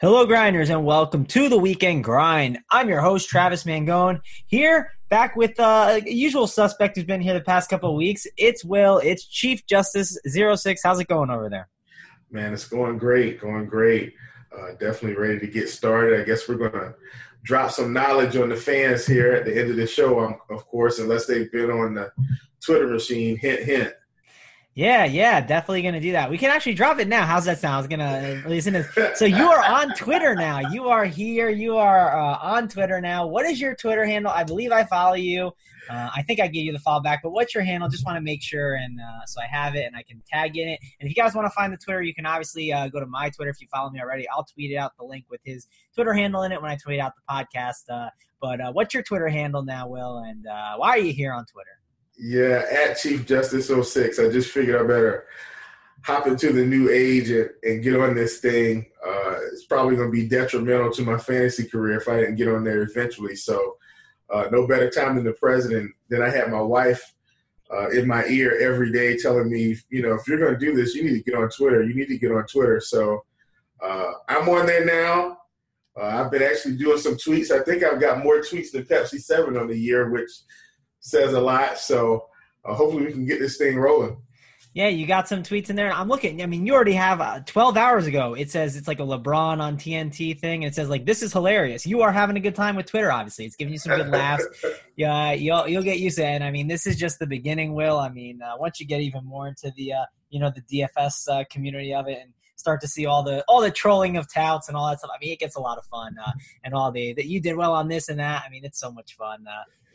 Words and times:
Hello, 0.00 0.24
grinders, 0.26 0.70
and 0.70 0.84
welcome 0.84 1.24
to 1.24 1.48
the 1.48 1.58
weekend 1.58 2.04
grind. 2.04 2.60
I'm 2.70 2.88
your 2.88 3.00
host, 3.00 3.28
Travis 3.28 3.64
Mangone, 3.64 4.20
here 4.46 4.92
back 5.08 5.34
with 5.34 5.58
uh, 5.58 5.98
usual 6.06 6.46
suspect 6.46 6.94
who's 6.94 7.04
been 7.04 7.20
here 7.20 7.34
the 7.34 7.40
past 7.40 7.68
couple 7.68 7.90
of 7.90 7.96
weeks. 7.96 8.24
It's 8.36 8.64
Will. 8.64 8.98
It's 8.98 9.26
Chief 9.26 9.66
Justice 9.66 10.16
06. 10.24 10.82
How's 10.84 11.00
it 11.00 11.08
going 11.08 11.30
over 11.30 11.50
there? 11.50 11.68
Man, 12.30 12.54
it's 12.54 12.68
going 12.68 12.96
great. 12.98 13.40
Going 13.40 13.66
great. 13.66 14.14
Uh, 14.56 14.70
definitely 14.78 15.14
ready 15.14 15.40
to 15.40 15.48
get 15.48 15.68
started. 15.68 16.20
I 16.20 16.22
guess 16.22 16.48
we're 16.48 16.58
going 16.58 16.70
to 16.74 16.94
drop 17.42 17.72
some 17.72 17.92
knowledge 17.92 18.36
on 18.36 18.50
the 18.50 18.56
fans 18.56 19.04
here 19.04 19.32
at 19.32 19.46
the 19.46 19.58
end 19.58 19.68
of 19.68 19.76
the 19.76 19.88
show, 19.88 20.20
um, 20.20 20.36
of 20.48 20.64
course, 20.68 21.00
unless 21.00 21.26
they've 21.26 21.50
been 21.50 21.72
on 21.72 21.94
the 21.94 22.12
Twitter 22.64 22.86
machine. 22.86 23.36
Hint, 23.36 23.64
hint. 23.64 23.92
Yeah, 24.78 25.06
yeah, 25.06 25.40
definitely 25.40 25.82
gonna 25.82 25.98
do 25.98 26.12
that. 26.12 26.30
We 26.30 26.38
can 26.38 26.52
actually 26.52 26.74
drop 26.74 27.00
it 27.00 27.08
now. 27.08 27.26
How's 27.26 27.46
that 27.46 27.58
sound? 27.58 27.74
I 27.74 27.78
was 27.78 27.88
gonna 27.88 28.44
listen 28.46 28.74
to. 28.74 29.12
So 29.16 29.24
you 29.24 29.50
are 29.50 29.60
on 29.60 29.92
Twitter 29.96 30.36
now. 30.36 30.70
You 30.70 30.86
are 30.86 31.04
here. 31.04 31.50
You 31.50 31.76
are 31.76 32.16
uh, 32.16 32.38
on 32.40 32.68
Twitter 32.68 33.00
now. 33.00 33.26
What 33.26 33.44
is 33.44 33.60
your 33.60 33.74
Twitter 33.74 34.04
handle? 34.04 34.30
I 34.30 34.44
believe 34.44 34.70
I 34.70 34.84
follow 34.84 35.14
you. 35.14 35.50
Uh, 35.90 36.10
I 36.14 36.22
think 36.22 36.38
I 36.38 36.46
gave 36.46 36.64
you 36.64 36.72
the 36.72 36.78
follow 36.78 37.00
back, 37.00 37.22
but 37.24 37.30
what's 37.30 37.56
your 37.56 37.64
handle? 37.64 37.88
Just 37.88 38.06
want 38.06 38.18
to 38.18 38.20
make 38.20 38.40
sure, 38.40 38.76
and 38.76 39.00
uh, 39.00 39.26
so 39.26 39.40
I 39.40 39.46
have 39.46 39.74
it, 39.74 39.84
and 39.84 39.96
I 39.96 40.04
can 40.04 40.22
tag 40.32 40.56
in 40.56 40.68
it. 40.68 40.78
And 41.00 41.10
if 41.10 41.16
you 41.16 41.20
guys 41.20 41.34
want 41.34 41.46
to 41.46 41.50
find 41.50 41.72
the 41.72 41.76
Twitter, 41.76 42.00
you 42.00 42.14
can 42.14 42.24
obviously 42.24 42.72
uh, 42.72 42.86
go 42.86 43.00
to 43.00 43.06
my 43.06 43.30
Twitter 43.30 43.50
if 43.50 43.60
you 43.60 43.66
follow 43.74 43.90
me 43.90 44.00
already. 44.00 44.28
I'll 44.28 44.44
tweet 44.44 44.76
out 44.76 44.92
the 44.96 45.04
link 45.04 45.24
with 45.28 45.40
his 45.42 45.66
Twitter 45.92 46.12
handle 46.12 46.44
in 46.44 46.52
it 46.52 46.62
when 46.62 46.70
I 46.70 46.76
tweet 46.76 47.00
out 47.00 47.14
the 47.16 47.22
podcast. 47.28 47.90
Uh, 47.90 48.10
but 48.40 48.60
uh, 48.60 48.70
what's 48.70 48.94
your 48.94 49.02
Twitter 49.02 49.26
handle 49.26 49.64
now, 49.64 49.88
Will? 49.88 50.18
And 50.18 50.44
why 50.76 50.90
are 50.90 50.98
you 50.98 51.12
here 51.12 51.32
on 51.32 51.46
Twitter? 51.46 51.77
Yeah, 52.18 52.64
at 52.70 52.98
Chief 52.98 53.24
Justice 53.24 53.68
06. 53.68 54.18
I 54.18 54.28
just 54.28 54.50
figured 54.50 54.80
I 54.80 54.86
better 54.86 55.26
hop 56.02 56.26
into 56.26 56.52
the 56.52 56.64
new 56.64 56.90
age 56.90 57.30
and, 57.30 57.50
and 57.62 57.82
get 57.82 57.98
on 57.98 58.14
this 58.14 58.38
thing. 58.38 58.86
Uh, 59.06 59.36
it's 59.52 59.66
probably 59.66 59.94
going 59.94 60.08
to 60.10 60.12
be 60.12 60.28
detrimental 60.28 60.90
to 60.92 61.02
my 61.02 61.16
fantasy 61.16 61.68
career 61.68 61.96
if 61.96 62.08
I 62.08 62.16
didn't 62.18 62.34
get 62.34 62.48
on 62.48 62.64
there 62.64 62.82
eventually. 62.82 63.36
So, 63.36 63.76
uh, 64.30 64.48
no 64.50 64.66
better 64.66 64.90
time 64.90 65.14
than 65.14 65.24
the 65.24 65.32
president. 65.32 65.92
Then 66.08 66.20
I 66.20 66.28
had 66.28 66.50
my 66.50 66.60
wife 66.60 67.14
uh, 67.72 67.90
in 67.90 68.08
my 68.08 68.24
ear 68.26 68.58
every 68.60 68.90
day 68.90 69.16
telling 69.16 69.50
me, 69.50 69.76
you 69.88 70.02
know, 70.02 70.14
if 70.14 70.26
you're 70.26 70.40
going 70.40 70.58
to 70.58 70.58
do 70.58 70.74
this, 70.74 70.94
you 70.94 71.04
need 71.04 71.22
to 71.22 71.30
get 71.30 71.38
on 71.38 71.48
Twitter. 71.50 71.84
You 71.84 71.94
need 71.94 72.08
to 72.08 72.18
get 72.18 72.32
on 72.32 72.46
Twitter. 72.46 72.80
So, 72.80 73.24
uh, 73.80 74.10
I'm 74.28 74.48
on 74.48 74.66
there 74.66 74.84
now. 74.84 75.38
Uh, 75.96 76.24
I've 76.24 76.32
been 76.32 76.42
actually 76.42 76.76
doing 76.76 76.98
some 76.98 77.14
tweets. 77.14 77.52
I 77.52 77.62
think 77.62 77.84
I've 77.84 78.00
got 78.00 78.24
more 78.24 78.38
tweets 78.38 78.72
than 78.72 78.84
Pepsi 78.84 79.20
7 79.20 79.56
on 79.56 79.68
the 79.68 79.78
year, 79.78 80.10
which– 80.10 80.30
says 81.00 81.32
a 81.34 81.40
lot. 81.40 81.78
So 81.78 82.28
uh, 82.64 82.74
hopefully 82.74 83.06
we 83.06 83.12
can 83.12 83.26
get 83.26 83.38
this 83.38 83.56
thing 83.56 83.78
rolling. 83.78 84.16
Yeah, 84.74 84.88
you 84.88 85.06
got 85.06 85.26
some 85.26 85.42
tweets 85.42 85.70
in 85.70 85.76
there. 85.76 85.92
I'm 85.92 86.08
looking. 86.08 86.42
I 86.42 86.46
mean, 86.46 86.64
you 86.64 86.74
already 86.74 86.92
have 86.92 87.20
uh, 87.20 87.40
12 87.46 87.76
hours 87.76 88.06
ago. 88.06 88.34
It 88.34 88.50
says 88.50 88.76
it's 88.76 88.86
like 88.86 89.00
a 89.00 89.02
LeBron 89.02 89.60
on 89.60 89.76
TNT 89.76 90.38
thing. 90.38 90.62
It 90.62 90.74
says 90.74 90.88
like 90.88 91.04
this 91.04 91.22
is 91.22 91.32
hilarious. 91.32 91.86
You 91.86 92.02
are 92.02 92.12
having 92.12 92.36
a 92.36 92.40
good 92.40 92.54
time 92.54 92.76
with 92.76 92.86
Twitter. 92.86 93.10
Obviously, 93.10 93.44
it's 93.44 93.56
giving 93.56 93.72
you 93.72 93.78
some 93.78 93.96
good 93.96 94.08
laughs. 94.08 94.46
Yeah, 94.94 95.32
you'll 95.32 95.66
you'll 95.66 95.82
get 95.82 95.98
used 95.98 96.18
to 96.18 96.22
it. 96.22 96.28
And 96.28 96.44
I 96.44 96.50
mean, 96.50 96.68
this 96.68 96.86
is 96.86 96.96
just 96.96 97.18
the 97.18 97.26
beginning. 97.26 97.74
Will 97.74 97.98
I 97.98 98.08
mean, 98.08 98.40
uh, 98.42 98.56
once 98.58 98.78
you 98.78 98.86
get 98.86 99.00
even 99.00 99.24
more 99.24 99.48
into 99.48 99.72
the 99.76 99.94
uh, 99.94 100.04
you 100.28 100.38
know 100.38 100.52
the 100.54 100.62
DFS 100.62 101.28
uh, 101.28 101.44
community 101.50 101.94
of 101.94 102.06
it 102.06 102.18
and 102.22 102.32
start 102.54 102.80
to 102.82 102.88
see 102.88 103.06
all 103.06 103.22
the 103.22 103.42
all 103.48 103.60
the 103.60 103.70
trolling 103.70 104.16
of 104.16 104.32
touts 104.32 104.68
and 104.68 104.76
all 104.76 104.88
that 104.88 104.98
stuff. 104.98 105.10
I 105.12 105.18
mean, 105.18 105.32
it 105.32 105.38
gets 105.38 105.56
a 105.56 105.60
lot 105.60 105.78
of 105.78 105.86
fun 105.86 106.14
uh, 106.24 106.32
and 106.62 106.74
all 106.74 106.92
the 106.92 107.14
that 107.14 107.26
you 107.26 107.40
did 107.40 107.56
well 107.56 107.72
on 107.72 107.88
this 107.88 108.08
and 108.08 108.20
that. 108.20 108.44
I 108.46 108.50
mean, 108.50 108.64
it's 108.64 108.78
so 108.78 108.92
much 108.92 109.16
fun. 109.16 109.44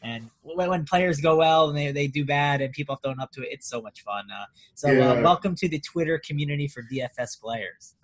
And 0.03 0.29
when, 0.41 0.69
when, 0.69 0.83
players 0.85 1.21
go 1.21 1.37
well 1.37 1.69
and 1.69 1.77
they, 1.77 1.91
they 1.91 2.07
do 2.07 2.25
bad 2.25 2.61
and 2.61 2.73
people 2.73 2.97
thrown 2.97 3.19
up 3.21 3.31
to 3.31 3.41
it, 3.41 3.49
it's 3.51 3.69
so 3.69 3.81
much 3.81 4.01
fun. 4.01 4.25
Uh, 4.29 4.45
so, 4.75 4.89
uh, 4.89 4.91
yeah. 4.91 5.11
uh, 5.11 5.21
welcome 5.21 5.55
to 5.55 5.69
the 5.69 5.79
Twitter 5.79 6.19
community 6.19 6.67
for 6.67 6.83
DFS 6.83 7.39
players. 7.39 7.95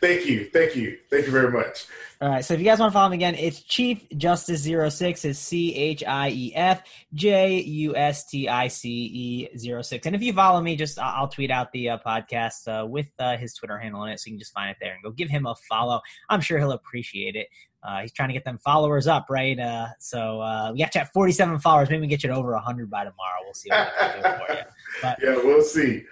Thank 0.00 0.26
you. 0.26 0.50
Thank 0.52 0.76
you. 0.76 0.98
Thank 1.10 1.26
you 1.26 1.32
very 1.32 1.50
much. 1.50 1.86
All 2.20 2.28
right. 2.28 2.44
So, 2.44 2.54
if 2.54 2.60
you 2.60 2.66
guys 2.66 2.78
want 2.78 2.90
to 2.90 2.94
follow 2.94 3.06
him 3.06 3.12
again, 3.14 3.34
it's 3.36 3.62
Chief 3.62 4.06
Justice 4.16 4.64
06 4.64 5.24
is 5.24 5.38
C 5.38 5.74
H 5.74 6.04
I 6.06 6.30
E 6.30 6.52
F 6.54 6.82
J 7.14 7.60
U 7.60 7.96
S 7.96 8.26
T 8.26 8.48
I 8.48 8.68
C 8.68 9.48
E 9.54 9.82
06. 9.82 10.06
And 10.06 10.14
if 10.14 10.22
you 10.22 10.32
follow 10.32 10.60
me, 10.60 10.76
just 10.76 10.98
I'll 10.98 11.28
tweet 11.28 11.50
out 11.50 11.72
the 11.72 11.90
uh, 11.90 11.98
podcast 12.04 12.66
uh, 12.68 12.86
with 12.86 13.06
uh, 13.18 13.36
his 13.36 13.54
Twitter 13.54 13.78
handle 13.78 14.00
on 14.00 14.10
it. 14.10 14.20
So, 14.20 14.28
you 14.28 14.32
can 14.32 14.40
just 14.40 14.52
find 14.52 14.70
it 14.70 14.76
there 14.80 14.94
and 14.94 15.02
go 15.02 15.10
give 15.10 15.30
him 15.30 15.46
a 15.46 15.54
follow. 15.68 16.00
I'm 16.28 16.40
sure 16.40 16.58
he'll 16.58 16.72
appreciate 16.72 17.36
it. 17.36 17.48
Uh, 17.82 18.00
he's 18.00 18.12
trying 18.12 18.28
to 18.28 18.32
get 18.32 18.44
them 18.44 18.58
followers 18.58 19.06
up, 19.06 19.26
right? 19.30 19.58
Uh, 19.58 19.86
so 19.98 20.40
uh, 20.40 20.72
we 20.72 20.80
have 20.80 20.90
to 20.90 20.98
have 20.98 21.10
47 21.10 21.58
followers. 21.60 21.88
Maybe 21.88 22.00
we 22.02 22.06
get 22.08 22.22
you 22.22 22.30
to 22.30 22.34
over 22.34 22.52
100 22.52 22.90
by 22.90 23.04
tomorrow. 23.04 23.40
We'll 23.44 23.54
see 23.54 23.70
what 23.70 23.92
we 24.00 24.08
can 24.08 24.22
do 24.22 24.46
for 24.46 24.52
you. 24.52 24.62
But, 25.02 25.18
yeah, 25.22 25.34
we'll 25.36 25.62
see. 25.62 26.04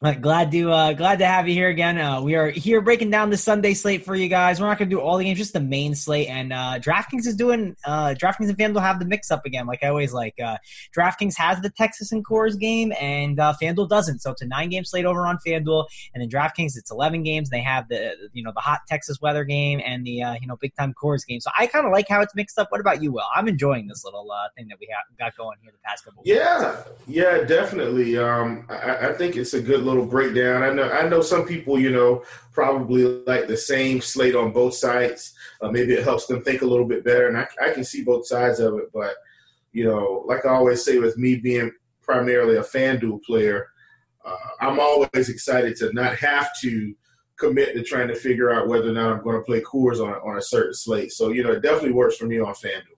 But 0.00 0.20
glad 0.20 0.52
to 0.52 0.70
uh, 0.70 0.92
glad 0.92 1.18
to 1.18 1.26
have 1.26 1.48
you 1.48 1.54
here 1.54 1.68
again. 1.68 1.98
Uh, 1.98 2.22
we 2.22 2.36
are 2.36 2.50
here 2.50 2.80
breaking 2.80 3.10
down 3.10 3.30
the 3.30 3.36
Sunday 3.36 3.74
slate 3.74 4.04
for 4.04 4.14
you 4.14 4.28
guys. 4.28 4.60
We're 4.60 4.68
not 4.68 4.78
going 4.78 4.88
to 4.88 4.94
do 4.94 5.00
all 5.00 5.18
the 5.18 5.24
games, 5.24 5.38
just 5.38 5.54
the 5.54 5.60
main 5.60 5.96
slate. 5.96 6.28
And 6.28 6.52
uh, 6.52 6.78
DraftKings 6.78 7.26
is 7.26 7.34
doing 7.34 7.74
uh, 7.84 8.14
DraftKings 8.16 8.48
and 8.48 8.56
FanDuel 8.56 8.80
have 8.80 9.00
the 9.00 9.06
mix 9.06 9.32
up 9.32 9.44
again, 9.44 9.66
like 9.66 9.82
I 9.82 9.88
always 9.88 10.12
like. 10.12 10.38
Uh, 10.38 10.58
DraftKings 10.96 11.36
has 11.38 11.60
the 11.62 11.70
Texas 11.70 12.12
and 12.12 12.24
Coors 12.24 12.56
game, 12.56 12.92
and 13.00 13.40
uh, 13.40 13.54
FanDuel 13.60 13.88
doesn't. 13.88 14.20
So 14.20 14.30
it's 14.30 14.40
a 14.40 14.46
nine 14.46 14.68
game 14.68 14.84
slate 14.84 15.04
over 15.04 15.26
on 15.26 15.36
FanDuel, 15.44 15.86
and 16.14 16.22
then 16.22 16.30
DraftKings 16.30 16.76
it's 16.76 16.92
eleven 16.92 17.24
games. 17.24 17.50
They 17.50 17.62
have 17.62 17.88
the 17.88 18.14
you 18.32 18.44
know 18.44 18.52
the 18.54 18.60
hot 18.60 18.82
Texas 18.86 19.20
weather 19.20 19.42
game 19.42 19.80
and 19.84 20.06
the 20.06 20.22
you 20.40 20.46
know 20.46 20.54
big 20.60 20.76
time 20.76 20.94
Coors 20.94 21.26
game. 21.26 21.40
So 21.40 21.50
I 21.58 21.66
kind 21.66 21.84
of 21.84 21.90
like 21.90 22.06
how 22.08 22.20
it's 22.20 22.36
mixed 22.36 22.56
up. 22.56 22.70
What 22.70 22.80
about 22.80 23.02
you, 23.02 23.10
Will? 23.10 23.26
I'm 23.34 23.48
enjoying 23.48 23.88
this 23.88 24.04
little 24.04 24.32
thing 24.56 24.68
that 24.68 24.78
we 24.78 24.88
have 24.92 25.18
got 25.18 25.36
going 25.36 25.58
here 25.60 25.72
the 25.72 25.78
past 25.84 26.04
couple. 26.04 26.22
Yeah, 26.24 26.76
weeks. 26.76 26.88
yeah, 27.08 27.38
definitely. 27.42 28.16
Um, 28.16 28.64
I, 28.68 29.08
I 29.08 29.12
think 29.14 29.34
it's 29.34 29.54
a 29.54 29.60
good 29.60 29.87
little 29.88 30.06
breakdown. 30.06 30.62
I 30.62 30.72
know 30.72 30.90
I 30.90 31.08
know 31.08 31.22
some 31.22 31.46
people, 31.46 31.78
you 31.78 31.90
know, 31.90 32.22
probably 32.52 33.04
like 33.26 33.46
the 33.46 33.56
same 33.56 34.00
slate 34.00 34.34
on 34.34 34.52
both 34.52 34.74
sides. 34.74 35.34
Uh, 35.60 35.70
maybe 35.70 35.94
it 35.94 36.04
helps 36.04 36.26
them 36.26 36.42
think 36.42 36.62
a 36.62 36.66
little 36.66 36.86
bit 36.86 37.04
better, 37.04 37.28
and 37.28 37.36
I, 37.36 37.46
I 37.62 37.70
can 37.70 37.84
see 37.84 38.04
both 38.04 38.26
sides 38.26 38.60
of 38.60 38.74
it. 38.74 38.90
But 38.92 39.14
you 39.72 39.84
know, 39.84 40.24
like 40.26 40.44
I 40.44 40.50
always 40.50 40.84
say, 40.84 40.98
with 40.98 41.16
me 41.16 41.36
being 41.36 41.72
primarily 42.02 42.56
a 42.56 42.62
FanDuel 42.62 43.22
player, 43.22 43.68
uh, 44.24 44.36
I'm 44.60 44.80
always 44.80 45.28
excited 45.28 45.76
to 45.76 45.92
not 45.92 46.16
have 46.16 46.50
to 46.62 46.94
commit 47.38 47.74
to 47.74 47.82
trying 47.82 48.08
to 48.08 48.14
figure 48.14 48.50
out 48.50 48.68
whether 48.68 48.90
or 48.90 48.92
not 48.92 49.12
I'm 49.12 49.22
going 49.22 49.36
to 49.36 49.42
play 49.42 49.60
Coors 49.60 50.00
on 50.00 50.14
on 50.28 50.36
a 50.36 50.42
certain 50.42 50.74
slate. 50.74 51.12
So 51.12 51.30
you 51.30 51.42
know, 51.42 51.52
it 51.52 51.62
definitely 51.62 51.92
works 51.92 52.16
for 52.16 52.26
me 52.26 52.40
on 52.40 52.54
FanDuel. 52.54 52.97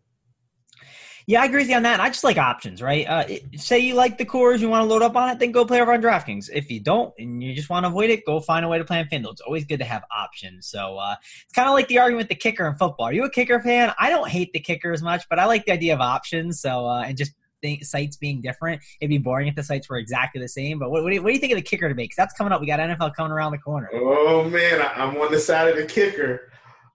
Yeah, 1.30 1.42
I 1.42 1.44
agree 1.44 1.60
with 1.60 1.70
you 1.70 1.76
on 1.76 1.84
that. 1.84 2.00
I 2.00 2.08
just 2.08 2.24
like 2.24 2.38
options, 2.38 2.82
right? 2.82 3.06
Uh, 3.06 3.24
say 3.56 3.78
you 3.78 3.94
like 3.94 4.18
the 4.18 4.24
Coors, 4.24 4.58
you 4.58 4.68
want 4.68 4.82
to 4.82 4.86
load 4.92 5.00
up 5.00 5.14
on 5.14 5.30
it, 5.30 5.38
then 5.38 5.52
go 5.52 5.64
play 5.64 5.80
over 5.80 5.92
on 5.92 6.02
DraftKings. 6.02 6.50
If 6.52 6.72
you 6.72 6.80
don't 6.80 7.14
and 7.20 7.40
you 7.40 7.54
just 7.54 7.70
want 7.70 7.84
to 7.84 7.88
avoid 7.88 8.10
it, 8.10 8.26
go 8.26 8.40
find 8.40 8.64
a 8.64 8.68
way 8.68 8.78
to 8.78 8.84
play 8.84 8.98
on 8.98 9.04
FanDuel. 9.04 9.30
It's 9.30 9.40
always 9.40 9.64
good 9.64 9.78
to 9.78 9.84
have 9.84 10.02
options. 10.10 10.66
So 10.66 10.98
uh, 10.98 11.14
it's 11.44 11.52
kind 11.52 11.68
of 11.68 11.74
like 11.74 11.86
the 11.86 12.00
argument 12.00 12.28
with 12.28 12.30
the 12.30 12.34
kicker 12.34 12.66
in 12.66 12.74
football. 12.74 13.06
Are 13.06 13.12
you 13.12 13.22
a 13.22 13.30
kicker 13.30 13.60
fan? 13.60 13.94
I 13.96 14.10
don't 14.10 14.28
hate 14.28 14.52
the 14.52 14.58
kicker 14.58 14.90
as 14.90 15.02
much, 15.02 15.28
but 15.30 15.38
I 15.38 15.44
like 15.44 15.66
the 15.66 15.72
idea 15.72 15.94
of 15.94 16.00
options. 16.00 16.60
So 16.60 16.88
uh, 16.88 17.02
and 17.02 17.16
just 17.16 17.30
think, 17.62 17.84
sites 17.84 18.16
being 18.16 18.40
different. 18.40 18.82
It'd 19.00 19.10
be 19.10 19.18
boring 19.18 19.46
if 19.46 19.54
the 19.54 19.62
sites 19.62 19.88
were 19.88 19.98
exactly 19.98 20.40
the 20.40 20.48
same. 20.48 20.80
But 20.80 20.90
what, 20.90 21.04
what, 21.04 21.10
do, 21.10 21.14
you, 21.14 21.22
what 21.22 21.28
do 21.28 21.34
you 21.34 21.40
think 21.40 21.52
of 21.52 21.58
the 21.58 21.62
kicker 21.62 21.88
make? 21.94 22.10
Because 22.10 22.16
that's 22.16 22.34
coming 22.34 22.52
up. 22.52 22.60
We 22.60 22.66
got 22.66 22.80
NFL 22.80 23.14
coming 23.14 23.30
around 23.32 23.52
the 23.52 23.58
corner. 23.58 23.88
Oh 23.92 24.48
man, 24.48 24.84
I'm 24.96 25.16
on 25.16 25.30
the 25.30 25.38
side 25.38 25.68
of 25.68 25.76
the 25.76 25.86
kicker. 25.86 26.49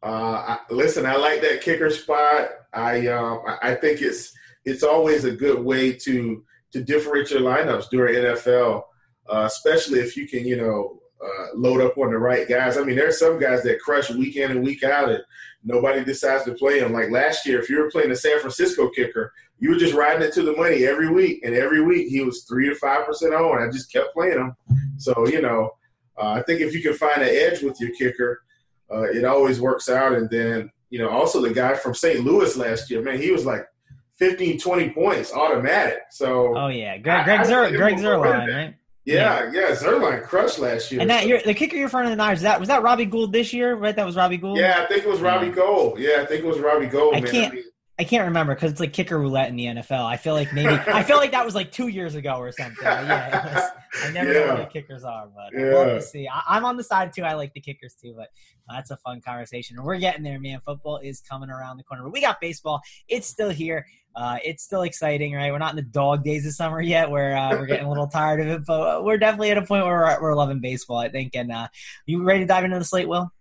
Uh, 0.05 0.57
I, 0.59 0.59
listen, 0.69 1.03
I 1.03 1.15
like 1.15 1.41
that 1.41 1.61
kicker 1.61 1.89
spot. 1.89 2.49
I 2.71 3.07
um, 3.07 3.41
I 3.63 3.73
think 3.73 4.01
it's 4.03 4.31
it's 4.63 4.83
always 4.83 5.25
a 5.25 5.31
good 5.31 5.63
way 5.63 5.93
to 5.93 6.43
to 6.73 6.83
differentiate 6.83 7.41
your 7.41 7.49
lineups 7.49 7.89
during 7.89 8.13
NFL, 8.13 8.83
uh, 9.27 9.43
especially 9.47 9.99
if 10.01 10.15
you 10.15 10.27
can, 10.27 10.45
you 10.45 10.57
know, 10.57 10.99
uh, 11.23 11.47
load 11.55 11.81
up 11.81 11.97
on 11.97 12.11
the 12.11 12.19
right 12.19 12.47
guys. 12.47 12.77
I 12.77 12.83
mean, 12.83 12.97
there's 12.97 13.17
some 13.17 13.39
guys 13.39 13.63
that 13.63 13.79
crush 13.79 14.11
week 14.11 14.35
in 14.35 14.51
and 14.51 14.63
week 14.63 14.83
out, 14.83 15.09
and 15.09 15.23
nobody 15.63 16.05
decides 16.05 16.43
to 16.43 16.53
play 16.53 16.79
them. 16.79 16.93
Like 16.93 17.09
last 17.09 17.47
year, 17.47 17.59
if 17.59 17.67
you 17.67 17.79
were 17.79 17.89
playing 17.89 18.09
the 18.09 18.15
San 18.15 18.39
Francisco 18.39 18.89
kicker, 18.89 19.33
you 19.57 19.71
were 19.71 19.77
just 19.77 19.95
riding 19.95 20.27
it 20.27 20.33
to 20.33 20.43
the 20.43 20.55
money 20.55 20.85
every 20.85 21.09
week, 21.09 21.41
and 21.43 21.55
every 21.55 21.81
week 21.81 22.09
he 22.09 22.21
was 22.21 22.43
three 22.43 22.69
to 22.69 22.75
five 22.75 23.07
percent 23.07 23.33
on. 23.33 23.67
I 23.67 23.71
just 23.71 23.91
kept 23.91 24.13
playing 24.13 24.37
him. 24.37 24.55
So 24.97 25.27
you 25.27 25.41
know, 25.41 25.71
uh, 26.15 26.33
I 26.33 26.43
think 26.43 26.61
if 26.61 26.75
you 26.75 26.83
can 26.83 26.93
find 26.93 27.23
an 27.23 27.29
edge 27.29 27.63
with 27.63 27.81
your 27.81 27.89
kicker, 27.95 28.43
uh, 28.91 29.03
it 29.03 29.25
always 29.25 29.59
works 29.59 29.89
out. 29.89 30.13
And 30.13 30.29
then 30.29 30.71
you 30.89 30.99
know, 30.99 31.09
also 31.09 31.41
the 31.41 31.53
guy 31.53 31.73
from 31.73 31.93
St. 31.93 32.23
Louis 32.23 32.55
last 32.55 32.89
year, 32.89 33.01
man, 33.01 33.19
he 33.19 33.31
was 33.31 33.45
like 33.45 33.67
15, 34.17 34.59
20 34.59 34.89
points 34.91 35.33
automatic. 35.33 35.99
So 36.11 36.55
oh 36.57 36.67
yeah, 36.67 36.97
Greg 36.97 37.25
Greg, 37.25 37.45
Zer- 37.45 37.75
Greg 37.75 37.97
Zuerlein, 37.97 38.53
right? 38.53 38.75
Yeah, 39.03 39.51
yeah, 39.53 39.71
Zuerlein 39.71 40.23
crushed 40.23 40.57
last 40.57 40.91
year. 40.91 40.99
And 40.99 41.09
that 41.11 41.27
you're, 41.27 41.39
the 41.39 41.53
kicker 41.53 41.75
you're 41.75 41.89
front 41.89 42.07
of 42.07 42.11
the 42.11 42.15
Niners, 42.15 42.41
that 42.41 42.59
was 42.59 42.69
that 42.69 42.81
Robbie 42.81 43.05
Gould 43.05 43.31
this 43.31 43.53
year, 43.53 43.75
right? 43.75 43.95
That 43.95 44.05
was 44.05 44.15
Robbie 44.15 44.37
Gould. 44.37 44.57
Yeah, 44.57 44.81
I 44.81 44.87
think 44.87 45.03
it 45.03 45.09
was 45.09 45.21
Robbie 45.21 45.51
Gould. 45.51 45.99
Yeah, 45.99 46.21
I 46.21 46.25
think 46.25 46.43
it 46.43 46.47
was 46.47 46.59
Robbie 46.59 46.87
Gould. 46.87 47.15
I 47.15 47.21
man. 47.21 47.31
can't. 47.31 47.51
I, 47.51 47.55
mean, 47.55 47.63
I 47.97 48.03
can't 48.03 48.25
remember 48.25 48.53
because 48.53 48.71
it's 48.71 48.81
like 48.81 48.91
kicker 48.91 49.17
roulette 49.17 49.47
in 49.47 49.55
the 49.55 49.65
NFL. 49.65 50.03
I 50.03 50.17
feel 50.17 50.33
like 50.33 50.51
maybe 50.51 50.73
I 50.87 51.01
feel 51.03 51.15
like 51.15 51.31
that 51.31 51.45
was 51.45 51.55
like 51.55 51.71
two 51.71 51.87
years 51.87 52.15
ago 52.15 52.33
or 52.35 52.51
something. 52.51 52.77
yeah, 52.83 53.55
was, 53.55 53.71
I 54.03 54.11
never 54.11 54.33
yeah. 54.33 54.39
know 54.39 54.55
what 54.55 54.73
the 54.73 54.81
kickers 54.81 55.05
are, 55.05 55.29
but 55.33 55.57
yeah. 55.57 55.73
love 55.73 55.87
to 55.87 56.01
see. 56.01 56.27
I, 56.27 56.57
am 56.57 56.65
on 56.65 56.75
the 56.75 56.83
side 56.83 57.13
too. 57.13 57.23
I 57.23 57.35
like 57.35 57.53
the 57.53 57.61
kickers 57.61 57.95
too, 57.95 58.13
but 58.17 58.27
that's 58.69 58.91
a 58.91 58.97
fun 58.97 59.21
conversation. 59.21 59.77
And 59.77 59.85
we're 59.85 59.97
getting 59.97 60.23
there, 60.23 60.39
man. 60.41 60.59
Football 60.65 60.97
is 60.97 61.21
coming 61.21 61.49
around 61.49 61.77
the 61.77 61.83
corner, 61.83 62.03
but 62.03 62.11
we 62.11 62.19
got 62.19 62.41
baseball. 62.41 62.81
It's 63.07 63.27
still 63.27 63.49
here. 63.49 63.85
Uh, 64.13 64.39
it's 64.43 64.63
still 64.63 64.81
exciting, 64.81 65.33
right? 65.33 65.51
We're 65.51 65.57
not 65.57 65.71
in 65.71 65.77
the 65.77 65.81
dog 65.81 66.23
days 66.23 66.45
of 66.45 66.53
summer 66.53 66.81
yet, 66.81 67.09
where 67.09 67.35
uh, 67.35 67.51
we're 67.51 67.65
getting 67.65 67.85
a 67.85 67.89
little 67.89 68.07
tired 68.07 68.41
of 68.41 68.47
it, 68.47 68.65
but 68.65 69.05
we're 69.05 69.17
definitely 69.17 69.51
at 69.51 69.57
a 69.57 69.61
point 69.61 69.85
where 69.85 69.95
we're, 69.95 70.21
we're 70.21 70.35
loving 70.35 70.59
baseball. 70.59 70.97
I 70.97 71.09
think. 71.09 71.35
And 71.35 71.51
uh, 71.51 71.69
you 72.05 72.23
ready 72.23 72.41
to 72.41 72.45
dive 72.45 72.65
into 72.65 72.77
the 72.77 72.85
slate, 72.85 73.07
Will? 73.07 73.31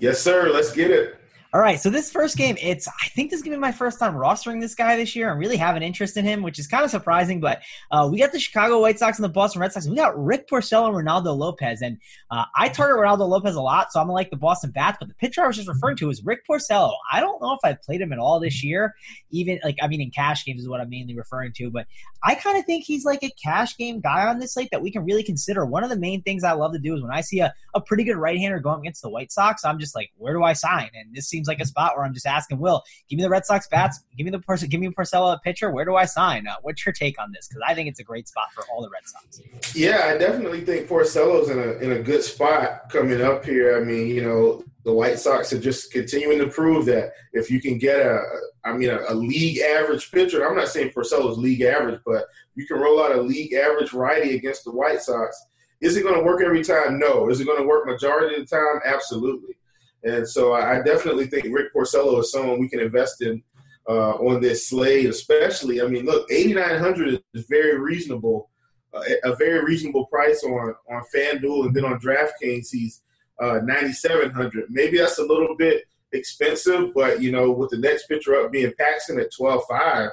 Yes, 0.00 0.20
sir. 0.20 0.50
Let's 0.50 0.72
get 0.72 0.90
it. 0.90 1.20
All 1.54 1.60
right, 1.60 1.80
so 1.80 1.88
this 1.88 2.10
first 2.10 2.36
game, 2.36 2.58
it's 2.60 2.86
I 2.86 3.08
think 3.08 3.30
this 3.30 3.38
is 3.38 3.42
gonna 3.42 3.56
be 3.56 3.60
my 3.60 3.72
first 3.72 3.98
time 3.98 4.12
rostering 4.12 4.60
this 4.60 4.74
guy 4.74 4.96
this 4.96 5.16
year 5.16 5.30
and 5.30 5.40
really 5.40 5.56
have 5.56 5.76
an 5.76 5.82
interest 5.82 6.18
in 6.18 6.26
him, 6.26 6.42
which 6.42 6.58
is 6.58 6.66
kind 6.66 6.84
of 6.84 6.90
surprising. 6.90 7.40
But 7.40 7.62
uh, 7.90 8.06
we 8.12 8.18
got 8.18 8.32
the 8.32 8.38
Chicago 8.38 8.82
White 8.82 8.98
Sox 8.98 9.16
and 9.16 9.24
the 9.24 9.30
Boston 9.30 9.62
Red 9.62 9.72
Sox. 9.72 9.88
We 9.88 9.96
got 9.96 10.22
Rick 10.22 10.46
Porcello 10.46 10.88
and 10.88 10.94
Reynaldo 10.94 11.34
Lopez, 11.34 11.80
and 11.80 11.96
uh, 12.30 12.44
I 12.54 12.68
target 12.68 13.02
Reynaldo 13.02 13.26
Lopez 13.26 13.54
a 13.54 13.62
lot, 13.62 13.94
so 13.94 13.98
I'm 13.98 14.08
gonna 14.08 14.12
like 14.12 14.28
the 14.28 14.36
Boston 14.36 14.72
Bats. 14.72 14.98
But 15.00 15.08
the 15.08 15.14
pitcher 15.14 15.42
I 15.42 15.46
was 15.46 15.56
just 15.56 15.68
referring 15.68 15.96
to 15.96 16.10
is 16.10 16.22
Rick 16.22 16.46
Porcello. 16.46 16.92
I 17.10 17.20
don't 17.20 17.40
know 17.40 17.54
if 17.54 17.60
I've 17.64 17.80
played 17.80 18.02
him 18.02 18.12
at 18.12 18.18
all 18.18 18.38
this 18.40 18.62
year, 18.62 18.94
even 19.30 19.58
like 19.64 19.78
I 19.80 19.88
mean 19.88 20.02
in 20.02 20.10
cash 20.10 20.44
games 20.44 20.60
is 20.60 20.68
what 20.68 20.82
I'm 20.82 20.90
mainly 20.90 21.16
referring 21.16 21.54
to. 21.54 21.70
But 21.70 21.86
I 22.22 22.34
kind 22.34 22.58
of 22.58 22.66
think 22.66 22.84
he's 22.84 23.06
like 23.06 23.22
a 23.22 23.30
cash 23.42 23.74
game 23.78 24.00
guy 24.00 24.26
on 24.26 24.38
this 24.38 24.52
slate 24.52 24.68
that 24.72 24.82
we 24.82 24.90
can 24.90 25.02
really 25.02 25.22
consider. 25.22 25.64
One 25.64 25.82
of 25.82 25.88
the 25.88 25.96
main 25.96 26.20
things 26.20 26.44
I 26.44 26.52
love 26.52 26.74
to 26.74 26.78
do 26.78 26.94
is 26.94 27.00
when 27.00 27.10
I 27.10 27.22
see 27.22 27.40
a, 27.40 27.54
a 27.74 27.80
pretty 27.80 28.04
good 28.04 28.16
right 28.16 28.36
hander 28.36 28.60
going 28.60 28.80
against 28.80 29.00
the 29.00 29.08
White 29.08 29.32
Sox, 29.32 29.64
I'm 29.64 29.78
just 29.78 29.94
like, 29.94 30.10
where 30.18 30.34
do 30.34 30.42
I 30.42 30.52
sign? 30.52 30.90
And 30.94 31.14
this 31.14 31.30
seems 31.38 31.46
like 31.46 31.60
a 31.60 31.66
spot 31.66 31.96
where 31.96 32.04
I'm 32.04 32.12
just 32.12 32.26
asking 32.26 32.58
Will, 32.58 32.82
give 33.08 33.16
me 33.16 33.22
the 33.22 33.30
Red 33.30 33.46
Sox 33.46 33.68
bats, 33.68 34.00
give 34.16 34.24
me 34.24 34.30
the 34.30 34.40
person, 34.40 34.68
give 34.68 34.80
me 34.80 34.88
Porcello 34.88 35.34
a 35.34 35.38
pitcher. 35.38 35.70
Where 35.70 35.84
do 35.84 35.94
I 35.94 36.04
sign? 36.04 36.48
Uh, 36.48 36.56
what's 36.62 36.84
your 36.84 36.92
take 36.92 37.20
on 37.20 37.30
this? 37.32 37.46
Because 37.46 37.62
I 37.66 37.74
think 37.74 37.88
it's 37.88 38.00
a 38.00 38.04
great 38.04 38.26
spot 38.26 38.46
for 38.52 38.64
all 38.72 38.82
the 38.82 38.90
Red 38.90 39.02
Sox. 39.06 39.76
Yeah, 39.76 40.12
I 40.12 40.18
definitely 40.18 40.62
think 40.62 40.88
Porcello's 40.88 41.48
in 41.48 41.58
a 41.58 41.72
in 41.78 41.92
a 41.92 42.02
good 42.02 42.22
spot 42.22 42.90
coming 42.90 43.20
up 43.22 43.44
here. 43.44 43.80
I 43.80 43.84
mean, 43.84 44.08
you 44.08 44.22
know, 44.22 44.64
the 44.84 44.92
White 44.92 45.18
Sox 45.18 45.52
are 45.52 45.60
just 45.60 45.92
continuing 45.92 46.38
to 46.38 46.48
prove 46.48 46.86
that 46.86 47.12
if 47.32 47.50
you 47.50 47.60
can 47.60 47.78
get 47.78 48.00
a, 48.00 48.20
I 48.64 48.72
mean, 48.72 48.90
a, 48.90 49.00
a 49.08 49.14
league 49.14 49.58
average 49.58 50.10
pitcher. 50.10 50.44
I'm 50.44 50.56
not 50.56 50.68
saying 50.68 50.90
Porcello's 50.90 51.38
league 51.38 51.62
average, 51.62 52.00
but 52.04 52.24
you 52.54 52.66
can 52.66 52.78
roll 52.78 53.02
out 53.02 53.14
a 53.14 53.20
league 53.20 53.52
average 53.52 53.92
righty 53.92 54.34
against 54.34 54.64
the 54.64 54.72
White 54.72 55.02
Sox. 55.02 55.36
Is 55.80 55.96
it 55.96 56.02
going 56.02 56.16
to 56.16 56.24
work 56.24 56.42
every 56.42 56.64
time? 56.64 56.98
No. 56.98 57.28
Is 57.28 57.40
it 57.40 57.44
going 57.44 57.60
to 57.60 57.68
work 57.68 57.86
majority 57.86 58.34
of 58.34 58.48
the 58.48 58.56
time? 58.56 58.80
Absolutely. 58.84 59.57
And 60.04 60.28
so 60.28 60.54
I 60.54 60.82
definitely 60.82 61.26
think 61.26 61.46
Rick 61.50 61.74
Porcello 61.74 62.20
is 62.20 62.30
someone 62.30 62.60
we 62.60 62.68
can 62.68 62.80
invest 62.80 63.22
in 63.22 63.42
uh, 63.88 64.12
on 64.14 64.40
this 64.40 64.68
slate, 64.68 65.06
especially. 65.06 65.80
I 65.80 65.86
mean, 65.86 66.04
look, 66.04 66.30
8,900 66.30 67.22
is 67.34 67.46
very 67.48 67.78
reasonable, 67.78 68.50
uh, 68.94 69.02
a 69.24 69.34
very 69.36 69.64
reasonable 69.64 70.06
price 70.06 70.44
on, 70.44 70.74
on 70.90 71.02
FanDuel. 71.14 71.66
And 71.66 71.74
then 71.74 71.84
on 71.84 72.00
DraftKings, 72.00 72.68
he's 72.70 73.02
uh, 73.40 73.60
9,700. 73.64 74.66
Maybe 74.68 74.98
that's 74.98 75.18
a 75.18 75.24
little 75.24 75.56
bit 75.56 75.84
expensive, 76.12 76.94
but, 76.94 77.20
you 77.20 77.32
know, 77.32 77.50
with 77.50 77.70
the 77.70 77.78
next 77.78 78.06
pitcher 78.06 78.36
up 78.36 78.52
being 78.52 78.72
Paxton 78.78 79.18
at 79.20 79.32
12.5, 79.32 79.70
uh, 79.70 80.10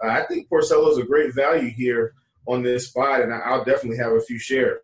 I 0.00 0.22
think 0.22 0.48
Porcello 0.48 0.90
is 0.90 0.98
a 0.98 1.04
great 1.04 1.34
value 1.34 1.70
here 1.70 2.14
on 2.46 2.62
this 2.62 2.88
spot, 2.88 3.20
and 3.22 3.32
I'll 3.32 3.64
definitely 3.64 3.98
have 3.98 4.12
a 4.12 4.20
few 4.20 4.38
shares. 4.38 4.80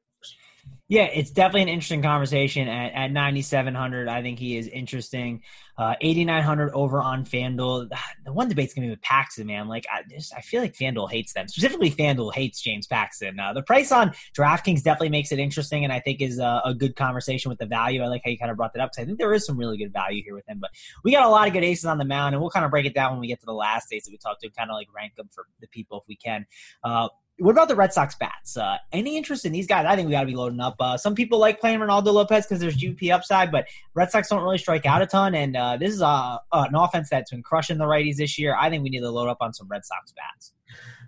Yeah, 0.91 1.03
it's 1.03 1.31
definitely 1.31 1.63
an 1.63 1.69
interesting 1.69 2.01
conversation 2.01 2.67
at, 2.67 2.95
at 2.95 3.13
9,700. 3.13 4.09
I 4.09 4.23
think 4.23 4.39
he 4.39 4.57
is 4.57 4.69
interesting. 4.69 5.43
Uh, 5.77 5.95
8,900 6.01 6.73
over 6.73 7.03
on 7.03 7.25
FanDuel. 7.25 7.91
The 8.25 8.33
one 8.33 8.49
debate's 8.49 8.75
going 8.75 8.83
to 8.83 8.89
be 8.89 8.91
with 8.91 9.03
Paxton, 9.03 9.47
man. 9.47 9.69
Like, 9.69 9.87
I 9.91 10.03
just, 10.11 10.35
I 10.35 10.41
feel 10.43 10.61
like 10.61 10.75
FanDuel 10.75 11.11
hates 11.11 11.33
them. 11.33 11.49
Specifically, 11.49 11.91
FanDuel 11.91 12.35
hates 12.35 12.61
James 12.61 12.87
Paxton. 12.87 13.39
Uh, 13.39 13.55
the 13.55 13.63
price 13.63 13.93
on 13.93 14.13
DraftKings 14.37 14.83
definitely 14.83 15.11
makes 15.11 15.31
it 15.33 15.39
interesting 15.39 15.85
and 15.85 15.93
I 15.93 16.01
think 16.01 16.21
is 16.21 16.39
a, 16.39 16.63
a 16.65 16.75
good 16.75 16.97
conversation 16.97 17.49
with 17.51 17.59
the 17.59 17.67
value. 17.67 18.03
I 18.03 18.07
like 18.07 18.23
how 18.25 18.31
you 18.31 18.39
kind 18.39 18.51
of 18.51 18.57
brought 18.57 18.73
that 18.75 18.81
up 18.81 18.91
because 18.91 19.03
I 19.03 19.07
think 19.07 19.19
there 19.19 19.33
is 19.33 19.47
some 19.47 19.59
really 19.59 19.79
good 19.79 19.93
value 19.93 20.23
here 20.23 20.35
with 20.35 20.49
him. 20.49 20.59
But 20.59 20.71
we 21.05 21.13
got 21.13 21.25
a 21.25 21.31
lot 21.31 21.47
of 21.47 21.55
good 21.55 21.65
aces 21.65 21.85
on 21.85 21.99
the 21.99 22.05
mound 22.05 22.35
and 22.35 22.41
we'll 22.43 22.51
kind 22.51 22.65
of 22.65 22.71
break 22.71 22.87
it 22.87 22.95
down 22.95 23.13
when 23.13 23.21
we 23.21 23.29
get 23.29 23.41
to 23.41 23.47
the 23.47 23.53
last 23.53 23.93
ace 23.93 24.05
that 24.05 24.11
we 24.11 24.19
talked 24.19 24.41
to, 24.43 24.51
kind 24.51 24.71
of 24.71 24.75
like 24.75 24.89
rank 24.95 25.17
them 25.17 25.29
for 25.35 25.45
the 25.61 25.69
people 25.69 26.01
if 26.01 26.09
we 26.09 26.17
can. 26.17 26.47
Uh, 26.83 27.09
what 27.39 27.53
about 27.53 27.69
the 27.69 27.77
Red 27.77 27.93
Sox 27.93 28.17
bats? 28.17 28.57
Uh, 28.57 28.77
any 28.93 29.17
interest 29.17 29.45
in 29.45 29.53
these 29.53 29.67
guys? 29.67 29.87
I 29.87 29.95
think 29.95 30.07
we 30.07 30.13
got 30.13 30.23
to 30.23 30.27
be 30.27 30.35
loading 30.35 30.61
up. 30.61 30.75
Uh, 30.81 30.97
some 30.97 31.15
people 31.15 31.39
like 31.39 31.61
playing 31.61 31.79
Reynaldo 31.79 32.13
Lopez 32.13 32.47
because 32.47 32.61
there's 32.61 32.77
GP 32.77 33.13
upside, 33.13 33.53
but 33.53 33.67
Red 33.95 34.11
Sox 34.11 34.29
don't 34.29 34.43
really 34.43 34.59
strike 34.59 34.87
out 34.87 35.03
a 35.03 35.07
ton. 35.07 35.35
And 35.35 35.57
uh, 35.57 35.77
this 35.77 35.95
is 35.95 36.03
uh, 36.03 36.39
an 36.53 36.75
offense 36.75 37.09
that's 37.11 37.31
been 37.31 37.43
crushing 37.43 37.79
the 37.79 37.85
righties 37.85 38.17
this 38.17 38.39
year. 38.39 38.57
I 38.59 38.69
think 38.71 38.83
we 38.83 38.91
need 38.91 39.01
to 39.01 39.11
load 39.11 39.29
up 39.29 39.39
on 39.41 39.53
some 39.55 39.69
Red 39.69 39.85
Sox 39.85 40.13
bats. 40.13 40.53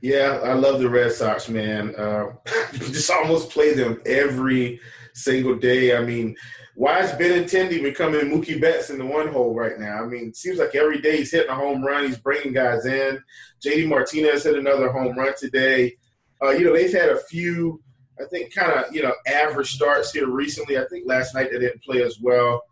Yeah, 0.03 0.41
I 0.45 0.55
love 0.55 0.81
the 0.81 0.89
Red 0.89 1.13
Sox, 1.13 1.49
man. 1.49 1.95
Uh, 1.97 2.33
just 2.73 3.11
almost 3.11 3.51
play 3.51 3.75
them 3.75 4.01
every 4.07 4.81
single 5.15 5.57
day. 5.57 5.97
I 5.97 6.01
mean, 6.01 6.37
why 6.75 7.01
is 7.01 7.11
Benintendi 7.11 7.83
becoming 7.83 8.23
Mookie 8.23 8.61
Betts 8.61 8.91
in 8.91 8.99
the 8.99 9.05
one 9.05 9.29
hole 9.29 9.55
right 9.55 9.79
now? 9.79 10.03
I 10.03 10.07
mean, 10.07 10.29
it 10.29 10.37
seems 10.37 10.59
like 10.59 10.75
every 10.75 11.01
day 11.01 11.19
he's 11.19 11.33
hitting 11.33 11.51
a 11.51 11.55
home 11.55 11.85
run. 11.85 12.07
He's 12.07 12.19
bringing 12.19 12.53
guys 12.53 12.87
in. 12.87 13.23
JD 13.63 13.89
Martinez 13.89 14.45
hit 14.45 14.57
another 14.57 14.91
home 14.91 15.19
run 15.19 15.35
today. 15.37 15.97
Uh, 16.43 16.51
you 16.51 16.65
know, 16.65 16.73
they've 16.73 16.93
had 16.93 17.11
a 17.11 17.21
few, 17.25 17.83
I 18.21 18.25
think, 18.31 18.55
kind 18.55 18.73
of, 18.73 18.95
you 18.95 19.03
know, 19.03 19.15
average 19.27 19.75
starts 19.75 20.13
here 20.13 20.29
recently. 20.29 20.79
I 20.79 20.87
think 20.89 21.07
last 21.07 21.35
night 21.35 21.51
they 21.51 21.59
didn't 21.59 21.83
play 21.83 22.03
as 22.03 22.19
well. 22.21 22.63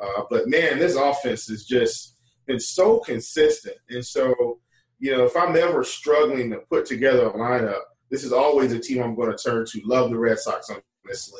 Uh, 0.00 0.22
but 0.30 0.48
man, 0.48 0.78
this 0.78 0.96
offense 0.96 1.46
has 1.48 1.64
just 1.64 2.16
been 2.46 2.58
so 2.58 2.98
consistent. 3.00 3.76
And 3.90 4.04
so, 4.04 4.58
you 4.98 5.16
know, 5.16 5.24
if 5.24 5.36
I'm 5.36 5.56
ever 5.56 5.84
struggling 5.84 6.50
to 6.50 6.58
put 6.70 6.86
together 6.86 7.26
a 7.26 7.32
lineup, 7.32 7.80
this 8.10 8.24
is 8.24 8.32
always 8.32 8.72
a 8.72 8.78
team 8.78 9.02
I'm 9.02 9.14
going 9.14 9.34
to 9.34 9.42
turn 9.42 9.64
to. 9.66 9.80
Love 9.84 10.10
the 10.10 10.18
Red 10.18 10.38
Sox 10.38 10.70
on 10.70 10.80
this. 11.04 11.32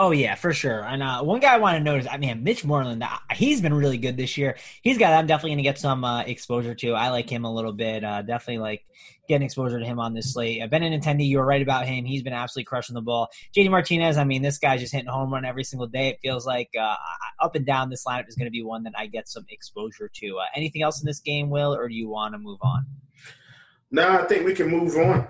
Oh 0.00 0.12
yeah, 0.12 0.36
for 0.36 0.52
sure. 0.52 0.84
And 0.84 1.02
uh, 1.02 1.22
one 1.22 1.40
guy 1.40 1.54
I 1.54 1.58
want 1.58 1.76
to 1.76 1.82
notice, 1.82 2.06
I 2.08 2.18
mean, 2.18 2.44
Mitch 2.44 2.64
Moreland, 2.64 3.02
uh, 3.02 3.18
he's 3.32 3.60
been 3.60 3.74
really 3.74 3.98
good 3.98 4.16
this 4.16 4.38
year. 4.38 4.56
He's 4.82 4.96
got 4.96 5.12
I'm 5.12 5.26
definitely 5.26 5.50
going 5.50 5.58
to 5.58 5.62
get 5.64 5.78
some 5.78 6.04
uh, 6.04 6.22
exposure 6.22 6.74
to. 6.76 6.92
I 6.92 7.10
like 7.10 7.28
him 7.28 7.44
a 7.44 7.52
little 7.52 7.72
bit. 7.72 8.04
Uh, 8.04 8.22
definitely 8.22 8.58
like 8.58 8.84
getting 9.28 9.44
exposure 9.44 9.80
to 9.80 9.84
him 9.84 9.98
on 9.98 10.14
this 10.14 10.32
slate. 10.32 10.62
Uh, 10.62 10.68
Benintendi, 10.68 11.26
you 11.26 11.38
were 11.38 11.44
right 11.44 11.60
about 11.60 11.84
him. 11.84 12.04
He's 12.04 12.22
been 12.22 12.32
absolutely 12.32 12.66
crushing 12.66 12.94
the 12.94 13.00
ball. 13.00 13.28
JD 13.56 13.70
Martinez, 13.70 14.16
I 14.16 14.22
mean, 14.22 14.40
this 14.40 14.58
guy's 14.58 14.78
just 14.78 14.92
hitting 14.92 15.08
home 15.08 15.32
run 15.32 15.44
every 15.44 15.64
single 15.64 15.88
day. 15.88 16.10
It 16.10 16.20
feels 16.22 16.46
like 16.46 16.70
uh, 16.80 16.94
up 17.40 17.56
and 17.56 17.66
down 17.66 17.90
this 17.90 18.04
lineup 18.04 18.28
is 18.28 18.36
going 18.36 18.46
to 18.46 18.52
be 18.52 18.62
one 18.62 18.84
that 18.84 18.94
I 18.96 19.06
get 19.06 19.28
some 19.28 19.46
exposure 19.50 20.08
to. 20.14 20.38
Uh, 20.38 20.44
anything 20.54 20.82
else 20.82 21.00
in 21.00 21.06
this 21.06 21.18
game, 21.18 21.50
Will, 21.50 21.74
or 21.74 21.88
do 21.88 21.94
you 21.94 22.08
want 22.08 22.34
to 22.34 22.38
move 22.38 22.60
on? 22.62 22.86
No, 23.90 24.08
I 24.08 24.24
think 24.26 24.46
we 24.46 24.54
can 24.54 24.68
move 24.68 24.96
on. 24.96 25.26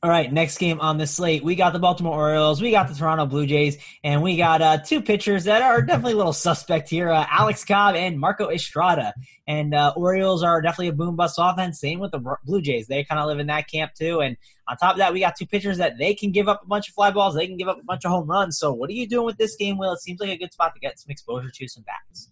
All 0.00 0.10
right, 0.10 0.32
next 0.32 0.58
game 0.58 0.80
on 0.80 0.96
the 0.96 1.08
slate, 1.08 1.42
we 1.42 1.56
got 1.56 1.72
the 1.72 1.80
Baltimore 1.80 2.16
Orioles, 2.16 2.62
we 2.62 2.70
got 2.70 2.86
the 2.86 2.94
Toronto 2.94 3.26
Blue 3.26 3.46
Jays, 3.46 3.78
and 4.04 4.22
we 4.22 4.36
got 4.36 4.62
uh, 4.62 4.78
two 4.78 5.02
pitchers 5.02 5.42
that 5.44 5.60
are 5.60 5.82
definitely 5.82 6.12
a 6.12 6.16
little 6.16 6.32
suspect 6.32 6.88
here: 6.88 7.10
uh, 7.10 7.26
Alex 7.28 7.64
Cobb 7.64 7.96
and 7.96 8.16
Marco 8.16 8.48
Estrada. 8.48 9.12
And 9.48 9.74
uh, 9.74 9.94
Orioles 9.96 10.44
are 10.44 10.62
definitely 10.62 10.88
a 10.88 10.92
boom 10.92 11.16
bust 11.16 11.36
offense. 11.38 11.80
Same 11.80 11.98
with 11.98 12.12
the 12.12 12.36
Blue 12.44 12.60
Jays; 12.60 12.86
they 12.86 13.02
kind 13.02 13.20
of 13.20 13.26
live 13.26 13.40
in 13.40 13.48
that 13.48 13.68
camp 13.68 13.94
too. 13.94 14.20
And 14.20 14.36
on 14.68 14.76
top 14.76 14.92
of 14.92 14.98
that, 14.98 15.12
we 15.12 15.18
got 15.18 15.34
two 15.36 15.46
pitchers 15.46 15.78
that 15.78 15.98
they 15.98 16.14
can 16.14 16.30
give 16.30 16.46
up 16.48 16.62
a 16.62 16.66
bunch 16.66 16.88
of 16.88 16.94
fly 16.94 17.10
balls, 17.10 17.34
they 17.34 17.48
can 17.48 17.56
give 17.56 17.66
up 17.66 17.80
a 17.80 17.84
bunch 17.84 18.04
of 18.04 18.12
home 18.12 18.28
runs. 18.28 18.56
So, 18.56 18.72
what 18.72 18.90
are 18.90 18.94
you 18.94 19.08
doing 19.08 19.26
with 19.26 19.36
this 19.36 19.56
game, 19.56 19.78
Will? 19.78 19.92
It 19.94 20.00
seems 20.00 20.20
like 20.20 20.30
a 20.30 20.36
good 20.36 20.52
spot 20.52 20.74
to 20.74 20.80
get 20.80 21.00
some 21.00 21.10
exposure 21.10 21.50
to 21.52 21.68
some 21.68 21.82
bats. 21.82 22.30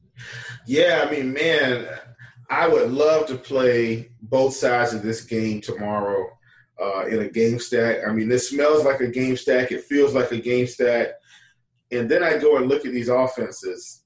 Yeah, 0.67 1.05
I 1.05 1.11
mean, 1.11 1.33
man, 1.33 1.89
I 2.49 2.69
would 2.69 2.93
love 2.93 3.27
to 3.27 3.35
play 3.35 4.11
both 4.23 4.55
sides 4.55 4.95
of 4.95 5.03
this 5.03 5.23
game 5.23 5.61
tomorrow 5.61 6.29
uh, 6.81 7.07
in 7.07 7.21
a 7.21 7.29
game 7.29 7.59
stack. 7.59 8.07
I 8.07 8.13
mean, 8.13 8.29
this 8.29 8.51
smells 8.51 8.85
like 8.85 9.01
a 9.01 9.09
game 9.09 9.37
stack. 9.37 9.73
It 9.73 9.85
feels 9.85 10.15
like 10.15 10.31
a 10.33 10.39
game 10.39 10.67
stack. 10.67 11.09
And 11.91 12.09
then 12.09 12.23
I 12.23 12.39
go 12.39 12.57
and 12.57 12.69
look 12.69 12.85
at 12.85 12.93
these 12.93 13.09
offenses, 13.09 14.03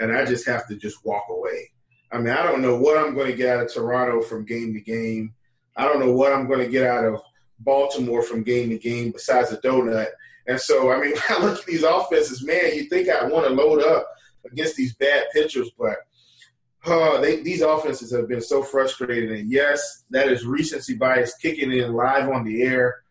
and 0.00 0.12
I 0.12 0.24
just 0.24 0.46
have 0.46 0.66
to 0.68 0.76
just 0.76 1.04
walk 1.04 1.24
away. 1.30 1.70
I 2.12 2.18
mean, 2.18 2.34
I 2.34 2.42
don't 2.42 2.60
know 2.60 2.76
what 2.76 2.98
I'm 2.98 3.14
going 3.14 3.30
to 3.30 3.36
get 3.36 3.56
out 3.56 3.64
of 3.64 3.72
Toronto 3.72 4.20
from 4.20 4.44
game 4.44 4.74
to 4.74 4.80
game. 4.80 5.34
I 5.76 5.84
don't 5.84 6.00
know 6.00 6.12
what 6.12 6.32
I'm 6.32 6.46
going 6.46 6.60
to 6.60 6.68
get 6.68 6.86
out 6.86 7.04
of 7.04 7.20
Baltimore 7.60 8.22
from 8.22 8.42
game 8.42 8.68
to 8.68 8.78
game 8.78 9.12
besides 9.12 9.50
a 9.50 9.56
donut. 9.58 10.08
And 10.46 10.60
so, 10.60 10.92
I 10.92 11.00
mean, 11.00 11.14
I 11.28 11.42
look 11.42 11.60
at 11.60 11.66
these 11.66 11.84
offenses, 11.84 12.44
man, 12.44 12.74
you 12.74 12.84
think 12.84 13.08
I 13.08 13.24
want 13.24 13.46
to 13.46 13.54
load 13.54 13.82
up 13.82 14.06
against 14.44 14.76
these 14.76 14.94
bad 14.94 15.24
pitchers, 15.32 15.70
but– 15.78 15.96
uh, 16.84 17.20
they, 17.20 17.42
these 17.42 17.62
offenses 17.62 18.12
have 18.12 18.28
been 18.28 18.40
so 18.40 18.62
frustrated. 18.62 19.30
And 19.32 19.50
yes, 19.50 20.04
that 20.10 20.28
is 20.28 20.44
recency 20.44 20.94
bias 20.94 21.34
kicking 21.36 21.72
in 21.72 21.92
live 21.92 22.28
on 22.28 22.44
the 22.44 22.62
air. 22.62 23.02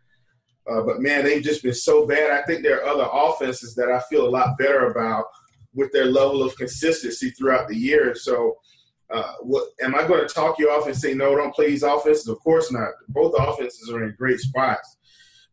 Uh, 0.69 0.81
but 0.81 0.99
man, 1.01 1.23
they've 1.23 1.43
just 1.43 1.63
been 1.63 1.73
so 1.73 2.05
bad. 2.05 2.31
I 2.31 2.45
think 2.45 2.63
there 2.63 2.83
are 2.83 2.89
other 2.89 3.07
offenses 3.11 3.73
that 3.75 3.89
I 3.89 4.01
feel 4.09 4.27
a 4.27 4.29
lot 4.29 4.57
better 4.57 4.91
about 4.91 5.25
with 5.73 5.91
their 5.91 6.05
level 6.05 6.43
of 6.43 6.55
consistency 6.57 7.31
throughout 7.31 7.67
the 7.67 7.75
year. 7.75 8.13
So, 8.13 8.57
uh, 9.09 9.33
what 9.41 9.67
am 9.81 9.95
I 9.95 10.07
going 10.07 10.25
to 10.25 10.33
talk 10.33 10.57
you 10.57 10.69
off 10.69 10.87
and 10.87 10.95
say 10.95 11.13
no? 11.13 11.35
Don't 11.35 11.53
play 11.53 11.69
these 11.69 11.83
offenses? 11.83 12.27
Of 12.29 12.39
course 12.39 12.71
not. 12.71 12.91
Both 13.09 13.35
offenses 13.37 13.89
are 13.89 14.03
in 14.05 14.15
great 14.17 14.39
spots. 14.39 14.97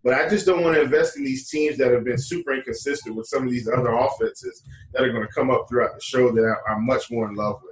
But 0.04 0.14
I 0.14 0.28
just 0.28 0.46
don't 0.46 0.62
want 0.62 0.76
to 0.76 0.82
invest 0.82 1.16
in 1.16 1.24
these 1.24 1.50
teams 1.50 1.76
that 1.78 1.90
have 1.90 2.04
been 2.04 2.18
super 2.18 2.54
inconsistent 2.54 3.16
with 3.16 3.26
some 3.26 3.44
of 3.44 3.50
these 3.50 3.68
other 3.68 3.90
offenses 3.90 4.62
that 4.92 5.02
are 5.02 5.12
going 5.12 5.26
to 5.26 5.32
come 5.32 5.50
up 5.50 5.66
throughout 5.68 5.94
the 5.94 6.00
show 6.00 6.30
that 6.30 6.44
I, 6.44 6.72
I'm 6.72 6.86
much 6.86 7.10
more 7.10 7.28
in 7.28 7.34
love 7.34 7.60
with. 7.64 7.67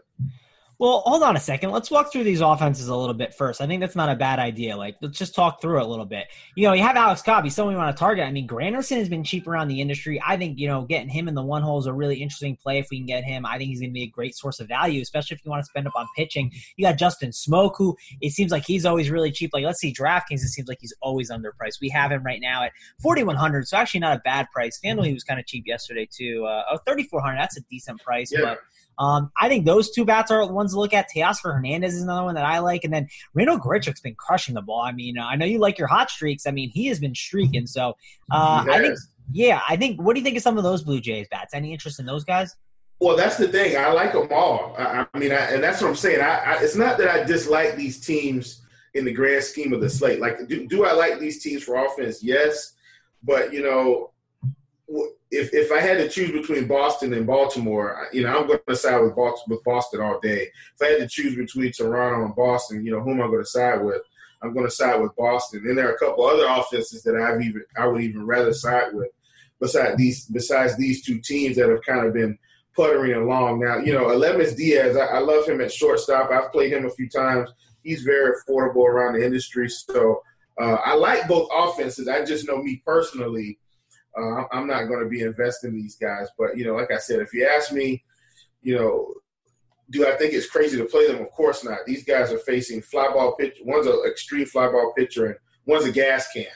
Well, 0.78 1.02
hold 1.06 1.22
on 1.22 1.36
a 1.36 1.40
second. 1.40 1.70
Let's 1.70 1.90
walk 1.90 2.12
through 2.12 2.24
these 2.24 2.42
offenses 2.42 2.88
a 2.88 2.94
little 2.94 3.14
bit 3.14 3.34
first. 3.34 3.62
I 3.62 3.66
think 3.66 3.80
that's 3.80 3.96
not 3.96 4.10
a 4.10 4.14
bad 4.14 4.38
idea. 4.38 4.76
Like, 4.76 4.96
let's 5.00 5.18
just 5.18 5.34
talk 5.34 5.62
through 5.62 5.78
it 5.78 5.84
a 5.84 5.86
little 5.86 6.04
bit. 6.04 6.26
You 6.54 6.66
know, 6.66 6.74
you 6.74 6.82
have 6.82 6.96
Alex 6.96 7.22
Cobb. 7.22 7.44
He's 7.44 7.54
someone 7.54 7.72
you 7.72 7.78
want 7.78 7.96
to 7.96 7.98
target. 7.98 8.26
I 8.26 8.30
mean, 8.30 8.46
Granderson 8.46 8.98
has 8.98 9.08
been 9.08 9.24
cheap 9.24 9.46
around 9.46 9.68
the 9.68 9.80
industry. 9.80 10.22
I 10.24 10.36
think, 10.36 10.58
you 10.58 10.68
know, 10.68 10.82
getting 10.82 11.08
him 11.08 11.28
in 11.28 11.34
the 11.34 11.42
one 11.42 11.62
hole 11.62 11.78
is 11.78 11.86
a 11.86 11.94
really 11.94 12.16
interesting 12.16 12.56
play 12.56 12.78
if 12.78 12.88
we 12.90 12.98
can 12.98 13.06
get 13.06 13.24
him. 13.24 13.46
I 13.46 13.56
think 13.56 13.70
he's 13.70 13.80
going 13.80 13.90
to 13.90 13.94
be 13.94 14.02
a 14.02 14.08
great 14.08 14.36
source 14.36 14.60
of 14.60 14.68
value, 14.68 15.00
especially 15.00 15.36
if 15.36 15.44
you 15.46 15.50
want 15.50 15.64
to 15.64 15.66
spend 15.66 15.86
up 15.86 15.96
on 15.96 16.06
pitching. 16.14 16.52
You 16.76 16.84
got 16.84 16.98
Justin 16.98 17.30
Smoak, 17.30 17.72
who 17.78 17.96
it 18.20 18.32
seems 18.32 18.52
like 18.52 18.66
he's 18.66 18.84
always 18.84 19.10
really 19.10 19.32
cheap. 19.32 19.50
Like, 19.54 19.64
let's 19.64 19.80
see, 19.80 19.94
DraftKings, 19.94 20.42
it 20.42 20.48
seems 20.48 20.68
like 20.68 20.78
he's 20.82 20.94
always 21.00 21.30
underpriced. 21.30 21.80
We 21.80 21.88
have 21.88 22.12
him 22.12 22.22
right 22.22 22.40
now 22.40 22.64
at 22.64 22.72
4100 23.00 23.66
so 23.66 23.78
actually 23.78 24.00
not 24.00 24.16
a 24.16 24.20
bad 24.20 24.46
price. 24.52 24.78
FanDuel, 24.84 25.06
he 25.06 25.14
was 25.14 25.24
kind 25.24 25.40
of 25.40 25.46
cheap 25.46 25.66
yesterday, 25.66 26.06
too. 26.10 26.44
Uh, 26.44 26.64
oh, 26.70 26.78
3400 26.86 27.38
that's 27.38 27.56
a 27.56 27.62
decent 27.70 28.02
price, 28.02 28.30
yeah. 28.30 28.40
but– 28.42 28.58
um, 28.98 29.30
I 29.40 29.48
think 29.48 29.66
those 29.66 29.90
two 29.90 30.04
bats 30.04 30.30
are 30.30 30.46
the 30.46 30.52
ones 30.52 30.72
to 30.72 30.80
look 30.80 30.94
at. 30.94 31.08
Teoscar 31.14 31.54
Hernandez 31.54 31.94
is 31.94 32.02
another 32.02 32.24
one 32.24 32.34
that 32.34 32.44
I 32.44 32.60
like, 32.60 32.84
and 32.84 32.92
then 32.92 33.08
Randal 33.34 33.58
Grichuk's 33.58 34.00
been 34.00 34.14
crushing 34.14 34.54
the 34.54 34.62
ball. 34.62 34.80
I 34.80 34.92
mean, 34.92 35.18
I 35.18 35.36
know 35.36 35.46
you 35.46 35.58
like 35.58 35.78
your 35.78 35.88
hot 35.88 36.10
streaks. 36.10 36.46
I 36.46 36.50
mean, 36.50 36.70
he 36.70 36.86
has 36.86 36.98
been 36.98 37.14
streaking. 37.14 37.66
So 37.66 37.90
uh, 38.32 38.64
I 38.68 38.78
think, 38.80 38.98
yeah, 39.32 39.60
I 39.68 39.76
think. 39.76 40.00
What 40.00 40.14
do 40.14 40.20
you 40.20 40.24
think 40.24 40.36
of 40.36 40.42
some 40.42 40.56
of 40.56 40.64
those 40.64 40.82
Blue 40.82 41.00
Jays 41.00 41.26
bats? 41.30 41.54
Any 41.54 41.72
interest 41.72 42.00
in 42.00 42.06
those 42.06 42.24
guys? 42.24 42.54
Well, 42.98 43.16
that's 43.16 43.36
the 43.36 43.48
thing. 43.48 43.76
I 43.76 43.92
like 43.92 44.12
them 44.12 44.28
all. 44.32 44.74
I, 44.78 45.06
I 45.12 45.18
mean, 45.18 45.32
I, 45.32 45.52
and 45.52 45.62
that's 45.62 45.82
what 45.82 45.88
I'm 45.88 45.96
saying. 45.96 46.22
I, 46.22 46.58
it's 46.62 46.76
not 46.76 46.96
that 46.98 47.08
I 47.08 47.24
dislike 47.24 47.76
these 47.76 48.00
teams 48.00 48.62
in 48.94 49.04
the 49.04 49.12
grand 49.12 49.44
scheme 49.44 49.74
of 49.74 49.82
the 49.82 49.90
slate. 49.90 50.20
Like, 50.20 50.48
do, 50.48 50.66
do 50.66 50.86
I 50.86 50.92
like 50.92 51.18
these 51.18 51.42
teams 51.42 51.62
for 51.62 51.76
offense? 51.84 52.22
Yes, 52.22 52.72
but 53.22 53.52
you 53.52 53.62
know, 53.62 54.12
if 55.30 55.52
if 55.52 55.72
I 55.72 55.80
had 55.80 55.98
to 55.98 56.08
choose 56.08 56.30
between 56.30 56.68
Boston 56.68 57.12
and 57.12 57.26
Baltimore, 57.26 58.08
you 58.12 58.22
know, 58.22 58.38
I'm 58.38 58.46
going 58.46 58.60
to 58.68 58.76
side 58.76 59.00
with 59.00 59.16
Boston, 59.16 59.54
with 59.54 59.64
Boston 59.64 60.00
all 60.00 60.20
day. 60.20 60.48
If 60.74 60.82
I 60.82 60.86
had 60.86 60.98
to 61.00 61.08
choose 61.08 61.34
between 61.34 61.72
Toronto 61.72 62.24
and 62.24 62.36
Boston, 62.36 62.84
you 62.84 62.92
know, 62.92 63.00
whom 63.00 63.20
I'm 63.20 63.30
going 63.30 63.42
to 63.42 63.48
side 63.48 63.82
with, 63.82 64.02
I'm 64.42 64.54
going 64.54 64.66
to 64.66 64.70
side 64.70 65.00
with 65.00 65.16
Boston. 65.16 65.64
And 65.66 65.76
there 65.76 65.88
are 65.88 65.94
a 65.94 65.98
couple 65.98 66.24
other 66.26 66.46
offenses 66.48 67.02
that 67.02 67.16
I've 67.16 67.40
even 67.40 67.64
I 67.76 67.86
would 67.86 68.02
even 68.02 68.24
rather 68.24 68.52
side 68.52 68.94
with, 68.94 69.10
besides 69.60 69.96
these 69.96 70.26
besides 70.26 70.76
these 70.76 71.04
two 71.04 71.18
teams 71.20 71.56
that 71.56 71.68
have 71.68 71.82
kind 71.82 72.06
of 72.06 72.14
been 72.14 72.38
puttering 72.76 73.14
along. 73.14 73.60
Now, 73.60 73.78
you 73.78 73.92
know, 73.92 74.06
Aledmys 74.06 74.56
Diaz, 74.56 74.96
I, 74.96 75.06
I 75.06 75.18
love 75.18 75.46
him 75.46 75.60
at 75.60 75.72
shortstop. 75.72 76.30
I've 76.30 76.52
played 76.52 76.72
him 76.72 76.86
a 76.86 76.90
few 76.90 77.08
times. 77.08 77.50
He's 77.82 78.02
very 78.02 78.32
affordable 78.32 78.86
around 78.86 79.14
the 79.14 79.24
industry, 79.24 79.68
so 79.68 80.22
uh, 80.60 80.76
I 80.84 80.94
like 80.94 81.28
both 81.28 81.48
offenses. 81.52 82.08
I 82.08 82.24
just 82.24 82.46
know 82.46 82.62
me 82.62 82.82
personally. 82.84 83.58
Uh, 84.18 84.44
I'm 84.52 84.66
not 84.66 84.84
going 84.84 85.00
to 85.00 85.08
be 85.08 85.22
investing 85.22 85.70
in 85.70 85.76
these 85.76 85.96
guys. 85.96 86.28
But, 86.38 86.56
you 86.56 86.64
know, 86.64 86.74
like 86.74 86.90
I 86.90 86.98
said, 86.98 87.20
if 87.20 87.34
you 87.34 87.46
ask 87.46 87.72
me, 87.72 88.02
you 88.62 88.74
know, 88.76 89.12
do 89.90 90.06
I 90.06 90.16
think 90.16 90.32
it's 90.32 90.50
crazy 90.50 90.76
to 90.78 90.84
play 90.84 91.06
them? 91.06 91.20
Of 91.20 91.30
course 91.30 91.62
not. 91.62 91.78
These 91.86 92.04
guys 92.04 92.32
are 92.32 92.38
facing 92.38 92.82
fly 92.82 93.08
ball 93.12 93.36
pitch. 93.36 93.58
One's 93.64 93.86
an 93.86 94.02
extreme 94.06 94.46
fly 94.46 94.66
ball 94.66 94.92
pitcher 94.96 95.26
and 95.26 95.36
one's 95.66 95.84
a 95.84 95.92
gas 95.92 96.28
can. 96.32 96.46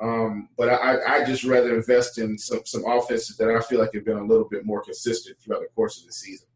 Um, 0.00 0.48
but 0.56 0.68
I, 0.68 1.20
I 1.20 1.24
just 1.24 1.44
rather 1.44 1.76
invest 1.76 2.18
in 2.18 2.38
some, 2.38 2.62
some 2.64 2.84
offenses 2.86 3.36
that 3.36 3.50
I 3.50 3.60
feel 3.60 3.78
like 3.78 3.94
have 3.94 4.04
been 4.04 4.16
a 4.16 4.24
little 4.24 4.48
bit 4.48 4.64
more 4.64 4.82
consistent 4.82 5.38
throughout 5.38 5.60
the 5.60 5.68
course 5.74 6.00
of 6.00 6.06
the 6.06 6.12
season. 6.12 6.48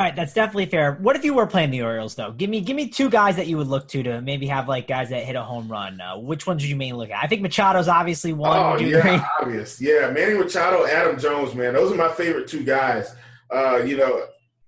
All 0.00 0.06
right, 0.06 0.16
that's 0.16 0.32
definitely 0.32 0.64
fair. 0.64 0.92
What 0.92 1.14
if 1.14 1.26
you 1.26 1.34
were 1.34 1.46
playing 1.46 1.70
the 1.70 1.82
Orioles 1.82 2.14
though? 2.14 2.32
Give 2.32 2.48
me 2.48 2.62
give 2.62 2.74
me 2.74 2.88
two 2.88 3.10
guys 3.10 3.36
that 3.36 3.48
you 3.48 3.58
would 3.58 3.66
look 3.66 3.86
to 3.88 4.02
to 4.02 4.22
maybe 4.22 4.46
have 4.46 4.66
like 4.66 4.88
guys 4.88 5.10
that 5.10 5.24
hit 5.24 5.36
a 5.36 5.42
home 5.42 5.70
run. 5.70 6.00
Uh, 6.00 6.16
which 6.16 6.46
ones 6.46 6.62
would 6.62 6.70
you 6.70 6.76
mainly 6.76 6.96
look 7.00 7.10
at? 7.10 7.22
I 7.22 7.26
think 7.26 7.42
Machado's 7.42 7.86
obviously 7.86 8.32
one. 8.32 8.56
Oh 8.56 8.78
yeah, 8.78 8.96
agree? 8.96 9.20
obvious. 9.42 9.78
Yeah, 9.78 10.10
Manny 10.10 10.38
Machado, 10.38 10.86
Adam 10.86 11.20
Jones, 11.20 11.54
man, 11.54 11.74
those 11.74 11.92
are 11.92 11.96
my 11.96 12.08
favorite 12.08 12.48
two 12.48 12.64
guys. 12.64 13.14
Uh, 13.50 13.82
you 13.84 13.98
know, 13.98 14.24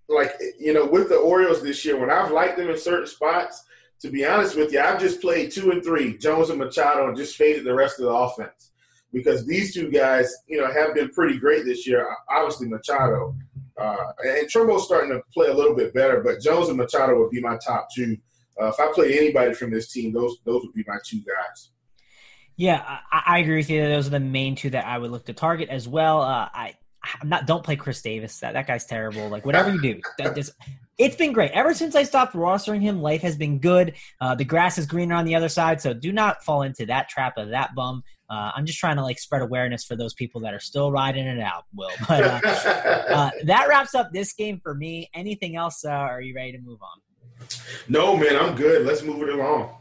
like 0.07 0.39
you 0.61 0.75
know, 0.75 0.85
with 0.85 1.09
the 1.09 1.17
Orioles 1.17 1.62
this 1.62 1.83
year, 1.83 1.99
when 1.99 2.11
I've 2.11 2.31
liked 2.31 2.59
them 2.59 2.69
in 2.69 2.77
certain 2.77 3.07
spots, 3.07 3.65
to 4.01 4.11
be 4.11 4.27
honest 4.27 4.55
with 4.55 4.71
you, 4.71 4.81
I've 4.81 5.01
just 5.01 5.23
played 5.23 5.51
two 5.51 5.71
and 5.71 5.83
three, 5.83 6.19
Jones 6.19 6.51
and 6.51 6.59
Machado, 6.59 7.09
and 7.09 7.17
just 7.17 7.37
faded 7.37 7.65
the 7.65 7.73
rest 7.73 7.99
of 7.99 8.05
the 8.05 8.12
offense 8.12 8.73
because 9.15 9.47
these 9.47 9.73
two 9.73 9.91
guys, 9.91 10.31
you 10.47 10.61
know, 10.61 10.71
have 10.71 10.95
been 10.95 11.09
pretty 11.09 11.39
great 11.39 11.65
this 11.65 11.87
year. 11.87 12.07
Obviously, 12.29 12.69
Machado. 12.69 13.35
Uh, 13.79 14.12
and 14.25 14.49
Trumbo's 14.49 14.85
starting 14.85 15.11
to 15.11 15.23
play 15.33 15.49
a 15.49 15.55
little 15.55 15.75
bit 15.75 15.95
better, 15.95 16.21
but 16.21 16.41
Jones 16.41 16.69
and 16.69 16.76
Machado 16.76 17.19
would 17.19 17.31
be 17.31 17.41
my 17.41 17.59
top 17.64 17.88
two. 17.95 18.17
Uh, 18.61 18.67
if 18.67 18.79
I 18.79 18.93
play 18.93 19.19
anybody 19.19 19.55
from 19.55 19.71
this 19.71 19.91
team, 19.91 20.12
those 20.12 20.37
those 20.45 20.62
would 20.62 20.75
be 20.75 20.85
my 20.87 20.99
two 21.07 21.19
guys. 21.19 21.71
Yeah, 22.57 22.83
I, 22.87 23.23
I, 23.26 23.38
agree 23.38 23.57
with 23.57 23.71
you. 23.71 23.81
Those 23.81 24.09
are 24.09 24.11
the 24.11 24.21
main 24.21 24.57
two 24.57 24.71
that 24.71 24.85
I 24.85 24.99
would 24.99 25.11
look 25.11 25.25
to 25.26 25.33
target 25.33 25.71
as 25.71 25.88
well. 25.88 26.21
Uh, 26.21 26.49
I 26.52 26.75
I'm 27.21 27.29
not. 27.29 27.47
Don't 27.47 27.64
play 27.64 27.76
Chris 27.76 28.02
Davis. 28.02 28.41
That 28.41 28.52
that 28.52 28.67
guy's 28.67 28.85
terrible. 28.85 29.29
Like 29.29 29.47
whatever 29.47 29.71
you 29.71 29.81
do, 29.81 30.00
that 30.19 30.35
just 30.37 30.52
it's 31.02 31.16
been 31.16 31.32
great. 31.32 31.50
Ever 31.50 31.75
since 31.75 31.97
I 31.97 32.04
stopped 32.04 32.35
rostering 32.35 32.80
him, 32.80 33.02
life 33.02 33.23
has 33.23 33.37
been 33.37 33.59
good. 33.59 33.94
Uh, 34.21 34.37
the 34.37 34.44
grass 34.44 34.78
is 34.78 34.87
greener 34.87 35.16
on 35.16 35.25
the 35.25 35.35
other 35.35 35.49
side, 35.49 35.80
so 35.80 35.92
do 35.92 36.12
not 36.12 36.44
fall 36.44 36.62
into 36.62 36.87
that 36.87 37.09
trap 37.09 37.37
of 37.38 37.50
that 37.50 37.75
bum. 37.75 38.04
Uh, 38.30 38.52
I'm 38.54 38.64
just 38.64 38.78
trying 38.78 38.97
to 38.97 39.02
like 39.02 39.18
spread 39.18 39.42
awareness 39.42 39.85
for 39.85 39.97
those 39.97 40.14
people 40.14 40.40
that 40.42 40.54
are 40.54 40.61
still 40.61 40.92
riding 40.92 41.26
it 41.26 41.40
out, 41.40 41.64
Will. 41.75 41.90
But 42.09 42.23
uh, 42.23 42.40
uh, 42.47 43.30
that 43.44 43.68
wraps 43.68 43.97
up 43.97 44.12
this 44.12 44.32
game 44.32 44.61
for 44.62 44.75
me. 44.75 45.11
Anything 45.12 45.56
else? 45.56 45.85
Uh, 45.85 45.90
are 45.90 46.21
you 46.21 46.35
ready 46.35 46.52
to 46.52 46.59
move 46.59 46.78
on? 46.80 47.49
No, 47.88 48.16
man, 48.16 48.37
I'm 48.37 48.54
good. 48.54 48.87
Let's 48.87 49.02
move 49.02 49.23
it 49.23 49.30
along. 49.30 49.75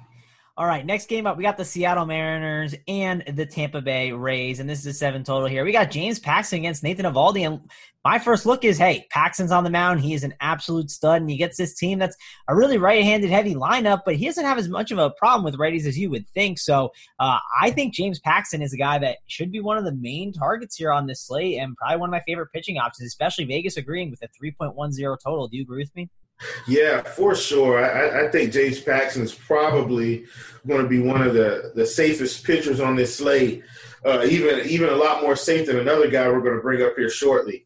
All 0.58 0.66
right, 0.66 0.86
next 0.86 1.08
game 1.08 1.26
up, 1.26 1.38
we 1.38 1.44
got 1.44 1.56
the 1.56 1.64
Seattle 1.64 2.06
Mariners 2.06 2.76
and 2.86 3.24
the 3.36 3.46
Tampa 3.46 3.82
Bay 3.82 4.12
Rays, 4.12 4.60
and 4.60 4.70
this 4.70 4.82
is 4.82 4.86
a 4.86 4.94
seven 4.94 5.24
total 5.24 5.48
here. 5.48 5.64
We 5.64 5.72
got 5.72 5.90
James 5.90 6.20
Paxton 6.20 6.60
against 6.60 6.84
Nathan 6.84 7.06
Eovaldi, 7.06 7.48
and 7.48 7.62
my 8.04 8.20
first 8.20 8.46
look 8.46 8.66
is, 8.66 8.78
hey, 8.78 9.08
Paxton's 9.12 9.54
on 9.54 9.64
the 9.64 9.70
mound. 9.70 10.02
He 10.02 10.14
is 10.14 10.26
an 10.26 10.34
absolute 10.42 10.92
stud, 10.92 11.22
and 11.22 11.30
he 11.30 11.38
gets 11.38 11.56
this 11.56 11.76
team 11.76 12.00
that's 12.00 12.18
a 12.50 12.56
really 12.56 12.78
right-handed 12.78 13.30
heavy 13.30 13.56
lineup, 13.56 14.02
but 14.06 14.18
he 14.18 14.26
doesn't 14.26 14.44
have 14.44 14.58
as 14.58 14.68
much 14.68 14.92
of 14.92 14.98
a 14.98 15.12
problem 15.12 15.46
with 15.46 15.58
righties 15.58 15.86
as 15.86 15.98
you 15.98 16.10
would 16.10 16.28
think. 16.28 16.60
So 16.60 16.92
uh, 17.18 17.40
I 17.62 17.72
think 17.72 17.94
James 17.94 18.20
Paxton 18.20 18.62
is 18.62 18.74
a 18.74 18.78
guy 18.78 19.00
that 19.00 19.20
should 19.28 19.54
be 19.54 19.62
one 19.62 19.78
of 19.78 19.86
the 19.86 19.94
main 19.94 20.34
targets 20.34 20.76
here 20.76 20.92
on 20.92 21.08
this 21.08 21.22
slate, 21.22 21.60
and 21.60 21.78
probably 21.78 21.96
one 21.96 22.10
of 22.10 22.12
my 22.12 22.24
favorite 22.28 22.52
pitching 22.54 22.78
options, 22.78 23.08
especially 23.08 23.46
Vegas 23.46 23.78
agreeing 23.78 24.12
with 24.12 24.22
a 24.22 24.28
3.10 24.28 25.18
total. 25.24 25.48
Do 25.48 25.56
you 25.56 25.64
agree 25.64 25.82
with 25.82 25.96
me? 25.96 26.10
Yeah, 26.68 27.02
for 27.02 27.36
sure. 27.36 27.84
I, 27.84 28.26
I, 28.26 28.32
think 28.32 28.52
James 28.52 28.80
Paxton 28.80 29.24
is 29.24 29.34
probably 29.34 30.26
going 30.68 30.82
to 30.82 30.90
be 30.90 31.00
one 31.00 31.22
of 31.22 31.34
the, 31.34 31.72
the 31.76 31.86
safest 31.86 32.44
pitchers 32.44 32.80
on 32.80 32.96
this 32.96 33.18
slate. 33.18 33.64
Uh, 34.04 34.26
even 34.28 34.68
even 34.68 34.90
a 34.90 34.96
lot 34.96 35.22
more 35.22 35.36
safe 35.36 35.68
than 35.68 35.78
another 35.78 36.10
guy 36.10 36.28
we're 36.28 36.42
going 36.42 36.56
to 36.56 36.62
bring 36.62 36.82
up 36.82 36.94
here 36.98 37.10
shortly. 37.10 37.66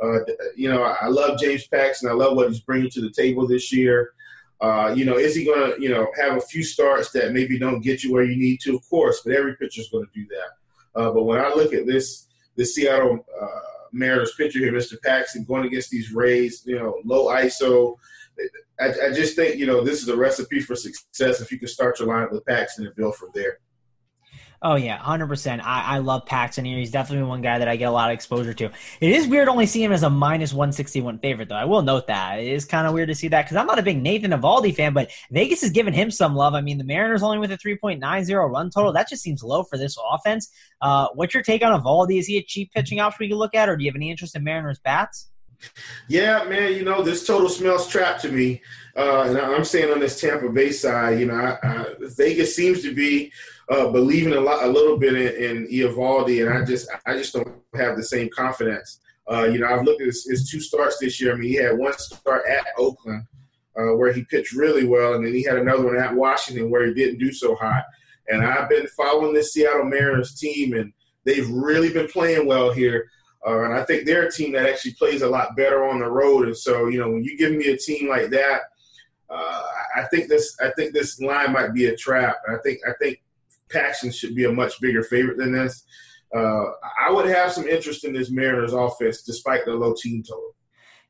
Uh, 0.00 0.18
you 0.56 0.68
know, 0.68 0.82
I 0.82 1.08
love 1.08 1.40
James 1.40 1.66
Paxton. 1.66 2.08
I 2.08 2.12
love 2.12 2.36
what 2.36 2.48
he's 2.48 2.60
bringing 2.60 2.90
to 2.90 3.00
the 3.00 3.10
table 3.10 3.46
this 3.46 3.72
year. 3.72 4.12
Uh, 4.60 4.94
you 4.96 5.04
know, 5.04 5.18
is 5.18 5.34
he 5.34 5.44
going 5.44 5.74
to 5.74 5.82
you 5.82 5.88
know 5.88 6.06
have 6.16 6.36
a 6.36 6.40
few 6.40 6.62
starts 6.62 7.10
that 7.10 7.32
maybe 7.32 7.58
don't 7.58 7.80
get 7.80 8.04
you 8.04 8.12
where 8.12 8.22
you 8.22 8.36
need 8.36 8.60
to? 8.60 8.76
Of 8.76 8.88
course, 8.88 9.22
but 9.24 9.34
every 9.34 9.56
pitcher's 9.56 9.90
going 9.90 10.06
to 10.06 10.12
do 10.14 10.26
that. 10.28 11.00
Uh, 11.00 11.10
but 11.10 11.24
when 11.24 11.40
I 11.40 11.48
look 11.48 11.74
at 11.74 11.86
this 11.86 12.28
this 12.54 12.74
Seattle 12.76 13.26
uh, 13.40 13.46
Mariners 13.92 14.34
pitcher 14.34 14.58
here, 14.58 14.72
Mr. 14.72 15.00
Paxton, 15.02 15.44
going 15.44 15.66
against 15.66 15.90
these 15.90 16.12
Rays, 16.12 16.62
you 16.66 16.78
know, 16.78 17.00
low 17.04 17.26
ISO. 17.26 17.96
I, 18.80 18.86
I, 18.86 19.12
just 19.12 19.36
think, 19.36 19.56
you 19.58 19.66
know, 19.66 19.82
this 19.82 20.02
is 20.02 20.08
a 20.08 20.16
recipe 20.16 20.60
for 20.60 20.74
success 20.74 21.40
if 21.40 21.52
you 21.52 21.58
can 21.58 21.68
start 21.68 22.00
your 22.00 22.08
lineup 22.08 22.32
with 22.32 22.46
Paxton 22.46 22.86
and 22.86 22.96
build 22.96 23.16
from 23.16 23.28
there. 23.34 23.58
Oh 24.64 24.76
yeah, 24.76 24.96
hundred 24.96 25.26
percent. 25.26 25.60
I, 25.64 25.96
I 25.96 25.98
love 25.98 26.24
Paxton 26.24 26.64
here. 26.64 26.78
He's 26.78 26.92
definitely 26.92 27.24
one 27.24 27.42
guy 27.42 27.58
that 27.58 27.66
I 27.66 27.74
get 27.74 27.86
a 27.86 27.90
lot 27.90 28.10
of 28.10 28.14
exposure 28.14 28.54
to. 28.54 28.66
It 29.00 29.10
is 29.10 29.26
weird 29.26 29.48
only 29.48 29.66
see 29.66 29.82
him 29.82 29.90
as 29.90 30.04
a 30.04 30.10
minus 30.10 30.52
one 30.52 30.70
sixty 30.70 31.00
one 31.00 31.18
favorite 31.18 31.48
though. 31.48 31.56
I 31.56 31.64
will 31.64 31.82
note 31.82 32.06
that 32.06 32.38
it 32.38 32.46
is 32.46 32.64
kind 32.64 32.86
of 32.86 32.94
weird 32.94 33.08
to 33.08 33.14
see 33.16 33.26
that 33.28 33.42
because 33.44 33.56
I'm 33.56 33.66
not 33.66 33.80
a 33.80 33.82
big 33.82 34.00
Nathan 34.00 34.30
Eovaldi 34.30 34.72
fan, 34.72 34.94
but 34.94 35.10
Vegas 35.32 35.64
is 35.64 35.70
giving 35.70 35.92
him 35.92 36.12
some 36.12 36.36
love. 36.36 36.54
I 36.54 36.60
mean, 36.60 36.78
the 36.78 36.84
Mariners 36.84 37.24
only 37.24 37.38
with 37.38 37.50
a 37.50 37.56
three 37.56 37.76
point 37.76 37.98
nine 37.98 38.24
zero 38.24 38.46
run 38.46 38.70
total. 38.70 38.92
That 38.92 39.08
just 39.08 39.22
seems 39.22 39.42
low 39.42 39.64
for 39.64 39.76
this 39.76 39.96
offense. 40.12 40.48
Uh, 40.80 41.08
what's 41.14 41.34
your 41.34 41.42
take 41.42 41.64
on 41.64 41.80
Eovaldi? 41.80 42.20
Is 42.20 42.28
he 42.28 42.36
a 42.38 42.42
cheap 42.42 42.72
pitching 42.72 43.00
option 43.00 43.18
we 43.24 43.28
can 43.28 43.38
look 43.38 43.56
at, 43.56 43.68
or 43.68 43.76
do 43.76 43.82
you 43.82 43.90
have 43.90 43.96
any 43.96 44.10
interest 44.12 44.36
in 44.36 44.44
Mariners 44.44 44.78
bats? 44.78 45.28
Yeah, 46.08 46.44
man. 46.44 46.74
You 46.74 46.84
know, 46.84 47.02
this 47.02 47.26
total 47.26 47.48
smells 47.48 47.88
trap 47.88 48.20
to 48.20 48.28
me. 48.28 48.62
Uh, 48.96 49.22
and 49.22 49.38
I'm 49.38 49.64
saying 49.64 49.90
on 49.90 50.00
this 50.00 50.20
Tampa 50.20 50.48
Bay 50.50 50.70
side, 50.70 51.18
you 51.18 51.26
know, 51.26 51.34
I, 51.34 51.58
I, 51.62 51.86
Vegas 52.16 52.54
seems 52.54 52.82
to 52.82 52.94
be 52.94 53.32
uh, 53.70 53.88
believing 53.88 54.34
a 54.34 54.40
lot, 54.40 54.64
a 54.64 54.68
little 54.68 54.98
bit 54.98 55.14
in, 55.14 55.66
in 55.66 55.88
and 55.88 56.50
I 56.50 56.64
just, 56.64 56.88
I 57.06 57.14
just 57.14 57.32
don't 57.32 57.48
have 57.74 57.96
the 57.96 58.02
same 58.02 58.28
confidence. 58.28 59.00
Uh, 59.30 59.44
you 59.44 59.58
know, 59.58 59.66
I've 59.66 59.84
looked 59.84 60.02
at 60.02 60.08
his, 60.08 60.26
his, 60.28 60.50
two 60.50 60.60
starts 60.60 60.98
this 60.98 61.20
year. 61.20 61.32
I 61.32 61.36
mean, 61.36 61.48
he 61.48 61.54
had 61.54 61.78
one 61.78 61.96
start 61.96 62.42
at 62.46 62.66
Oakland 62.76 63.24
uh, 63.78 63.94
where 63.96 64.12
he 64.12 64.24
pitched 64.24 64.52
really 64.52 64.84
well, 64.84 65.14
and 65.14 65.24
then 65.24 65.32
he 65.32 65.42
had 65.42 65.56
another 65.56 65.84
one 65.84 65.96
at 65.96 66.14
Washington 66.14 66.70
where 66.70 66.86
he 66.86 66.92
didn't 66.92 67.18
do 67.18 67.32
so 67.32 67.54
hot. 67.54 67.84
And 68.28 68.44
I've 68.44 68.68
been 68.68 68.86
following 68.88 69.32
this 69.32 69.52
Seattle 69.52 69.84
Mariners 69.84 70.34
team, 70.34 70.74
and 70.74 70.92
they've 71.24 71.48
really 71.48 71.92
been 71.92 72.08
playing 72.08 72.46
well 72.46 72.72
here. 72.72 73.08
Uh, 73.46 73.64
and 73.64 73.74
I 73.74 73.84
think 73.84 74.04
they're 74.04 74.26
a 74.26 74.30
team 74.30 74.52
that 74.52 74.68
actually 74.68 74.94
plays 74.94 75.22
a 75.22 75.28
lot 75.28 75.56
better 75.56 75.84
on 75.84 76.00
the 76.00 76.10
road. 76.10 76.46
And 76.46 76.56
so, 76.56 76.88
you 76.88 76.98
know, 76.98 77.10
when 77.10 77.24
you 77.24 77.36
give 77.36 77.52
me 77.52 77.68
a 77.68 77.76
team 77.76 78.08
like 78.08 78.30
that, 78.30 78.62
uh, 79.32 79.62
I 79.96 80.04
think 80.04 80.28
this 80.28 80.56
I 80.60 80.70
think 80.76 80.92
this 80.92 81.20
line 81.20 81.52
might 81.52 81.72
be 81.72 81.86
a 81.86 81.96
trap. 81.96 82.36
I 82.48 82.56
think 82.62 82.80
I 82.86 82.92
think 83.00 83.22
Paxton 83.70 84.12
should 84.12 84.34
be 84.34 84.44
a 84.44 84.52
much 84.52 84.80
bigger 84.80 85.02
favorite 85.02 85.38
than 85.38 85.52
this. 85.52 85.84
Uh, 86.34 86.64
I 86.98 87.10
would 87.10 87.26
have 87.26 87.52
some 87.52 87.68
interest 87.68 88.04
in 88.04 88.12
this 88.12 88.30
Mariners 88.30 88.72
offense 88.72 89.22
despite 89.22 89.64
the 89.64 89.72
low 89.72 89.94
team 89.94 90.22
total. 90.22 90.54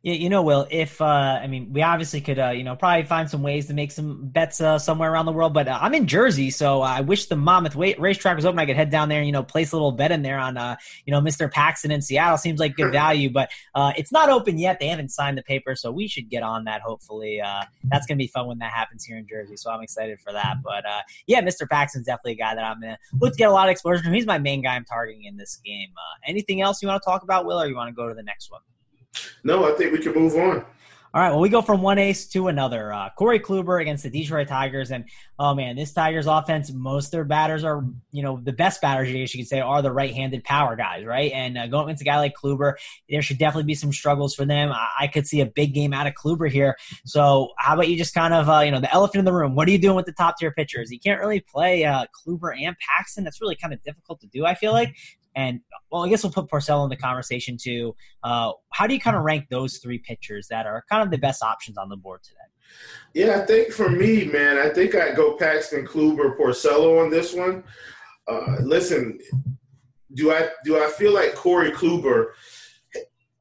Yeah, 0.03 0.15
you 0.15 0.31
know, 0.31 0.43
Will, 0.43 0.67
if 0.69 1.01
uh, 1.01 1.05
I 1.05 1.47
mean, 1.47 1.73
we 1.73 1.81
obviously 1.81 2.21
could, 2.21 2.37
uh, 2.37 2.51
you 2.51 2.65
know, 2.65 2.75
probably 2.75 3.05
find 3.05 3.31
some 3.31 3.41
ways 3.41 3.69
to 3.69 3.75
make 3.75 3.93
some 3.93 4.27
bets 4.27 4.61
uh, 4.61 4.77
somewhere 4.77 5.13
around 5.13 5.27
the 5.27 5.33
world. 5.33 5.55
But 5.55 5.69
uh, 5.69 5.79
I'm 5.81 5.95
in 5.95 6.09
Jersey, 6.09 6.51
so 6.51 6.83
I 6.83 7.03
wish 7.03 7.27
the 7.27 7.37
Monmouth 7.37 7.77
racetrack 7.77 8.35
was 8.35 8.45
open. 8.45 8.59
I 8.59 8.67
could 8.67 8.75
head 8.75 8.91
down 8.91 9.09
there 9.09 9.19
and 9.19 9.27
you 9.27 9.33
know 9.33 9.45
place 9.45 9.71
a 9.71 9.77
little 9.77 9.93
bet 9.93 10.11
in 10.11 10.23
there 10.23 10.41
on, 10.41 10.57
uh, 10.57 10.75
you 11.07 11.13
know, 11.13 11.21
Mr. 11.21 11.49
Paxton 11.49 11.93
in 11.93 12.03
Seattle. 12.03 12.37
Seems 12.37 12.59
like 12.59 12.75
good 12.75 12.91
value, 12.91 13.31
but 13.31 13.53
uh, 13.77 13.93
it's 13.97 14.11
not 14.11 14.29
open 14.29 14.59
yet. 14.59 14.81
They 14.81 14.89
haven't 14.89 15.11
signed 15.11 15.39
the 15.39 15.43
paper, 15.45 15.77
so 15.77 15.93
we 15.93 16.09
should 16.09 16.29
get 16.29 16.43
on 16.43 16.65
that. 16.65 16.81
Hopefully, 16.81 17.41
uh, 17.41 17.63
that's 17.85 18.05
gonna 18.05 18.19
be 18.19 18.27
fun 18.27 18.49
when 18.49 18.59
that 18.59 18.73
happens 18.73 19.05
here 19.05 19.17
in 19.17 19.29
Jersey. 19.29 19.57
So 19.57 19.71
I'm 19.71 19.83
excited 19.83 20.19
for 20.19 20.33
that. 20.33 20.57
But 20.65 20.85
uh, 20.85 21.03
yeah, 21.29 21.43
Mr. 21.43 21.69
Paxton's 21.71 22.07
definitely 22.07 22.33
a 22.33 22.37
guy 22.37 22.57
that 22.57 22.65
I'm 22.65 22.81
gonna 22.81 22.99
look 23.21 23.35
to 23.35 23.39
get 23.39 23.49
a 23.49 23.53
lot 23.53 23.69
of 23.69 23.71
exposure 23.71 24.03
from. 24.03 24.15
He's 24.15 24.27
my 24.27 24.39
main 24.39 24.63
guy 24.63 24.75
I'm 24.75 24.85
targeting 24.85 25.27
in 25.27 25.37
this 25.37 25.61
game. 25.65 25.91
Uh, 25.97 26.19
anything 26.27 26.61
else 26.61 26.83
you 26.83 26.89
want 26.89 27.01
to 27.01 27.09
talk 27.09 27.23
about, 27.23 27.47
Will, 27.47 27.61
or 27.61 27.69
you 27.69 27.77
want 27.77 27.89
to 27.89 27.95
go 27.95 28.09
to 28.09 28.15
the 28.15 28.25
next 28.25 28.51
one? 28.51 28.63
No, 29.45 29.71
I 29.71 29.77
think 29.77 29.93
we 29.93 29.99
can 29.99 30.15
move 30.15 30.35
on. 30.37 30.65
All 31.15 31.21
right, 31.21 31.29
well, 31.29 31.41
we 31.41 31.51
go 31.51 31.61
from 31.61 31.83
one 31.83 31.99
ace 31.99 32.27
to 32.29 32.49
another. 32.49 32.91
Uh, 32.91 33.11
Corey 33.19 33.39
Kluber 33.39 33.83
against 33.83 34.03
the 34.03 34.09
Detroit 34.09 34.49
Tigers, 34.49 34.91
and 34.91 35.05
oh 35.39 35.55
man, 35.55 35.77
this 35.77 35.93
Tigers 35.93 36.27
offense, 36.27 36.73
most 36.73 37.09
of 37.09 37.11
their 37.11 37.25
batters 37.25 37.65
are, 37.65 37.85
you 38.13 38.23
know, 38.23 38.41
the 38.43 38.53
best 38.55 38.81
batters, 38.81 39.11
you 39.11 39.27
could 39.27 39.47
say, 39.47 39.61
are 39.61 39.83
the 39.83 39.93
right-handed 39.93 40.43
power 40.45 40.75
guys, 40.75 41.05
right? 41.05 41.31
And 41.33 41.59
uh, 41.59 41.67
going 41.67 41.85
against 41.85 42.01
a 42.01 42.07
guy 42.07 42.17
like 42.17 42.33
Kluber, 42.35 42.77
there 43.11 43.21
should 43.21 43.37
definitely 43.37 43.67
be 43.67 43.75
some 43.75 43.93
struggles 43.93 44.35
for 44.35 44.47
them. 44.47 44.73
I, 44.73 44.89
I 45.01 45.07
could 45.07 45.27
see 45.27 45.43
a 45.43 45.47
big 45.47 45.75
game 45.75 45.93
out 45.93 46.07
of 46.07 46.15
Kluber 46.15 46.51
here. 46.51 46.79
So 47.05 47.51
how 47.59 47.75
about 47.75 47.89
you 47.89 47.99
just 47.99 48.15
kind 48.15 48.33
of, 48.33 48.49
uh, 48.49 48.61
you 48.61 48.71
know, 48.71 48.81
the 48.81 48.91
elephant 48.91 49.19
in 49.19 49.27
the 49.27 49.35
room? 49.35 49.55
What 49.55 49.69
are 49.69 49.71
you 49.71 49.77
doing 49.77 49.97
with 49.97 50.07
the 50.07 50.13
top-tier 50.13 50.53
pitchers? 50.53 50.91
You 50.91 50.99
can't 50.99 51.21
really 51.21 51.41
play 51.41 51.85
uh, 51.85 52.07
Kluber 52.27 52.59
and 52.59 52.75
Paxton. 52.79 53.23
That's 53.23 53.43
really 53.43 53.57
kind 53.57 53.75
of 53.75 53.83
difficult 53.83 54.23
to 54.23 54.29
do. 54.29 54.47
I 54.47 54.55
feel 54.55 54.73
like. 54.73 54.97
And 55.35 55.61
well, 55.91 56.05
I 56.05 56.09
guess 56.09 56.23
we'll 56.23 56.33
put 56.33 56.49
Porcello 56.49 56.85
in 56.85 56.91
the 56.91 56.97
conversation 56.97 57.57
too. 57.61 57.95
Uh, 58.23 58.53
how 58.73 58.87
do 58.87 58.95
you 58.95 59.01
kind 59.01 59.17
of 59.17 59.23
rank 59.23 59.47
those 59.51 59.79
three 59.79 59.99
pitchers 59.99 60.49
that 60.49 60.67
are 60.67 60.85
kind 60.91 61.03
of 61.03 61.11
the 61.11 61.19
best 61.19 61.43
options 61.43 61.79
on 61.79 61.89
the 61.89 61.97
board 61.97 62.23
today? 62.23 62.39
Yeah, 63.15 63.41
I 63.41 63.47
think 63.47 63.73
for 63.73 63.89
me, 63.89 64.25
man, 64.25 64.59
I 64.59 64.71
think 64.71 64.95
I'd 64.95 65.17
go 65.17 65.37
Paxton, 65.37 65.87
Kluber, 65.87 66.37
Porcello 66.39 67.03
on 67.03 67.11
this 67.11 67.35
one. 67.35 67.65
Uh, 68.27 68.57
listen, 68.61 69.19
do 70.15 70.33
I 70.33 70.49
do 70.65 70.83
I 70.83 70.89
feel 70.89 71.13
like 71.13 71.35
Corey 71.35 71.71
Kluber 71.73 72.29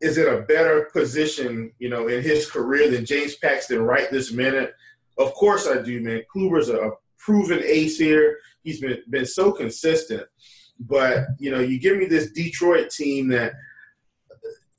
is 0.02 0.18
in 0.18 0.28
a 0.28 0.42
better 0.42 0.90
position, 0.92 1.72
you 1.80 1.90
know, 1.90 2.08
in 2.08 2.24
his 2.24 2.50
career 2.50 2.90
than 2.90 3.06
James 3.06 3.36
Paxton 3.36 3.82
right 3.82 4.10
this 4.12 4.32
minute? 4.32 4.74
Of 5.18 5.34
course 5.34 5.68
I 5.68 5.82
do, 5.82 6.02
man. 6.02 6.24
Kluber's 6.34 6.70
a, 6.70 6.78
a 6.78 6.92
proven 7.18 7.62
ace 7.64 7.98
here. 7.98 8.38
He's 8.64 8.82
been 8.82 8.98
been 9.10 9.26
so 9.26 9.52
consistent. 9.52 10.24
But 10.82 11.28
you 11.40 11.52
know, 11.52 11.60
you 11.60 11.80
give 11.80 11.98
me 11.98 12.06
this 12.06 12.32
Detroit 12.32 12.90
team 12.90 13.28
that 13.30 13.54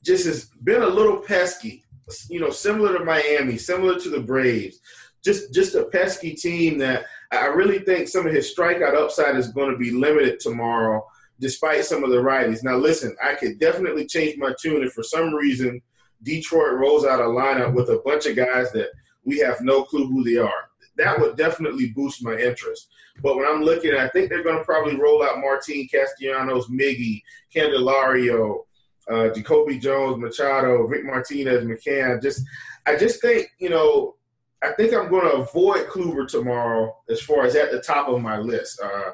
just 0.05 0.27
has 0.27 0.47
been 0.65 0.83
a 0.83 0.87
little 0.87 1.19
pesky. 1.19 1.85
You 2.29 2.41
know, 2.41 2.51
similar 2.51 2.99
to 2.99 3.05
Miami, 3.05 3.57
similar 3.57 3.99
to 4.01 4.11
the 4.11 4.21
Braves. 4.21 4.81
Just 5.25 5.55
just 5.55 5.77
a 5.77 5.85
pesky 5.85 6.35
team 6.35 6.79
that 6.79 7.05
I 7.31 7.47
really 7.47 7.79
think 7.79 8.09
some 8.09 8.27
of 8.27 8.33
his 8.33 8.53
strikeout 8.55 8.97
upside 8.97 9.37
is 9.37 9.49
going 9.49 9.71
to 9.71 9.79
be 9.79 9.93
limited 9.93 10.41
tomorrow, 10.41 11.07
despite 11.39 11.85
some 11.85 12.03
of 12.03 12.11
the 12.11 12.17
righties. 12.17 12.65
Now, 12.65 12.77
listen, 12.77 13.17
I 13.23 13.35
could 13.35 13.61
definitely 13.61 14.07
change 14.07 14.37
my 14.37 14.53
tune 14.61 14.83
if 14.83 14.93
for 14.93 15.05
some 15.05 15.33
reason 15.33 15.81
Detroit 16.25 16.75
rolls 16.75 17.05
out 17.05 17.21
a 17.21 17.25
lineup 17.25 17.75
with 17.75 17.89
a 17.91 18.03
bunch 18.05 18.27
of 18.27 18.37
guys 18.37 18.73
that 18.73 18.91
we 19.25 19.39
have 19.39 19.61
no 19.61 19.85
clue 19.85 20.09
who 20.09 20.25
they 20.25 20.39
are 20.39 20.72
that 20.97 21.19
would 21.21 21.37
definitely 21.37 21.91
boost 21.91 22.25
my 22.25 22.37
interest. 22.37 22.89
But 23.23 23.37
when 23.37 23.47
I'm 23.47 23.63
looking, 23.63 23.95
I 23.95 24.09
think 24.09 24.29
they're 24.29 24.43
going 24.43 24.59
to 24.59 24.65
probably 24.65 24.97
roll 24.97 25.23
out 25.23 25.39
Martin 25.39 25.87
Castellanos, 25.93 26.69
Miggy, 26.69 27.23
Candelario, 27.55 28.65
uh, 29.11 29.29
Jacoby 29.29 29.79
Jones, 29.79 30.19
Machado, 30.19 30.83
Rick 30.83 31.05
Martinez, 31.05 31.65
McCann. 31.65 32.23
Just, 32.23 32.43
I 32.87 32.97
just 32.97 33.21
think 33.21 33.49
you 33.59 33.71
know, 33.71 34.17
I 34.63 34.73
think 34.73 34.95
I'm 34.95 35.09
going 35.09 35.25
to 35.25 35.39
avoid 35.39 35.87
Kluber 35.87 36.29
tomorrow 36.29 36.97
as 37.11 37.21
far 37.21 37.45
as 37.45 37.57
at 37.57 37.73
the 37.73 37.81
top 37.81 38.09
of 38.09 38.21
my 38.21 38.39
list. 38.39 38.81
Uh, 38.83 39.11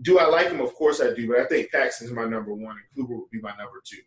do 0.00 0.18
I 0.18 0.26
like 0.26 0.48
him? 0.48 0.60
Of 0.60 0.74
course 0.74 1.00
I 1.00 1.14
do, 1.14 1.28
but 1.28 1.38
I 1.38 1.46
think 1.46 1.70
Paxton's 1.70 2.12
my 2.12 2.24
number 2.24 2.52
one, 2.52 2.76
and 2.76 3.06
Kluber 3.06 3.20
would 3.20 3.30
be 3.30 3.40
my 3.40 3.50
number 3.50 3.80
two. 3.84 3.98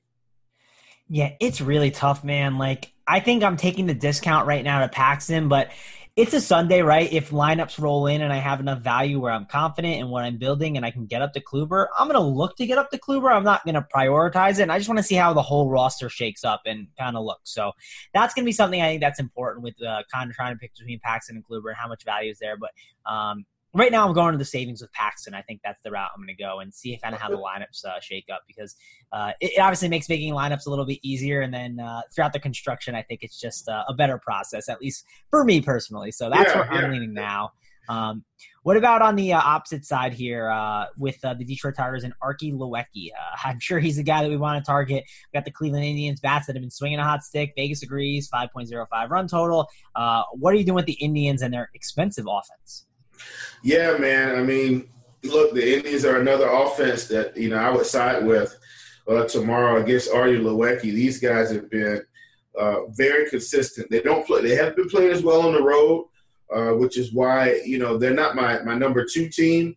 Yeah, 1.08 1.34
it's 1.40 1.62
really 1.62 1.92
tough, 1.92 2.24
man. 2.24 2.58
Like 2.58 2.92
I 3.08 3.20
think 3.20 3.44
I'm 3.44 3.58
taking 3.58 3.86
the 3.86 3.94
discount 3.94 4.48
right 4.48 4.64
now 4.64 4.80
to 4.80 4.90
Paxton, 4.90 5.48
but 5.48 5.70
it's 6.16 6.34
a 6.34 6.40
Sunday, 6.40 6.82
right? 6.82 7.12
If 7.12 7.32
lineups 7.32 7.78
roll 7.78 8.08
in 8.08 8.22
and 8.22 8.32
I 8.32 8.38
have 8.38 8.62
enough 8.62 8.80
value 8.80 9.20
where 9.20 9.34
I'm 9.34 9.46
confident 9.46 10.00
in 10.00 10.08
what 10.08 10.24
I'm 10.24 10.38
building 10.38 10.78
and 10.78 10.86
I 10.86 10.92
can 10.92 11.08
get 11.08 11.22
up 11.22 11.34
to 11.34 11.42
Kluber, 11.42 11.88
I'm 11.98 12.08
going 12.08 12.20
to 12.20 12.26
look 12.26 12.56
to 12.58 12.66
get 12.66 12.78
up 12.78 12.90
to 12.92 12.98
Kluber. 12.98 13.30
I'm 13.30 13.44
not 13.44 13.66
going 13.66 13.76
to 13.76 13.86
prioritize 13.94 14.60
it. 14.60 14.62
And 14.62 14.72
I 14.72 14.78
just 14.78 14.88
want 14.88 14.98
to 15.00 15.04
see 15.04 15.16
how 15.16 15.34
the 15.34 15.42
whole 15.42 15.70
roster 15.70 16.08
shakes 16.08 16.46
up 16.46 16.62
and 16.66 16.88
kind 16.98 17.18
of 17.18 17.26
looks. 17.26 17.52
So 17.52 17.74
that's 18.14 18.34
going 18.34 18.46
to 18.46 18.48
be 18.48 18.54
something 18.54 18.82
I 18.82 18.92
think 18.92 19.02
that's 19.02 19.20
important 19.20 19.66
with 19.66 19.76
uh, 19.84 20.04
kind 20.10 20.30
of 20.30 20.38
trying 20.38 20.56
to 20.56 20.60
pick 20.60 20.74
between 20.74 21.02
Paxton 21.02 21.36
and 21.36 21.46
Kluber 21.46 21.68
and 21.68 21.76
how 21.76 21.90
much 21.90 22.06
value 22.06 22.32
is 22.32 22.40
there. 22.40 22.56
But 22.56 22.72
um, 23.06 23.46
right 23.76 23.92
now 23.92 24.08
I'm 24.08 24.14
going 24.14 24.32
to 24.32 24.38
the 24.38 24.46
savings 24.46 24.82
with 24.82 24.92
Paxton. 24.94 25.34
I 25.34 25.42
think 25.42 25.60
that's 25.64 25.82
the 25.84 25.92
route 25.92 26.10
I'm 26.16 26.22
going 26.22 26.36
to 26.36 26.42
go 26.42 26.60
and 26.60 26.74
see 26.74 26.94
if 26.94 27.02
kind 27.02 27.14
of 27.14 27.22
how 27.22 27.30
the 27.30 27.38
lineups 27.38 27.84
uh, 27.86 28.00
shake 28.00 28.26
up 28.34 28.44
because 28.48 28.76
uh, 29.12 29.34
it 29.42 29.60
obviously 29.60 29.90
makes 29.90 30.08
making 30.08 30.34
lineups 30.34 30.66
a 30.66 30.70
little 30.70 30.86
bit 30.86 31.00
easier. 31.04 31.42
And 31.42 31.54
then 31.54 31.80
uh, 31.80 32.02
throughout 32.14 32.34
the 32.34 32.40
construction, 32.40 32.96
I 32.96 33.02
think 33.02 33.22
it's 33.22 33.40
just 33.40 33.68
uh, 33.68 33.84
a 33.88 33.94
better 33.94 34.18
process, 34.18 34.70
at 34.70 34.82
least 34.82 35.06
for 35.30 35.44
me 35.44 35.62
personally. 35.62 36.12
So 36.12 36.30
that's 36.30 36.54
yeah, 36.54 36.62
where 36.62 36.74
yeah. 36.74 36.88
I'm 36.88 36.92
leaning 36.92 37.14
now. 37.14 37.52
Um, 37.88 38.24
what 38.64 38.78
about 38.78 39.04
on 39.04 39.16
the 39.16 39.34
uh, 39.34 39.40
opposite 39.40 39.86
side 39.86 40.14
here 40.14 40.50
uh, 40.50 40.86
with 40.98 41.22
the 41.22 41.36
Detroit 41.36 41.76
Tigers 41.76 42.04
and 42.04 42.14
Artie 42.22 42.52
Lewicki? 42.52 43.10
I'm 43.44 43.60
sure 43.60 43.80
he's 43.80 43.98
the 43.98 44.04
guy 44.04 44.24
that 44.24 44.30
we 44.30 44.38
want 44.38 44.64
to 44.64 44.66
target. 44.66 45.04
We 45.04 45.38
got 45.38 45.46
the 45.46 45.52
Cleveland 45.52 45.86
Indians 45.86 46.22
bats 46.22 46.48
that 46.48 46.56
have 46.56 46.64
been 46.64 46.72
swinging 46.72 46.98
a 46.98 47.04
hot 47.04 47.24
stick. 47.24 47.54
Vegas 47.56 47.84
agrees, 47.84 48.28
5.05 48.30 49.10
run 49.10 49.28
total. 49.28 49.70
what 49.94 50.54
are 50.54 50.58
you 50.58 50.64
doing 50.64 50.76
with 50.76 50.88
the 50.88 50.94
Indians 50.94 51.42
and 51.42 51.54
their 51.54 51.70
expensive 51.76 52.26
offense? 52.28 52.86
Yeah, 53.64 53.98
man. 53.98 54.36
I 54.36 54.44
mean, 54.44 54.90
look, 55.24 55.54
the 55.54 55.78
Indians 55.78 56.06
are 56.06 56.20
another 56.20 56.48
offense 56.48 57.08
that 57.08 57.36
you 57.36 57.50
know 57.50 57.58
I 57.58 57.70
would 57.70 57.86
side 57.86 58.26
with 58.26 58.56
uh, 59.08 59.26
tomorrow 59.26 59.82
against 59.82 60.12
Artie 60.12 60.38
Lewicki. 60.38 60.82
These 60.82 61.20
guys 61.20 61.52
have 61.52 61.70
been 61.70 62.02
uh, 62.58 62.86
very 62.90 63.30
consistent. 63.30 63.90
They 63.90 64.02
don't 64.02 64.26
play. 64.26 64.42
They 64.42 64.56
haven't 64.56 64.78
been 64.78 64.90
playing 64.90 65.12
as 65.12 65.24
well 65.24 65.42
on 65.42 65.54
the 65.54 65.64
road, 65.64 66.08
uh, 66.54 66.72
which 66.72 66.98
is 66.98 67.14
why 67.14 67.62
you 67.66 67.80
know 67.80 67.98
they're 67.98 68.14
not 68.14 68.36
my 68.36 68.62
my 68.62 68.76
number 68.76 69.06
two 69.06 69.30
team. 69.30 69.76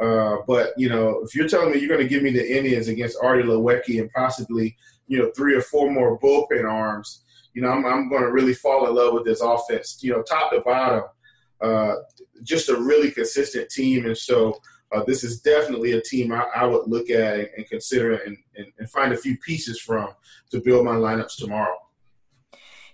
Uh, 0.00 0.38
but 0.46 0.72
you 0.76 0.88
know, 0.88 1.20
if 1.24 1.34
you're 1.34 1.48
telling 1.48 1.70
me 1.70 1.78
you're 1.78 1.88
going 1.88 2.00
to 2.00 2.08
give 2.08 2.22
me 2.22 2.30
the 2.30 2.56
Indians 2.56 2.88
against 2.88 3.18
Artie 3.22 3.42
Lewicki 3.42 4.00
and 4.00 4.10
possibly 4.12 4.76
you 5.06 5.18
know 5.18 5.30
three 5.36 5.54
or 5.54 5.60
four 5.60 5.90
more 5.90 6.18
bullpen 6.18 6.70
arms, 6.70 7.24
you 7.54 7.62
know, 7.62 7.68
I'm, 7.68 7.84
I'm 7.84 8.08
going 8.08 8.22
to 8.22 8.32
really 8.32 8.54
fall 8.54 8.86
in 8.88 8.94
love 8.94 9.14
with 9.14 9.24
this 9.24 9.40
offense. 9.40 9.98
You 10.02 10.12
know, 10.12 10.22
top 10.22 10.50
to 10.52 10.60
bottom 10.60 11.04
uh, 11.62 11.94
just 12.42 12.68
a 12.68 12.76
really 12.76 13.10
consistent 13.10 13.70
team. 13.70 14.06
And 14.06 14.16
so 14.16 14.60
uh, 14.92 15.02
this 15.04 15.24
is 15.24 15.40
definitely 15.40 15.92
a 15.92 16.00
team 16.00 16.32
I, 16.32 16.44
I 16.54 16.66
would 16.66 16.86
look 16.86 17.08
at 17.10 17.50
and, 17.56 17.66
consider 17.66 18.16
and, 18.16 18.36
and, 18.56 18.66
and, 18.78 18.90
find 18.90 19.12
a 19.12 19.16
few 19.16 19.38
pieces 19.38 19.80
from 19.80 20.10
to 20.50 20.60
build 20.60 20.84
my 20.84 20.94
lineups 20.94 21.36
tomorrow. 21.38 21.76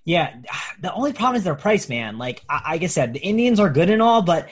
Yeah, 0.04 0.36
the 0.80 0.92
only 0.92 1.12
problem 1.12 1.36
is 1.36 1.44
their 1.44 1.54
price, 1.54 1.88
man. 1.88 2.18
Like, 2.18 2.44
like 2.48 2.82
I 2.82 2.86
said, 2.86 3.14
the 3.14 3.20
Indians 3.20 3.58
are 3.58 3.70
good 3.70 3.90
and 3.90 4.02
all, 4.02 4.22
but 4.22 4.48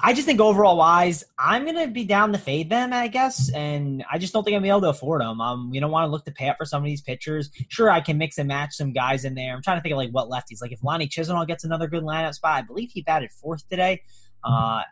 I 0.00 0.12
just 0.12 0.26
think 0.26 0.40
overall 0.40 0.76
wise, 0.76 1.24
I'm 1.38 1.64
gonna 1.64 1.88
be 1.88 2.04
down 2.04 2.32
to 2.32 2.38
fade 2.38 2.68
them, 2.68 2.92
I 2.92 3.08
guess, 3.08 3.50
and 3.52 4.04
I 4.10 4.18
just 4.18 4.32
don't 4.32 4.44
think 4.44 4.54
I'm 4.54 4.58
gonna 4.60 4.66
be 4.66 4.70
able 4.70 4.80
to 4.82 4.88
afford 4.90 5.22
them. 5.22 5.40
Um, 5.40 5.70
you 5.72 5.80
don't 5.80 5.90
want 5.90 6.06
to 6.06 6.10
look 6.10 6.24
to 6.26 6.32
pay 6.32 6.48
up 6.48 6.58
for 6.58 6.64
some 6.64 6.82
of 6.82 6.86
these 6.86 7.00
pitchers. 7.00 7.50
Sure, 7.68 7.90
I 7.90 8.00
can 8.00 8.18
mix 8.18 8.38
and 8.38 8.46
match 8.46 8.74
some 8.74 8.92
guys 8.92 9.24
in 9.24 9.34
there. 9.34 9.54
I'm 9.54 9.62
trying 9.62 9.78
to 9.78 9.82
think 9.82 9.92
of 9.92 9.96
like 9.96 10.10
what 10.10 10.28
lefties. 10.28 10.60
Like 10.60 10.72
if 10.72 10.84
Lonnie 10.84 11.08
Chisenhall 11.08 11.46
gets 11.46 11.64
another 11.64 11.88
good 11.88 12.02
lineup 12.02 12.34
spot, 12.34 12.52
I 12.58 12.62
believe 12.62 12.90
he 12.92 13.02
batted 13.02 13.32
fourth 13.32 13.66
today. 13.68 14.02
Uh, 14.44 14.82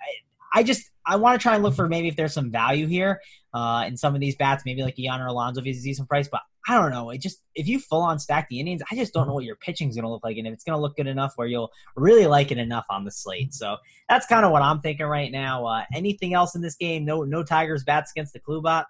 I 0.52 0.62
just 0.62 0.90
I 1.06 1.16
want 1.16 1.38
to 1.38 1.42
try 1.42 1.54
and 1.54 1.62
look 1.62 1.74
for 1.74 1.88
maybe 1.88 2.08
if 2.08 2.16
there's 2.16 2.32
some 2.32 2.50
value 2.50 2.86
here 2.86 3.20
uh, 3.52 3.84
in 3.86 3.96
some 3.96 4.14
of 4.14 4.20
these 4.20 4.36
bats, 4.36 4.64
maybe 4.64 4.82
like 4.82 4.94
Yonder 4.96 5.26
Alonso 5.26 5.60
if 5.60 5.66
he's 5.66 5.80
a 5.80 5.84
decent 5.84 6.08
price. 6.08 6.28
But 6.28 6.40
I 6.66 6.78
don't 6.78 6.90
know. 6.90 7.10
It 7.10 7.20
just 7.20 7.42
if 7.54 7.66
you 7.68 7.78
full 7.78 8.02
on 8.02 8.18
stack 8.18 8.48
the 8.48 8.58
Indians, 8.58 8.82
I 8.90 8.94
just 8.94 9.12
don't 9.12 9.26
know 9.26 9.34
what 9.34 9.44
your 9.44 9.56
pitching 9.56 9.88
is 9.88 9.96
going 9.96 10.04
to 10.04 10.10
look 10.10 10.24
like, 10.24 10.36
and 10.36 10.46
if 10.46 10.52
it's 10.52 10.64
going 10.64 10.76
to 10.76 10.80
look 10.80 10.96
good 10.96 11.06
enough 11.06 11.32
where 11.36 11.46
you'll 11.46 11.70
really 11.94 12.26
like 12.26 12.50
it 12.50 12.58
enough 12.58 12.86
on 12.90 13.04
the 13.04 13.10
slate. 13.10 13.54
So 13.54 13.76
that's 14.08 14.26
kind 14.26 14.44
of 14.44 14.52
what 14.52 14.62
I'm 14.62 14.80
thinking 14.80 15.06
right 15.06 15.30
now. 15.30 15.66
Uh, 15.66 15.84
anything 15.94 16.34
else 16.34 16.54
in 16.54 16.62
this 16.62 16.76
game? 16.76 17.04
No, 17.04 17.22
no 17.22 17.42
Tigers 17.42 17.84
bats 17.84 18.12
against 18.12 18.32
the 18.32 18.40
Klubot. 18.40 18.84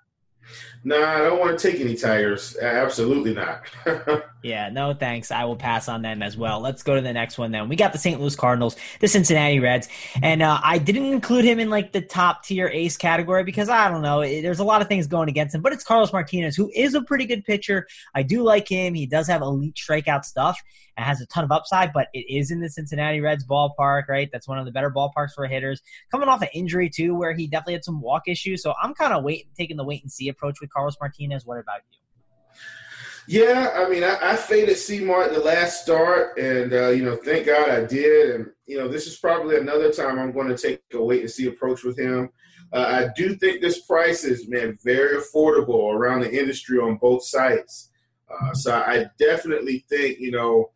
No, 0.86 1.00
nah, 1.00 1.14
I 1.14 1.18
don't 1.20 1.40
want 1.40 1.58
to 1.58 1.70
take 1.70 1.80
any 1.80 1.96
Tigers. 1.96 2.58
Absolutely 2.58 3.32
not. 3.32 3.62
yeah, 4.42 4.68
no 4.68 4.92
thanks. 4.92 5.30
I 5.30 5.44
will 5.46 5.56
pass 5.56 5.88
on 5.88 6.02
them 6.02 6.22
as 6.22 6.36
well. 6.36 6.60
Let's 6.60 6.82
go 6.82 6.94
to 6.94 7.00
the 7.00 7.12
next 7.12 7.38
one 7.38 7.52
then. 7.52 7.70
We 7.70 7.76
got 7.76 7.92
the 7.92 7.98
St. 7.98 8.20
Louis 8.20 8.36
Cardinals, 8.36 8.76
the 9.00 9.08
Cincinnati 9.08 9.60
Reds, 9.60 9.88
and 10.22 10.42
uh, 10.42 10.60
I 10.62 10.76
didn't 10.76 11.06
include 11.06 11.46
him 11.46 11.58
in 11.58 11.70
like 11.70 11.92
the 11.92 12.02
top 12.02 12.44
tier 12.44 12.68
ace 12.68 12.98
category 12.98 13.44
because 13.44 13.70
I 13.70 13.88
don't 13.88 14.02
know. 14.02 14.20
There's 14.20 14.58
a 14.58 14.64
lot 14.64 14.82
of 14.82 14.88
things 14.88 15.06
going 15.06 15.30
against 15.30 15.54
him, 15.54 15.62
but 15.62 15.72
it's 15.72 15.84
Carlos 15.84 16.12
Martinez, 16.12 16.54
who 16.54 16.70
is 16.74 16.94
a 16.94 17.00
pretty 17.00 17.24
good 17.24 17.44
pitcher. 17.44 17.86
I 18.14 18.22
do 18.22 18.42
like 18.42 18.68
him. 18.68 18.92
He 18.92 19.06
does 19.06 19.26
have 19.28 19.40
elite 19.40 19.76
strikeout 19.76 20.26
stuff 20.26 20.60
and 20.96 21.06
has 21.06 21.20
a 21.20 21.26
ton 21.26 21.44
of 21.44 21.52
upside, 21.52 21.92
but 21.92 22.08
it 22.12 22.24
is 22.28 22.50
in 22.50 22.60
the 22.60 22.68
Cincinnati 22.68 23.20
Reds 23.20 23.46
ballpark, 23.46 24.04
right? 24.08 24.28
That's 24.32 24.46
one 24.46 24.58
of 24.58 24.64
the 24.64 24.70
better 24.70 24.90
ballparks 24.90 25.32
for 25.34 25.46
hitters. 25.46 25.82
Coming 26.10 26.28
off 26.28 26.42
an 26.42 26.48
injury 26.54 26.88
too, 26.88 27.14
where 27.14 27.32
he 27.32 27.46
definitely 27.46 27.74
had 27.74 27.84
some 27.84 28.00
walk 28.00 28.22
issues. 28.28 28.62
So 28.62 28.74
I'm 28.80 28.94
kind 28.94 29.12
of 29.12 29.24
waiting, 29.24 29.48
taking 29.56 29.76
the 29.76 29.84
wait 29.84 30.02
and 30.02 30.12
see 30.12 30.28
approach 30.34 30.56
with 30.60 30.70
Carlos 30.72 30.96
Martinez. 31.00 31.46
What 31.46 31.58
about 31.58 31.80
you? 31.90 31.98
Yeah, 33.26 33.72
I 33.74 33.88
mean, 33.88 34.04
I, 34.04 34.18
I 34.32 34.36
faded 34.36 34.76
C-Mart 34.76 35.32
the 35.32 35.38
last 35.38 35.82
start, 35.82 36.36
and 36.38 36.72
uh, 36.74 36.90
you 36.90 37.04
know, 37.04 37.16
thank 37.16 37.46
God 37.46 37.70
I 37.70 37.84
did. 37.84 38.34
And 38.34 38.50
you 38.66 38.76
know, 38.76 38.86
this 38.86 39.06
is 39.06 39.16
probably 39.16 39.56
another 39.56 39.90
time 39.90 40.18
I'm 40.18 40.32
going 40.32 40.48
to 40.48 40.58
take 40.58 40.82
a 40.92 41.02
wait 41.02 41.22
and 41.22 41.30
see 41.30 41.46
approach 41.46 41.84
with 41.84 41.98
him. 41.98 42.28
Uh, 42.72 43.06
I 43.06 43.12
do 43.16 43.36
think 43.36 43.60
this 43.60 43.86
price 43.86 44.24
is, 44.24 44.48
man, 44.48 44.76
very 44.84 45.16
affordable 45.16 45.94
around 45.94 46.20
the 46.20 46.38
industry 46.38 46.78
on 46.78 46.96
both 46.96 47.24
sites. 47.24 47.90
Uh, 48.28 48.52
so 48.52 48.74
I 48.74 49.06
definitely 49.18 49.84
think, 49.88 50.18
you 50.18 50.32
know, 50.32 50.70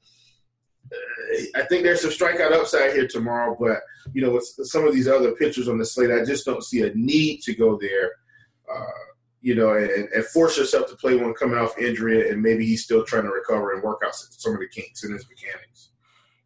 uh, 0.93 1.43
I 1.57 1.63
think 1.65 1.83
there's 1.83 2.01
some 2.01 2.11
strikeout 2.11 2.53
upside 2.53 2.93
here 2.93 3.09
tomorrow, 3.09 3.57
but 3.59 3.81
you 4.15 4.23
know, 4.23 4.31
with 4.31 4.45
some 4.63 4.87
of 4.87 4.95
these 4.95 5.09
other 5.09 5.33
pitchers 5.33 5.69
on 5.69 5.77
the 5.77 5.85
slate, 5.85 6.11
I 6.11 6.25
just 6.25 6.47
don't 6.47 6.65
see 6.65 6.83
a 6.83 6.95
need 6.95 7.43
to 7.43 7.55
go 7.55 7.79
there. 7.79 8.13
Uh, 8.73 9.08
you 9.41 9.55
know, 9.55 9.75
and, 9.75 9.91
and, 9.91 10.25
force 10.27 10.59
yourself 10.59 10.89
to 10.89 10.97
play 10.97 11.15
one 11.17 11.33
coming 11.35 11.59
off 11.59 11.79
injury, 11.79 12.29
and 12.29 12.43
maybe 12.43 12.67
he's 12.67 12.83
still 12.83 13.05
trying 13.05 13.23
to 13.23 13.31
recover 13.31 13.73
and 13.73 13.83
work 13.83 14.03
out 14.05 14.15
some 14.15 14.53
of 14.53 14.59
the 14.59 14.69
kinks 14.69 15.05
in 15.05 15.13
his 15.13 15.29
mechanics. 15.29 15.91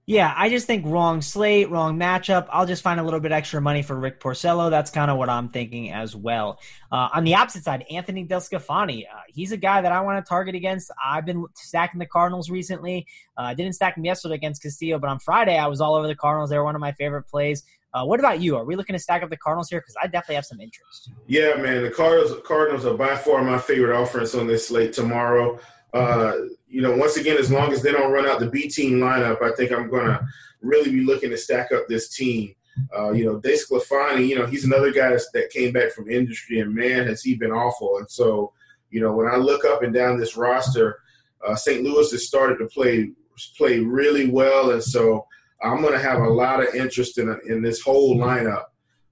Yeah, 0.04 0.34
I 0.36 0.50
just 0.50 0.66
think 0.66 0.84
wrong 0.84 1.22
slate, 1.22 1.70
wrong 1.70 1.96
matchup. 1.96 2.48
I'll 2.50 2.66
just 2.66 2.82
find 2.82 2.98
a 2.98 3.04
little 3.04 3.20
bit 3.20 3.30
extra 3.30 3.60
money 3.60 3.82
for 3.82 3.94
Rick 3.94 4.18
Porcello. 4.18 4.68
That's 4.68 4.90
kind 4.90 5.12
of 5.12 5.16
what 5.16 5.28
I'm 5.28 5.48
thinking 5.48 5.92
as 5.92 6.16
well. 6.16 6.58
Uh, 6.90 7.08
on 7.14 7.22
the 7.22 7.36
opposite 7.36 7.62
side, 7.62 7.84
Anthony 7.88 8.26
DeSclafani. 8.26 9.04
Uh, 9.04 9.20
he's 9.28 9.52
a 9.52 9.56
guy 9.56 9.80
that 9.80 9.92
I 9.92 10.00
want 10.00 10.24
to 10.24 10.28
target 10.28 10.56
against. 10.56 10.90
I've 11.04 11.24
been 11.24 11.46
stacking 11.54 12.00
the 12.00 12.06
Cardinals 12.06 12.50
recently. 12.50 13.06
Uh, 13.38 13.42
I 13.42 13.54
didn't 13.54 13.74
stack 13.74 13.94
them 13.94 14.04
yesterday 14.04 14.34
against 14.34 14.60
Castillo, 14.60 14.98
but 14.98 15.08
on 15.08 15.20
Friday 15.20 15.56
I 15.56 15.68
was 15.68 15.80
all 15.80 15.94
over 15.94 16.08
the 16.08 16.16
Cardinals. 16.16 16.50
They 16.50 16.58
were 16.58 16.64
one 16.64 16.74
of 16.74 16.80
my 16.80 16.92
favorite 16.92 17.28
plays. 17.28 17.62
Uh, 17.94 18.04
what 18.04 18.18
about 18.18 18.40
you? 18.40 18.56
Are 18.56 18.64
we 18.64 18.74
looking 18.74 18.94
to 18.94 18.98
stack 18.98 19.22
up 19.22 19.30
the 19.30 19.36
Cardinals 19.36 19.68
here? 19.68 19.80
Because 19.80 19.96
I 20.02 20.06
definitely 20.06 20.36
have 20.36 20.46
some 20.46 20.60
interest. 20.60 21.10
Yeah, 21.26 21.54
man. 21.56 21.82
The 21.82 21.90
Cardinals, 21.90 22.32
Cardinals 22.46 22.86
are 22.86 22.94
by 22.94 23.16
far 23.16 23.44
my 23.44 23.58
favorite 23.58 23.98
offense 24.00 24.34
on 24.34 24.46
this 24.46 24.68
slate 24.68 24.92
tomorrow. 24.92 25.58
Uh, 25.92 26.32
you 26.68 26.80
know, 26.80 26.96
once 26.96 27.18
again, 27.18 27.36
as 27.36 27.50
long 27.50 27.70
as 27.72 27.82
they 27.82 27.92
don't 27.92 28.12
run 28.12 28.26
out 28.26 28.40
the 28.40 28.48
B 28.48 28.68
team 28.68 28.98
lineup, 28.98 29.42
I 29.42 29.54
think 29.54 29.72
I'm 29.72 29.90
going 29.90 30.06
to 30.06 30.26
really 30.62 30.90
be 30.90 31.04
looking 31.04 31.30
to 31.30 31.36
stack 31.36 31.70
up 31.72 31.86
this 31.86 32.08
team. 32.08 32.54
Uh, 32.96 33.10
you 33.12 33.26
know, 33.26 33.38
DeSclafani, 33.38 34.26
you 34.26 34.38
know, 34.38 34.46
he's 34.46 34.64
another 34.64 34.90
guy 34.90 35.10
that 35.10 35.50
came 35.50 35.72
back 35.72 35.92
from 35.92 36.08
industry, 36.08 36.60
and 36.60 36.74
man, 36.74 37.06
has 37.06 37.22
he 37.22 37.34
been 37.34 37.52
awful. 37.52 37.98
And 37.98 38.10
so, 38.10 38.54
you 38.90 39.02
know, 39.02 39.12
when 39.12 39.26
I 39.26 39.36
look 39.36 39.66
up 39.66 39.82
and 39.82 39.92
down 39.92 40.18
this 40.18 40.36
roster, 40.36 41.00
uh, 41.46 41.54
St. 41.54 41.82
Louis 41.82 42.10
has 42.10 42.26
started 42.26 42.56
to 42.58 42.66
play 42.66 43.10
play 43.58 43.80
really 43.80 44.30
well, 44.30 44.70
and 44.70 44.82
so 44.82 45.26
I'm 45.62 45.80
going 45.80 45.92
to 45.92 45.98
have 45.98 46.20
a 46.20 46.28
lot 46.28 46.66
of 46.66 46.74
interest 46.74 47.18
in 47.18 47.38
in 47.46 47.62
this 47.62 47.80
whole 47.80 48.16
lineup, 48.16 48.64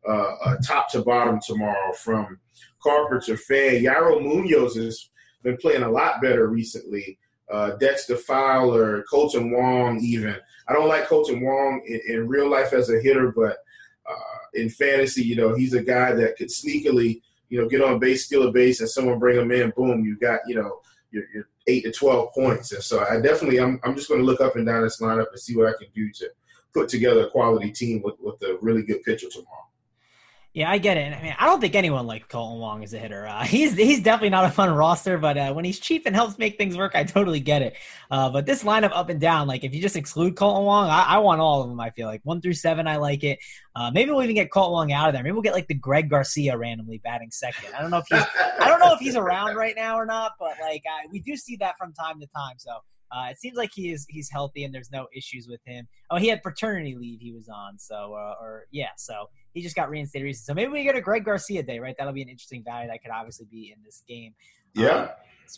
uh, 0.08 0.34
uh, 0.44 0.56
top 0.66 0.90
to 0.92 1.02
bottom 1.02 1.38
tomorrow. 1.44 1.92
From 1.92 2.38
Carpenter, 2.82 3.36
Fan, 3.36 3.82
Yairo 3.82 4.22
Munoz 4.22 4.76
has 4.76 5.10
been 5.42 5.56
playing 5.58 5.82
a 5.82 5.90
lot 5.90 6.20
better 6.20 6.48
recently. 6.48 7.18
Uh, 7.50 7.76
Dexter 7.76 8.16
Fowler, 8.16 9.04
Kolten 9.12 9.50
Wong, 9.50 9.98
even. 10.00 10.36
I 10.68 10.72
don't 10.72 10.88
like 10.88 11.08
Kolten 11.08 11.42
Wong 11.42 11.82
in, 11.86 12.00
in, 12.06 12.28
real 12.28 12.48
life 12.48 12.72
as 12.72 12.90
a 12.90 13.00
hitter, 13.00 13.32
but 13.32 13.58
uh, 14.08 14.38
in 14.54 14.68
fantasy, 14.68 15.24
you 15.24 15.34
know, 15.34 15.54
he's 15.54 15.74
a 15.74 15.82
guy 15.82 16.12
that 16.12 16.36
could 16.36 16.46
sneakily, 16.48 17.20
you 17.48 17.60
know, 17.60 17.68
get 17.68 17.82
on 17.82 17.98
base, 17.98 18.26
steal 18.26 18.46
a 18.46 18.52
base, 18.52 18.80
and 18.80 18.88
someone 18.88 19.18
bring 19.18 19.36
him 19.36 19.50
in. 19.50 19.72
Boom, 19.76 20.04
you 20.04 20.16
got, 20.16 20.40
you 20.46 20.54
know, 20.54 20.80
your, 21.10 21.24
your 21.34 21.48
eight 21.66 21.82
to 21.82 21.90
twelve 21.90 22.32
points. 22.32 22.70
And 22.70 22.84
so 22.84 23.04
I 23.04 23.20
definitely, 23.20 23.58
I'm, 23.58 23.80
I'm 23.82 23.96
just 23.96 24.08
going 24.08 24.20
to 24.20 24.26
look 24.26 24.40
up 24.40 24.54
and 24.54 24.64
down 24.64 24.82
this 24.82 25.00
lineup 25.00 25.30
and 25.32 25.40
see 25.40 25.56
what 25.56 25.66
I 25.66 25.72
can 25.76 25.88
do 25.92 26.08
to 26.12 26.30
put 26.72 26.88
together 26.88 27.26
a 27.26 27.30
quality 27.30 27.70
team 27.70 28.02
with, 28.02 28.14
with 28.20 28.40
a 28.42 28.58
really 28.60 28.82
good 28.82 29.02
pitcher 29.02 29.28
tomorrow. 29.30 29.70
Yeah, 30.52 30.68
I 30.68 30.78
get 30.78 30.96
it. 30.96 31.16
I 31.16 31.22
mean, 31.22 31.34
I 31.38 31.46
don't 31.46 31.60
think 31.60 31.76
anyone 31.76 32.08
likes 32.08 32.26
Kolten 32.26 32.58
Wong 32.58 32.82
as 32.82 32.92
a 32.92 32.98
hitter. 32.98 33.24
Uh, 33.24 33.44
he's 33.44 33.76
he's 33.76 34.02
definitely 34.02 34.30
not 34.30 34.46
a 34.46 34.50
fun 34.50 34.68
roster, 34.74 35.16
but 35.16 35.38
uh, 35.38 35.52
when 35.52 35.64
he's 35.64 35.78
cheap 35.78 36.06
and 36.06 36.16
helps 36.16 36.38
make 36.38 36.58
things 36.58 36.76
work, 36.76 36.96
I 36.96 37.04
totally 37.04 37.38
get 37.38 37.62
it. 37.62 37.76
Uh, 38.10 38.30
but 38.30 38.46
this 38.46 38.64
lineup 38.64 38.90
up 38.92 39.10
and 39.10 39.20
down, 39.20 39.46
like 39.46 39.62
if 39.62 39.72
you 39.72 39.80
just 39.80 39.94
exclude 39.94 40.34
Kolten 40.34 40.64
Wong, 40.64 40.88
I, 40.88 41.04
I, 41.04 41.18
want 41.18 41.40
all 41.40 41.62
of 41.62 41.68
them. 41.68 41.78
I 41.78 41.90
feel 41.90 42.08
like 42.08 42.20
one 42.24 42.40
through 42.40 42.54
seven, 42.54 42.88
I 42.88 42.96
like 42.96 43.22
it. 43.22 43.38
Uh, 43.76 43.92
maybe 43.94 44.10
we'll 44.10 44.24
even 44.24 44.34
get 44.34 44.50
Kolten 44.50 44.72
Wong 44.72 44.92
out 44.92 45.08
of 45.08 45.14
there. 45.14 45.22
Maybe 45.22 45.34
we'll 45.34 45.42
get 45.42 45.54
like 45.54 45.68
the 45.68 45.74
Greg 45.74 46.10
Garcia 46.10 46.58
randomly 46.58 46.98
batting 46.98 47.30
second. 47.30 47.72
I 47.72 47.80
don't 47.80 47.92
know 47.92 47.98
if 47.98 48.06
he's 48.10 48.24
I 48.60 48.68
don't 48.68 48.80
know 48.80 48.92
if 48.92 48.98
he's 48.98 49.14
around 49.14 49.54
right 49.54 49.76
now 49.76 49.94
or 49.94 50.04
not, 50.04 50.32
but 50.40 50.54
like 50.60 50.82
we 51.12 51.20
do 51.20 51.36
see 51.36 51.54
that 51.56 51.78
from 51.78 51.92
time 51.92 52.18
to 52.18 52.26
time. 52.26 52.56
So 52.58 52.72
uh, 53.12 53.26
it 53.30 53.38
seems 53.38 53.56
like 53.56 53.70
he 53.72 53.90
is 53.90 54.06
he's 54.08 54.30
healthy 54.30 54.64
and 54.64 54.74
there's 54.74 54.90
no 54.90 55.06
issues 55.14 55.48
with 55.48 55.60
him. 55.64 55.86
Oh, 56.10 56.16
he 56.16 56.28
had 56.28 56.42
paternity 56.42 56.96
leave 56.98 57.20
he 57.20 57.32
was 57.32 57.48
on, 57.48 57.78
so 57.78 58.14
uh, 58.14 58.34
or 58.40 58.66
yeah, 58.70 58.90
so 58.96 59.26
he 59.52 59.62
just 59.62 59.76
got 59.76 59.90
reinstated 59.90 60.24
recently. 60.24 60.44
So 60.44 60.54
maybe 60.54 60.72
we 60.72 60.84
get 60.84 60.96
a 60.96 61.00
Greg 61.00 61.24
Garcia 61.24 61.62
day, 61.62 61.78
right? 61.78 61.94
That'll 61.98 62.12
be 62.12 62.22
an 62.22 62.28
interesting 62.28 62.62
value 62.62 62.88
that 62.88 63.02
could 63.02 63.10
obviously 63.10 63.46
be 63.50 63.74
in 63.76 63.82
this 63.84 64.02
game. 64.06 64.34
Yeah. 64.74 64.90
Um, 64.90 65.08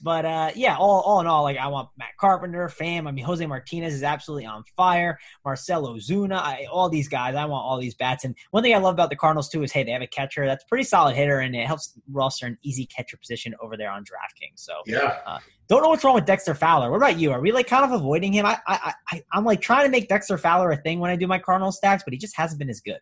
but 0.01 0.25
uh, 0.25 0.51
yeah, 0.55 0.77
all, 0.79 1.03
all 1.03 1.21
in 1.21 1.27
all, 1.27 1.43
like 1.43 1.59
I 1.59 1.67
want 1.67 1.91
Matt 1.99 2.17
Carpenter, 2.19 2.69
Fam. 2.69 3.07
I 3.07 3.13
mean, 3.13 3.25
Jose 3.25 3.45
Martinez 3.45 3.93
is 3.93 4.03
absolutely 4.03 4.47
on 4.47 4.65
fire. 4.77 5.19
Marcell 5.45 5.87
Ozuna, 5.87 6.37
I, 6.37 6.67
all 6.71 6.89
these 6.89 7.09
guys. 7.09 7.35
I 7.35 7.45
want 7.45 7.65
all 7.65 7.79
these 7.79 7.95
bats. 7.95 8.25
And 8.25 8.35
one 8.53 8.63
thing 8.63 8.75
I 8.75 8.79
love 8.79 8.95
about 8.95 9.11
the 9.11 9.17
Cardinals 9.17 9.49
too 9.49 9.63
is 9.63 9.73
hey, 9.73 9.85
they 9.85 9.91
have 9.91 10.03
a 10.03 10.07
catcher 10.07 10.47
that's 10.47 10.65
a 10.65 10.67
pretty 10.67 10.85
solid 10.85 11.15
hitter, 11.15 11.41
and 11.41 11.55
it 11.55 11.67
helps 11.67 11.93
roster 12.11 12.47
an 12.47 12.57
easy 12.63 12.87
catcher 12.87 13.17
position 13.17 13.55
over 13.63 13.77
there 13.77 13.91
on 13.91 14.03
DraftKings. 14.03 14.57
So 14.57 14.73
yeah, 14.87 15.19
uh, 15.27 15.39
don't 15.69 15.83
know 15.83 15.91
what's 15.91 16.05
wrong 16.05 16.15
with 16.15 16.27
Dexter 16.27 16.55
Fowler. 16.55 16.91
What 16.91 16.97
about 16.97 17.19
you? 17.19 17.33
Are 17.33 17.41
we 17.41 17.53
like 17.53 17.67
kind 17.67 17.85
of 17.85 17.93
avoiding 17.93 18.33
him? 18.33 18.47
I, 18.47 18.59
I, 18.67 18.95
I 19.11 19.23
I'm 19.33 19.45
like 19.45 19.61
trying 19.61 19.85
to 19.85 19.91
make 19.91 20.09
Dexter 20.09 20.39
Fowler 20.39 20.71
a 20.71 20.77
thing 20.77 21.01
when 21.01 21.11
I 21.11 21.17
do 21.17 21.27
my 21.27 21.39
Cardinal 21.39 21.73
stacks, 21.73 22.03
but 22.05 22.13
he 22.13 22.19
just 22.19 22.37
hasn't 22.37 22.59
been 22.59 22.71
as 22.71 22.81
good. 22.81 23.01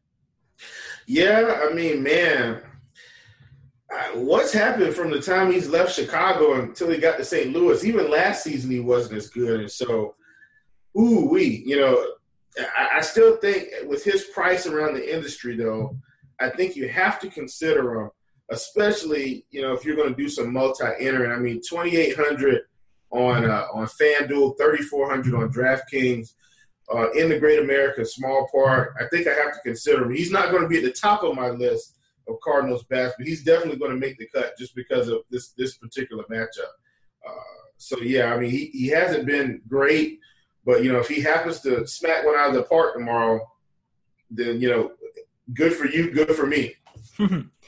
Yeah, 1.06 1.60
I 1.68 1.72
mean, 1.72 2.02
man, 2.02 2.60
what's 4.14 4.52
happened 4.52 4.94
from 4.94 5.10
the 5.10 5.20
time 5.20 5.50
he's 5.50 5.68
left 5.68 5.94
Chicago 5.94 6.54
until 6.60 6.90
he 6.90 6.98
got 6.98 7.16
to 7.18 7.24
St. 7.24 7.52
Louis? 7.52 7.84
Even 7.84 8.10
last 8.10 8.44
season, 8.44 8.70
he 8.70 8.80
wasn't 8.80 9.16
as 9.16 9.28
good. 9.28 9.60
And 9.60 9.70
so, 9.70 10.14
ooh, 10.98 11.28
we, 11.28 11.62
you 11.66 11.78
know, 11.78 12.06
I, 12.76 12.98
I, 12.98 13.00
still 13.00 13.36
think 13.36 13.68
with 13.86 14.04
his 14.04 14.24
price 14.34 14.66
around 14.66 14.94
the 14.94 15.14
industry, 15.14 15.56
though, 15.56 15.96
I 16.40 16.50
think 16.50 16.76
you 16.76 16.88
have 16.88 17.20
to 17.20 17.28
consider 17.28 18.00
him, 18.00 18.10
especially, 18.50 19.44
you 19.50 19.62
know, 19.62 19.72
if 19.72 19.84
you're 19.84 19.96
going 19.96 20.14
to 20.14 20.22
do 20.22 20.28
some 20.28 20.52
multi 20.52 20.84
entering. 21.00 21.32
I 21.32 21.36
mean, 21.36 21.60
2,800 21.68 22.62
on 23.10 23.50
uh, 23.50 23.66
on 23.74 23.86
FanDuel, 23.86 24.56
3,400 24.56 25.34
on 25.34 25.52
DraftKings. 25.52 26.34
Uh, 26.92 27.08
in 27.12 27.28
the 27.28 27.38
Great 27.38 27.60
American 27.60 28.04
Small 28.04 28.48
Park, 28.52 28.96
I 29.00 29.06
think 29.10 29.28
I 29.28 29.32
have 29.32 29.52
to 29.52 29.60
consider 29.62 30.02
him. 30.02 30.12
He's 30.12 30.32
not 30.32 30.50
going 30.50 30.62
to 30.62 30.68
be 30.68 30.78
at 30.78 30.82
the 30.82 30.90
top 30.90 31.22
of 31.22 31.36
my 31.36 31.48
list 31.48 31.99
of 32.30 32.40
Cardinals 32.40 32.84
bats, 32.84 33.14
but 33.18 33.26
he's 33.26 33.44
definitely 33.44 33.78
going 33.78 33.92
to 33.92 33.96
make 33.98 34.18
the 34.18 34.28
cut 34.34 34.56
just 34.58 34.74
because 34.74 35.08
of 35.08 35.22
this 35.30 35.48
this 35.50 35.76
particular 35.76 36.24
matchup. 36.30 36.72
Uh, 37.26 37.32
so 37.76 37.98
yeah, 37.98 38.32
I 38.32 38.38
mean 38.38 38.50
he, 38.50 38.66
he 38.66 38.88
hasn't 38.88 39.26
been 39.26 39.60
great, 39.68 40.20
but 40.64 40.84
you 40.84 40.92
know 40.92 41.00
if 41.00 41.08
he 41.08 41.20
happens 41.20 41.60
to 41.60 41.86
smack 41.86 42.24
one 42.24 42.36
out 42.36 42.50
of 42.50 42.54
the 42.54 42.62
park 42.62 42.94
tomorrow, 42.94 43.40
then 44.30 44.60
you 44.60 44.70
know 44.70 44.92
good 45.54 45.74
for 45.74 45.86
you, 45.86 46.10
good 46.10 46.34
for 46.34 46.46
me. 46.46 46.74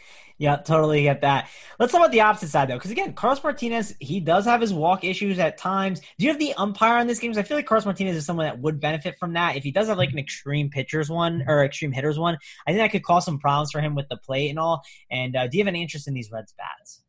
Yeah, 0.42 0.56
totally 0.56 1.04
get 1.04 1.20
that. 1.20 1.48
Let's 1.78 1.92
talk 1.92 2.00
about 2.00 2.10
the 2.10 2.22
opposite 2.22 2.48
side 2.48 2.68
though, 2.68 2.74
because 2.74 2.90
again, 2.90 3.12
Carlos 3.12 3.44
Martinez 3.44 3.94
he 4.00 4.18
does 4.18 4.44
have 4.44 4.60
his 4.60 4.74
walk 4.74 5.04
issues 5.04 5.38
at 5.38 5.56
times. 5.56 6.00
Do 6.00 6.24
you 6.24 6.30
have 6.30 6.40
the 6.40 6.52
umpire 6.54 6.98
on 6.98 7.06
this 7.06 7.20
game? 7.20 7.30
Because 7.30 7.44
I 7.44 7.46
feel 7.46 7.56
like 7.56 7.66
Carlos 7.66 7.84
Martinez 7.84 8.16
is 8.16 8.26
someone 8.26 8.46
that 8.46 8.58
would 8.58 8.80
benefit 8.80 9.20
from 9.20 9.34
that. 9.34 9.54
If 9.54 9.62
he 9.62 9.70
does 9.70 9.86
have 9.86 9.98
like 9.98 10.10
an 10.10 10.18
extreme 10.18 10.68
pitchers 10.68 11.08
one 11.08 11.44
or 11.46 11.64
extreme 11.64 11.92
hitters 11.92 12.18
one, 12.18 12.38
I 12.66 12.72
think 12.72 12.82
that 12.82 12.90
could 12.90 13.04
cause 13.04 13.24
some 13.24 13.38
problems 13.38 13.70
for 13.70 13.80
him 13.80 13.94
with 13.94 14.08
the 14.08 14.16
plate 14.16 14.50
and 14.50 14.58
all. 14.58 14.82
And 15.12 15.36
uh, 15.36 15.46
do 15.46 15.58
you 15.58 15.62
have 15.62 15.68
any 15.68 15.80
interest 15.80 16.08
in 16.08 16.14
these 16.14 16.28
Reds 16.32 16.52
bats? 16.58 17.02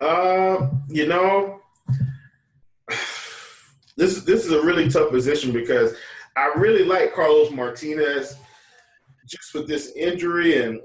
Uh, 0.00 0.68
you 0.88 1.08
know, 1.08 1.58
this 3.96 4.22
this 4.22 4.46
is 4.46 4.52
a 4.52 4.62
really 4.62 4.88
tough 4.88 5.10
position 5.10 5.50
because 5.50 5.96
I 6.36 6.52
really 6.58 6.84
like 6.84 7.12
Carlos 7.12 7.50
Martinez 7.50 8.36
just 9.26 9.52
with 9.52 9.66
this 9.66 9.90
injury 9.96 10.62
and 10.62 10.80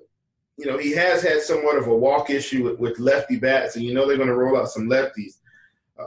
you 0.57 0.65
know, 0.65 0.77
he 0.77 0.91
has 0.91 1.21
had 1.21 1.41
somewhat 1.41 1.77
of 1.77 1.87
a 1.87 1.95
walk 1.95 2.29
issue 2.29 2.63
with, 2.63 2.79
with 2.79 2.99
lefty 2.99 3.37
bats, 3.37 3.75
and 3.75 3.85
you 3.85 3.93
know 3.93 4.07
they're 4.07 4.17
going 4.17 4.27
to 4.27 4.35
roll 4.35 4.57
out 4.57 4.69
some 4.69 4.89
lefties. 4.89 5.35
Uh, 5.97 6.05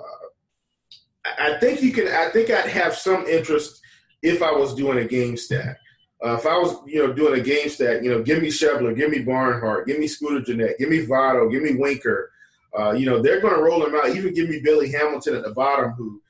I 1.39 1.59
think 1.59 1.83
you 1.83 1.93
can. 1.93 2.09
I 2.09 2.31
think 2.31 2.51
I'd 2.51 2.69
have 2.69 2.95
some 2.95 3.27
interest 3.27 3.81
if 4.23 4.43
I 4.43 4.51
was 4.51 4.75
doing 4.75 4.99
a 4.99 5.05
game 5.05 5.37
stack. 5.37 5.79
Uh, 6.23 6.35
if 6.35 6.45
I 6.45 6.59
was, 6.59 6.77
you 6.87 6.99
know, 6.99 7.13
doing 7.13 7.41
a 7.41 7.43
game 7.43 7.69
stack, 7.71 8.03
you 8.03 8.11
know, 8.11 8.23
give 8.23 8.43
me 8.43 8.49
Schebler, 8.49 8.95
give 8.95 9.11
me 9.11 9.21
Barnhart, 9.21 9.87
give 9.87 9.99
me 9.99 10.07
Scooter 10.07 10.43
Gennett, 10.45 10.79
give 10.79 10.91
me 10.91 11.07
Votto, 11.07 11.51
give 11.51 11.63
me 11.63 11.77
Winker. 11.77 12.31
Uh, 12.79 12.93
you 12.93 13.07
know, 13.07 13.23
they're 13.23 13.41
going 13.41 13.55
to 13.55 13.63
roll 13.63 13.85
him 13.85 13.95
out. 13.95 14.15
Even 14.15 14.35
give 14.35 14.49
me 14.49 14.61
Billy 14.63 14.93
Hamilton 14.93 15.35
at 15.35 15.45
the 15.45 15.53
bottom, 15.53 15.93
who, 15.93 16.21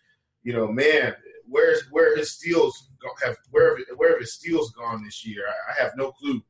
you 0.45 0.53
know, 0.53 0.69
man, 0.69 1.15
where's 1.49 1.83
where 1.91 2.17
his 2.17 2.33
steals 2.33 2.91
have 3.25 3.37
where 3.51 3.77
where 3.97 4.11
have 4.11 4.21
his 4.21 4.35
steals 4.35 4.71
gone 4.73 5.03
this 5.05 5.27
year? 5.27 5.43
I, 5.49 5.73
I 5.73 5.83
have 5.83 5.93
no 5.97 6.13
clue. 6.13 6.41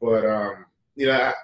But 0.00 0.24
um, 0.26 0.66
you 0.96 1.06
know, 1.06 1.12
I, 1.12 1.34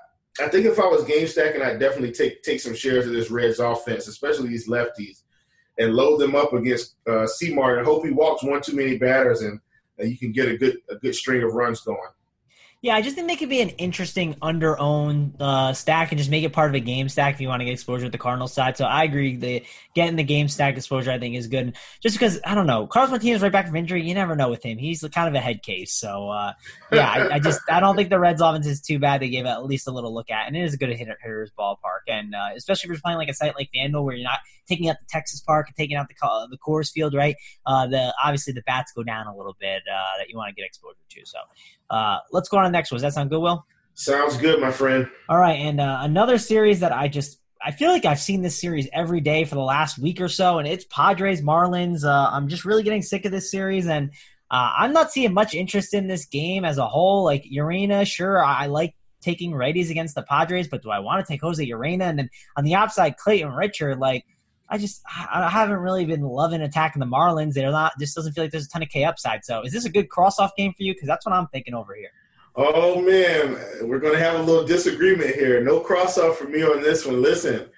I 0.41 0.49
think 0.49 0.67
if 0.67 0.81
I 0.81 0.87
was 0.87 1.05
game 1.05 1.27
stacking, 1.27 1.63
I'd 1.63 1.79
definitely 1.79 2.13
take 2.13 2.43
take 2.43 2.61
some 2.61 2.75
shares 2.75 3.07
of 3.07 3.13
this 3.13 3.31
Reds 3.31 3.61
offense, 3.61 4.09
especially 4.09 4.49
these 4.49 4.69
lefties, 4.69 5.23
and 5.79 5.95
load 5.95 6.19
them 6.19 6.35
up 6.35 6.53
against 6.53 6.97
uh, 7.09 7.27
Martin. 7.51 7.79
and 7.79 7.87
hope 7.87 8.05
he 8.05 8.11
walks 8.11 8.43
one 8.43 8.63
too 8.63 8.75
many 8.75 8.99
batters 8.99 9.43
and 9.43 9.61
uh, 10.01 10.05
you 10.05 10.17
can 10.17 10.33
get 10.33 10.49
a 10.49 10.57
good 10.57 10.79
a 10.91 10.97
good 10.97 11.15
string 11.15 11.43
of 11.43 11.53
runs 11.53 11.83
going. 11.83 11.99
Yeah, 12.83 12.97
I 12.97 13.01
just 13.01 13.15
think 13.15 13.29
they 13.29 13.37
could 13.37 13.49
be 13.49 13.61
an 13.61 13.69
interesting 13.69 14.35
under 14.43 14.77
owned 14.77 15.37
uh, 15.39 15.73
stack 15.73 16.11
and 16.11 16.19
just 16.19 16.33
make 16.33 16.43
it 16.43 16.53
part 16.53 16.69
of 16.69 16.75
a 16.75 16.81
game 16.81 17.09
stack 17.09 17.35
if 17.35 17.41
you 17.41 17.47
want 17.47 17.61
to 17.61 17.65
get 17.65 17.75
exposure 17.75 18.07
at 18.07 18.13
the 18.13 18.19
Cardinals 18.19 18.53
side. 18.53 18.77
So 18.77 18.85
I 18.85 19.05
agree. 19.05 19.37
The 19.37 19.65
getting 19.95 20.17
the 20.17 20.25
game 20.25 20.49
stack 20.49 20.77
exposure, 20.77 21.13
I 21.13 21.21
think, 21.21 21.37
is 21.37 21.47
good. 21.47 21.77
Just 22.03 22.17
because 22.17 22.41
I 22.45 22.57
don't 22.57 22.67
know, 22.67 22.89
Carlos 22.89 23.13
Martinez 23.13 23.41
right 23.41 23.53
back 23.53 23.69
from 23.69 23.77
injury, 23.77 24.03
you 24.03 24.15
never 24.15 24.35
know 24.35 24.51
with 24.51 24.65
him. 24.65 24.79
He's 24.79 25.05
kind 25.15 25.29
of 25.29 25.35
a 25.35 25.39
head 25.39 25.63
case. 25.63 25.93
So 25.93 26.29
uh, 26.29 26.55
yeah, 26.91 27.09
I, 27.09 27.35
I, 27.35 27.39
just 27.39 27.61
I 27.71 27.79
don't 27.79 27.95
think 27.95 28.11
the 28.11 28.19
Reds 28.19 28.41
offense 28.41 28.67
is 28.67 28.81
too 28.81 28.99
bad. 28.99 29.23
They 29.23 29.29
gave 29.29 29.47
at 29.47 29.65
least 29.65 29.87
a 29.87 29.93
little 29.93 30.13
look 30.13 30.33
at, 30.33 30.49
and 30.49 30.57
it 30.57 30.65
is 30.65 30.75
a 30.75 30.77
good 30.77 30.91
hitter, 30.91 31.17
hitter's 31.23 31.53
ballpark, 31.57 32.09
and 32.09 32.35
uh, 32.35 32.49
especially 32.57 32.89
if 32.89 32.95
you're 32.95 33.01
playing 33.01 33.19
like 33.19 33.29
a 33.29 33.35
site 33.35 33.55
like 33.55 33.71
FanDuel 33.73 34.03
where 34.03 34.17
you're 34.17 34.25
not 34.25 34.41
taking 34.67 34.89
out 34.89 34.97
the 34.99 35.07
Texas 35.09 35.41
Park 35.41 35.69
and 35.69 35.77
taking 35.77 35.97
out 35.97 36.09
the 36.09 36.49
the 36.51 36.59
Coors 36.59 36.91
Field, 36.91 37.15
right? 37.15 37.37
Uh, 37.65 37.87
the 37.87 38.13
obviously 38.23 38.53
the 38.53 38.63
bats 38.63 38.93
go 38.93 39.05
down 39.05 39.29
a 39.29 39.37
little 39.37 39.57
bit 39.61 39.83
uh, 39.89 40.19
that 40.19 40.29
you 40.29 40.37
want 40.37 40.49
to 40.49 40.55
get 40.55 40.67
exposure 40.67 40.97
to. 41.11 41.21
So 41.25 41.39
uh, 41.93 42.19
let's 42.33 42.49
go 42.49 42.57
on 42.57 42.65
to 42.65 42.69
the 42.69 42.73
next 42.73 42.91
one. 42.91 42.97
Does 42.97 43.03
that 43.03 43.13
sound 43.13 43.31
good, 43.31 43.41
Will? 43.41 43.65
Sounds 43.95 44.37
good, 44.39 44.61
my 44.61 44.73
friend. 44.73 45.07
All 45.29 45.39
right, 45.39 45.59
and 45.59 45.81
uh, 45.81 45.99
another 46.01 46.39
series 46.39 46.81
that 46.81 46.93
I 46.93 47.09
just 47.09 47.39
I 47.65 47.71
feel 47.71 47.91
like 47.91 48.05
I've 48.05 48.19
seen 48.19 48.43
this 48.43 48.61
series 48.61 48.89
every 48.93 49.21
day 49.21 49.45
for 49.45 49.55
the 49.55 49.61
last 49.63 49.99
week 49.99 50.21
or 50.21 50.29
so, 50.29 50.59
and 50.59 50.67
it's 50.67 50.85
Padres 50.87 51.43
Marlins. 51.43 52.05
Uh, 52.05 52.31
I'm 52.33 52.49
just 52.49 52.65
really 52.65 52.83
getting 52.83 53.03
sick 53.03 53.25
of 53.25 53.31
this 53.31 53.51
series, 53.51 53.87
and 53.87 54.11
uh, 54.51 54.73
I'm 54.79 54.93
not 54.93 55.13
seeing 55.13 55.33
much 55.33 55.55
interest 55.55 55.95
in 55.95 56.09
this 56.09 56.25
game 56.25 56.65
as 56.65 56.79
a 56.79 56.87
whole. 56.87 57.25
Like 57.25 57.45
Urena, 57.45 58.07
sure, 58.07 58.43
I 58.43 58.67
like 58.67 58.95
taking 59.21 59.53
righties 59.53 59.91
against 59.91 60.15
the 60.15 60.23
Padres, 60.23 60.69
but 60.69 60.83
do 60.83 60.91
I 60.91 60.99
want 60.99 61.25
to 61.25 61.33
take 61.33 61.41
Jose 61.43 61.65
Urena? 61.65 62.05
And 62.05 62.19
then 62.19 62.31
on 62.57 62.65
the 62.65 62.75
outside, 62.75 63.17
Clayton 63.17 63.53
Richard, 63.53 63.99
like 63.99 64.25
I 64.73 64.79
just 64.79 65.03
I 65.07 65.51
haven't 65.51 65.77
really 65.77 66.07
been 66.07 66.23
loving 66.23 66.63
attacking 66.63 67.01
the 67.01 67.07
Marlins. 67.07 67.53
They're 67.53 67.71
not 67.71 67.93
just 68.01 68.17
doesn't 68.17 68.33
feel 68.33 68.45
like 68.45 68.53
there's 68.53 68.65
a 68.65 68.71
ton 68.71 68.83
of 68.83 68.89
K 68.89 69.05
upside. 69.05 69.45
So 69.45 69.61
is 69.63 69.71
this 69.71 69.85
a 69.85 69.91
good 69.91 70.09
cross 70.09 70.39
off 70.39 70.57
game 70.57 70.73
for 70.73 70.83
you? 70.83 70.95
Because 70.95 71.07
that's 71.07 71.27
what 71.27 71.35
I'm 71.35 71.47
thinking 71.49 71.75
over 71.75 71.95
here. 71.95 72.09
Oh 72.57 72.99
man, 73.03 73.87
we're 73.87 73.99
gonna 73.99 74.19
have 74.19 74.41
a 74.41 74.43
little 74.43 74.65
disagreement 74.65 75.35
here. 75.35 75.63
No 75.63 75.81
cross 75.81 76.17
off 76.17 76.39
for 76.39 76.49
me 76.49 76.63
on 76.63 76.81
this 76.81 77.05
one. 77.05 77.21
Listen, 77.21 77.69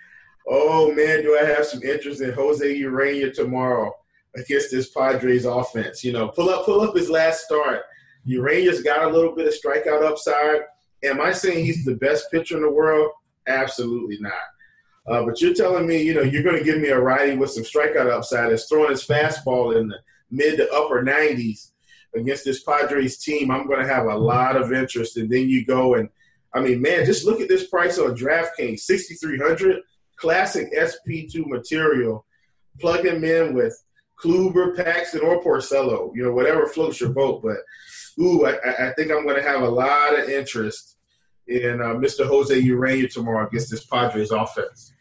oh 0.48 0.94
man, 0.94 1.22
do 1.22 1.36
I 1.36 1.44
have 1.44 1.66
some 1.66 1.82
interest 1.82 2.20
in 2.20 2.32
Jose 2.32 2.64
Urena 2.64 3.34
tomorrow 3.34 3.92
against 4.36 4.70
this 4.70 4.90
Padres 4.90 5.46
offense? 5.46 6.04
You 6.04 6.12
know, 6.12 6.28
pull 6.28 6.48
up, 6.48 6.64
pull 6.64 6.80
up 6.80 6.94
his 6.94 7.10
last 7.10 7.40
start. 7.40 7.82
Urena's 8.24 8.82
got 8.82 9.02
a 9.02 9.08
little 9.08 9.34
bit 9.34 9.48
of 9.48 9.54
strikeout 9.54 10.04
upside. 10.04 10.60
Am 11.02 11.20
I 11.20 11.32
saying 11.32 11.64
he's 11.64 11.84
the 11.84 11.96
best 11.96 12.30
pitcher 12.30 12.56
in 12.56 12.62
the 12.62 12.70
world? 12.70 13.10
Absolutely 13.48 14.18
not. 14.20 14.32
Uh, 15.06 15.22
but 15.24 15.40
you're 15.40 15.54
telling 15.54 15.86
me, 15.86 16.02
you 16.02 16.14
know, 16.14 16.22
you're 16.22 16.42
going 16.42 16.56
to 16.56 16.64
give 16.64 16.80
me 16.80 16.88
a 16.88 17.00
righty 17.00 17.36
with 17.36 17.50
some 17.50 17.62
strikeout 17.62 18.10
upside 18.10 18.50
that's 18.50 18.68
throwing 18.68 18.90
his 18.90 19.06
fastball 19.06 19.78
in 19.78 19.88
the 19.88 19.98
mid 20.30 20.56
to 20.56 20.70
upper 20.72 21.02
90s 21.02 21.72
against 22.14 22.44
this 22.44 22.62
Padres 22.62 23.18
team. 23.18 23.50
I'm 23.50 23.66
going 23.66 23.80
to 23.80 23.92
have 23.92 24.06
a 24.06 24.16
lot 24.16 24.56
of 24.56 24.72
interest. 24.72 25.16
And 25.16 25.30
then 25.30 25.48
you 25.48 25.64
go 25.64 25.94
and, 25.94 26.08
I 26.54 26.60
mean, 26.60 26.80
man, 26.80 27.04
just 27.04 27.26
look 27.26 27.40
at 27.40 27.48
this 27.48 27.66
price 27.66 27.98
on 27.98 28.16
DraftKings 28.16 28.80
6,300 28.80 29.82
classic 30.16 30.72
SP2 30.72 31.46
material. 31.46 32.24
Plug 32.80 33.04
him 33.04 33.24
in 33.24 33.54
with 33.54 33.78
Kluber, 34.18 34.74
Paxton, 34.76 35.20
or 35.20 35.42
Porcello, 35.42 36.12
you 36.14 36.22
know, 36.22 36.32
whatever 36.32 36.66
floats 36.66 37.00
your 37.00 37.10
boat. 37.10 37.42
But, 37.42 37.58
ooh, 38.22 38.46
I, 38.46 38.88
I 38.88 38.92
think 38.94 39.10
I'm 39.10 39.24
going 39.24 39.36
to 39.36 39.48
have 39.48 39.62
a 39.62 39.68
lot 39.68 40.18
of 40.18 40.28
interest 40.28 40.96
in 41.46 41.80
uh, 41.80 41.94
Mr. 41.94 42.26
Jose 42.26 42.60
Urena 42.62 43.12
tomorrow 43.12 43.46
against 43.46 43.70
this 43.70 43.84
Padres 43.84 44.30
offense. 44.30 44.94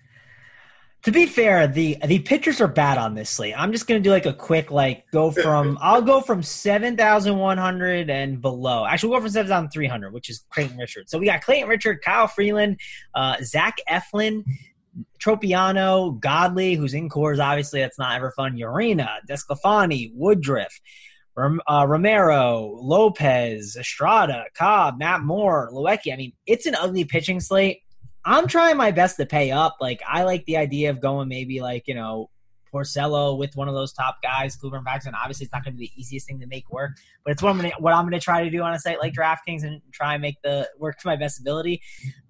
To 1.03 1.11
be 1.11 1.25
fair, 1.25 1.67
the 1.67 1.97
the 2.05 2.19
pitchers 2.19 2.61
are 2.61 2.67
bad 2.67 2.97
on 2.97 3.13
this 3.13 3.29
slate. 3.29 3.53
I'm 3.57 3.73
just 3.73 3.87
gonna 3.87 3.99
do 3.99 4.09
like 4.09 4.25
a 4.25 4.33
quick 4.33 4.71
like 4.71 5.03
go 5.11 5.31
from 5.31 5.77
I'll 5.81 6.01
go 6.01 6.21
from 6.21 6.41
seven 6.41 6.95
thousand 6.95 7.37
one 7.37 7.57
hundred 7.57 8.09
and 8.09 8.41
below. 8.41 8.85
Actually, 8.85 9.09
we'll 9.09 9.19
go 9.19 9.23
from 9.23 9.31
seven 9.31 9.49
thousand 9.49 9.69
three 9.69 9.87
hundred, 9.87 10.13
which 10.13 10.29
is 10.29 10.45
Clayton 10.49 10.77
Richard. 10.77 11.09
So 11.09 11.19
we 11.19 11.25
got 11.25 11.41
Clayton 11.41 11.67
Richard, 11.67 12.01
Kyle 12.01 12.27
Freeland, 12.27 12.79
uh, 13.13 13.35
Zach 13.43 13.79
Eflin, 13.89 14.45
Tropeano, 15.19 16.17
Godley, 16.21 16.75
who's 16.75 16.93
in 16.93 17.09
Coors. 17.09 17.43
Obviously, 17.43 17.81
that's 17.81 17.99
not 17.99 18.15
ever 18.15 18.31
fun. 18.31 18.57
Urena, 18.57 19.09
Desclafani, 19.29 20.13
Woodruff. 20.13 20.79
Uh, 21.35 21.85
Romero, 21.87 22.77
Lopez, 22.79 23.75
Estrada, 23.75 24.45
Cobb, 24.55 24.99
Matt 24.99 25.21
Moore, 25.21 25.69
Lewicki. 25.73 26.13
I 26.13 26.15
mean, 26.15 26.33
it's 26.45 26.65
an 26.65 26.75
ugly 26.75 27.05
pitching 27.05 27.39
slate. 27.39 27.81
I'm 28.25 28.47
trying 28.47 28.77
my 28.77 28.91
best 28.91 29.17
to 29.17 29.25
pay 29.25 29.51
up. 29.51 29.77
Like 29.81 30.01
I 30.07 30.23
like 30.23 30.45
the 30.45 30.57
idea 30.57 30.89
of 30.89 31.01
going 31.01 31.27
maybe 31.27 31.59
like 31.59 31.87
you 31.87 31.95
know 31.95 32.29
Porcello 32.73 33.37
with 33.37 33.55
one 33.55 33.67
of 33.67 33.75
those 33.75 33.93
top 33.93 34.17
guys, 34.21 34.57
Kluber 34.57 34.77
and 34.77 34.85
Paxton. 34.85 35.13
Obviously, 35.15 35.45
it's 35.45 35.53
not 35.53 35.63
going 35.63 35.73
to 35.73 35.79
be 35.79 35.87
the 35.93 36.01
easiest 36.01 36.27
thing 36.27 36.39
to 36.39 36.47
make 36.47 36.69
work, 36.71 36.91
but 37.23 37.31
it's 37.31 37.41
what 37.41 37.49
I'm 37.49 37.57
going 37.57 37.71
to 37.71 37.75
what 37.77 37.93
I'm 37.93 38.03
going 38.03 38.13
to 38.13 38.19
try 38.19 38.43
to 38.43 38.49
do 38.49 38.61
on 38.61 38.73
a 38.73 38.79
site 38.79 38.99
like 38.99 39.13
DraftKings 39.13 39.63
and 39.63 39.81
try 39.91 40.13
and 40.13 40.21
make 40.21 40.41
the 40.43 40.69
work 40.79 40.97
to 40.99 41.07
my 41.07 41.15
best 41.15 41.39
ability. 41.39 41.81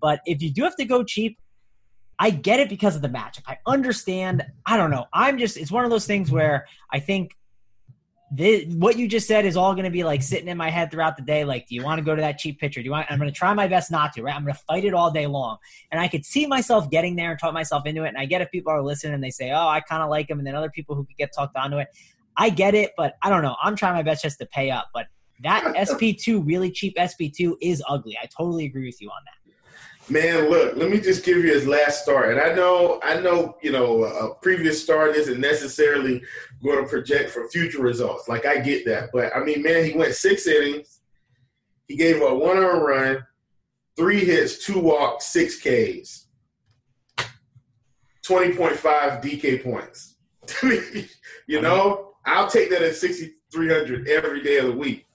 But 0.02 0.22
if 0.26 0.42
you 0.42 0.52
do 0.52 0.64
have 0.64 0.76
to 0.78 0.86
go 0.86 1.04
cheap, 1.04 1.40
I 2.20 2.30
get 2.30 2.60
it 2.60 2.70
because 2.70 2.96
of 2.96 3.02
the 3.02 3.10
matchup. 3.10 3.44
I 3.48 3.58
understand. 3.66 4.46
I 4.66 4.78
don't 4.78 4.92
know. 4.92 5.06
I'm 5.14 5.38
just 5.38 5.58
it's 5.58 5.72
one 5.72 5.86
of 5.86 5.92
those 5.92 6.06
things 6.06 6.32
where 6.32 6.68
I 6.92 7.00
think 7.00 7.36
this, 8.36 8.66
what 8.76 8.98
you 8.98 9.08
just 9.08 9.28
said 9.28 9.46
is 9.46 9.56
all 9.56 9.74
going 9.74 9.86
to 9.86 9.92
be 9.92 10.04
like 10.04 10.24
sitting 10.24 10.48
in 10.48 10.58
my 10.58 10.72
head 10.72 10.90
throughout 10.90 11.18
the 11.18 11.22
day. 11.22 11.46
Like, 11.46 11.68
do 11.68 11.76
you 11.76 11.84
want 11.84 12.00
to 12.00 12.04
go 12.04 12.16
to 12.16 12.22
that 12.22 12.40
cheap 12.40 12.60
pitcher? 12.60 12.82
Do 12.82 12.86
you 12.86 12.92
want? 12.92 13.06
I'm 13.10 13.20
going 13.20 13.32
to 13.32 13.36
try 13.36 13.54
my 13.54 13.68
best 13.68 13.92
not 13.92 14.14
to. 14.14 14.24
Right? 14.24 14.36
I'm 14.36 14.44
going 14.44 14.56
to 14.56 14.62
fight 14.68 14.86
it 14.86 14.94
all 14.94 15.12
day 15.12 15.28
long, 15.28 15.58
and 15.92 16.02
I 16.02 16.08
could 16.08 16.26
see 16.26 16.48
myself 16.48 16.90
getting 16.90 17.16
there 17.16 17.32
and 17.32 17.40
talk 17.40 17.54
myself 17.54 17.86
into 17.86 18.04
it. 18.06 18.08
And 18.08 18.18
I 18.18 18.26
get 18.26 18.42
if 18.42 18.50
people 18.50 18.74
are 18.74 18.82
listening 18.82 19.14
and 19.14 19.24
they 19.24 19.30
say, 19.30 19.52
"Oh, 19.52 19.68
I 19.68 19.82
kind 19.82 20.02
of 20.02 20.10
like 20.10 20.30
him," 20.30 20.40
and 20.40 20.48
then 20.48 20.56
other 20.56 20.72
people 20.72 20.96
who 20.96 21.06
could 21.06 21.18
get 21.18 21.32
talked 21.36 21.56
onto 21.56 21.78
it. 21.78 21.90
I 22.36 22.50
get 22.50 22.74
it, 22.74 22.94
but 22.98 23.14
I 23.22 23.30
don't 23.30 23.44
know. 23.44 23.56
I'm 23.62 23.76
trying 23.76 23.94
my 23.94 24.02
best 24.02 24.24
just 24.24 24.40
to 24.40 24.48
pay 24.48 24.72
up, 24.72 24.90
but 24.94 25.06
that 25.44 25.64
SP2 25.76 26.46
really 26.46 26.72
cheap 26.72 26.96
SP2 26.98 27.58
is 27.62 27.84
ugly. 27.88 28.18
I 28.22 28.26
totally 28.26 28.66
agree 28.66 28.86
with 28.86 29.00
you 29.00 29.10
on 29.10 29.22
that. 29.26 29.43
Man, 30.10 30.50
look, 30.50 30.76
let 30.76 30.90
me 30.90 31.00
just 31.00 31.24
give 31.24 31.38
you 31.38 31.54
his 31.54 31.66
last 31.66 32.04
start. 32.04 32.32
And 32.32 32.40
I 32.40 32.54
know, 32.54 33.00
I 33.04 33.20
know, 33.20 33.56
you 33.62 33.72
know, 33.72 34.04
a 34.04 34.36
previous 34.36 34.82
start 34.82 35.16
isn't 35.16 35.40
necessarily 35.40 36.22
going 36.62 36.84
to 36.84 36.90
project 36.90 37.30
for 37.30 37.48
future 37.50 37.82
results. 37.82 38.28
Like 38.28 38.46
I 38.46 38.60
get 38.60 38.86
that, 38.86 39.10
but 39.14 39.36
I 39.36 39.44
mean, 39.44 39.64
man, 39.64 39.86
he 39.86 39.94
went 39.94 40.14
six 40.14 40.46
innings. 40.46 41.00
He 41.88 41.96
gave 41.96 42.22
a 42.22 42.34
one 42.34 42.58
earned 42.58 42.84
run, 42.84 43.26
three 43.96 44.26
hits, 44.26 44.66
two 44.66 44.80
walks, 44.80 45.26
six 45.28 45.60
Ks, 45.60 46.28
twenty 48.24 48.56
point 48.56 48.76
five 48.76 49.22
DK 49.22 49.64
points. 49.64 50.16
you 51.48 51.62
know, 51.62 52.14
I'll 52.26 52.50
take 52.50 52.70
that 52.72 52.82
at 52.82 52.96
sixty 52.96 53.36
three 53.54 53.70
hundred 53.70 54.08
every 54.08 54.42
day 54.44 54.58
of 54.58 54.66
the 54.66 54.72
week. 54.74 55.06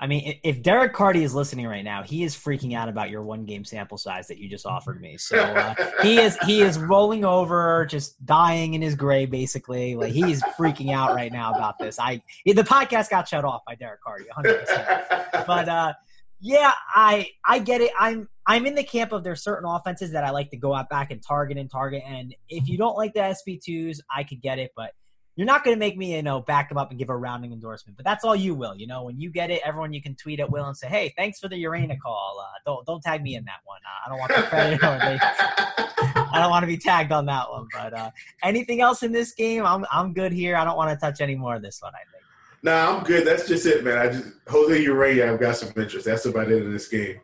I 0.00 0.06
mean, 0.06 0.38
if 0.42 0.62
Derek 0.62 0.94
Carty 0.94 1.22
is 1.22 1.34
listening 1.34 1.66
right 1.66 1.84
now, 1.84 2.02
he 2.02 2.24
is 2.24 2.34
freaking 2.34 2.74
out 2.74 2.88
about 2.88 3.10
your 3.10 3.22
one 3.22 3.44
game 3.44 3.66
sample 3.66 3.98
size 3.98 4.28
that 4.28 4.38
you 4.38 4.48
just 4.48 4.64
offered 4.64 4.98
me. 4.98 5.18
So 5.18 5.36
uh, 5.38 5.74
he 6.02 6.18
is 6.18 6.38
he 6.46 6.62
is 6.62 6.78
rolling 6.78 7.22
over, 7.22 7.84
just 7.84 8.24
dying 8.24 8.72
in 8.72 8.80
his 8.80 8.94
grave, 8.94 9.30
basically. 9.30 9.96
Like 9.96 10.12
he's 10.12 10.42
freaking 10.58 10.90
out 10.90 11.14
right 11.14 11.30
now 11.30 11.52
about 11.52 11.78
this. 11.78 11.98
I 11.98 12.22
the 12.46 12.54
podcast 12.54 13.10
got 13.10 13.28
shut 13.28 13.44
off 13.44 13.60
by 13.66 13.74
Derek 13.74 14.00
Carty, 14.00 14.24
100. 14.34 14.60
percent 14.60 15.46
But 15.46 15.68
uh, 15.68 15.92
yeah, 16.40 16.72
I 16.94 17.28
I 17.44 17.58
get 17.58 17.82
it. 17.82 17.92
I'm 17.98 18.26
I'm 18.46 18.64
in 18.64 18.74
the 18.74 18.82
camp 18.82 19.12
of 19.12 19.22
there's 19.22 19.44
certain 19.44 19.68
offenses 19.68 20.12
that 20.12 20.24
I 20.24 20.30
like 20.30 20.50
to 20.52 20.56
go 20.56 20.74
out 20.74 20.88
back 20.88 21.10
and 21.10 21.22
target 21.22 21.58
and 21.58 21.70
target. 21.70 22.04
And 22.06 22.34
if 22.48 22.68
you 22.68 22.78
don't 22.78 22.96
like 22.96 23.12
the 23.12 23.20
SP2s, 23.20 24.00
I 24.10 24.24
could 24.24 24.40
get 24.40 24.58
it, 24.58 24.72
but 24.74 24.92
you're 25.36 25.46
not 25.46 25.64
going 25.64 25.74
to 25.74 25.78
make 25.78 25.96
me, 25.96 26.16
you 26.16 26.22
know, 26.22 26.40
back 26.40 26.70
him 26.70 26.76
up 26.76 26.90
and 26.90 26.98
give 26.98 27.08
a 27.08 27.16
rounding 27.16 27.52
endorsement, 27.52 27.96
but 27.96 28.04
that's 28.04 28.24
all 28.24 28.36
you 28.36 28.54
will. 28.54 28.76
You 28.76 28.86
know, 28.86 29.04
when 29.04 29.18
you 29.20 29.30
get 29.30 29.50
it, 29.50 29.62
everyone 29.64 29.92
you 29.92 30.02
can 30.02 30.14
tweet 30.14 30.40
at 30.40 30.50
Will 30.50 30.66
and 30.66 30.76
say, 30.76 30.88
"Hey, 30.88 31.14
thanks 31.16 31.38
for 31.38 31.48
the 31.48 31.56
Urena 31.56 31.98
call. 31.98 32.40
Uh, 32.40 32.58
don't 32.66 32.86
don't 32.86 33.02
tag 33.02 33.22
me 33.22 33.36
in 33.36 33.44
that 33.44 33.60
one. 33.64 33.80
Uh, 33.86 34.06
I 34.06 34.08
don't 34.08 34.18
want 34.18 34.34
the 34.34 34.42
credit 34.42 34.82
or 34.82 34.98
they, 34.98 35.18
I 36.32 36.40
don't 36.40 36.50
want 36.50 36.62
to 36.64 36.66
be 36.66 36.76
tagged 36.76 37.12
on 37.12 37.26
that 37.26 37.50
one. 37.50 37.68
But 37.72 37.94
uh, 37.94 38.10
anything 38.42 38.80
else 38.80 39.02
in 39.02 39.12
this 39.12 39.32
game, 39.32 39.64
I'm 39.64 39.86
I'm 39.90 40.12
good 40.12 40.32
here. 40.32 40.56
I 40.56 40.64
don't 40.64 40.76
want 40.76 40.90
to 40.90 40.96
touch 40.96 41.20
any 41.20 41.36
more 41.36 41.54
of 41.56 41.62
this 41.62 41.80
one. 41.80 41.92
I 41.94 41.98
think. 42.10 42.24
Nah, 42.62 42.98
I'm 42.98 43.04
good. 43.04 43.26
That's 43.26 43.48
just 43.48 43.64
it, 43.66 43.84
man. 43.84 43.98
I 43.98 44.08
just 44.08 44.24
Jose 44.48 44.84
Urena. 44.84 45.32
I've 45.32 45.40
got 45.40 45.56
some 45.56 45.70
interest. 45.76 46.06
That's 46.06 46.26
about 46.26 46.50
it 46.50 46.62
in 46.62 46.72
this 46.72 46.88
game. 46.88 47.20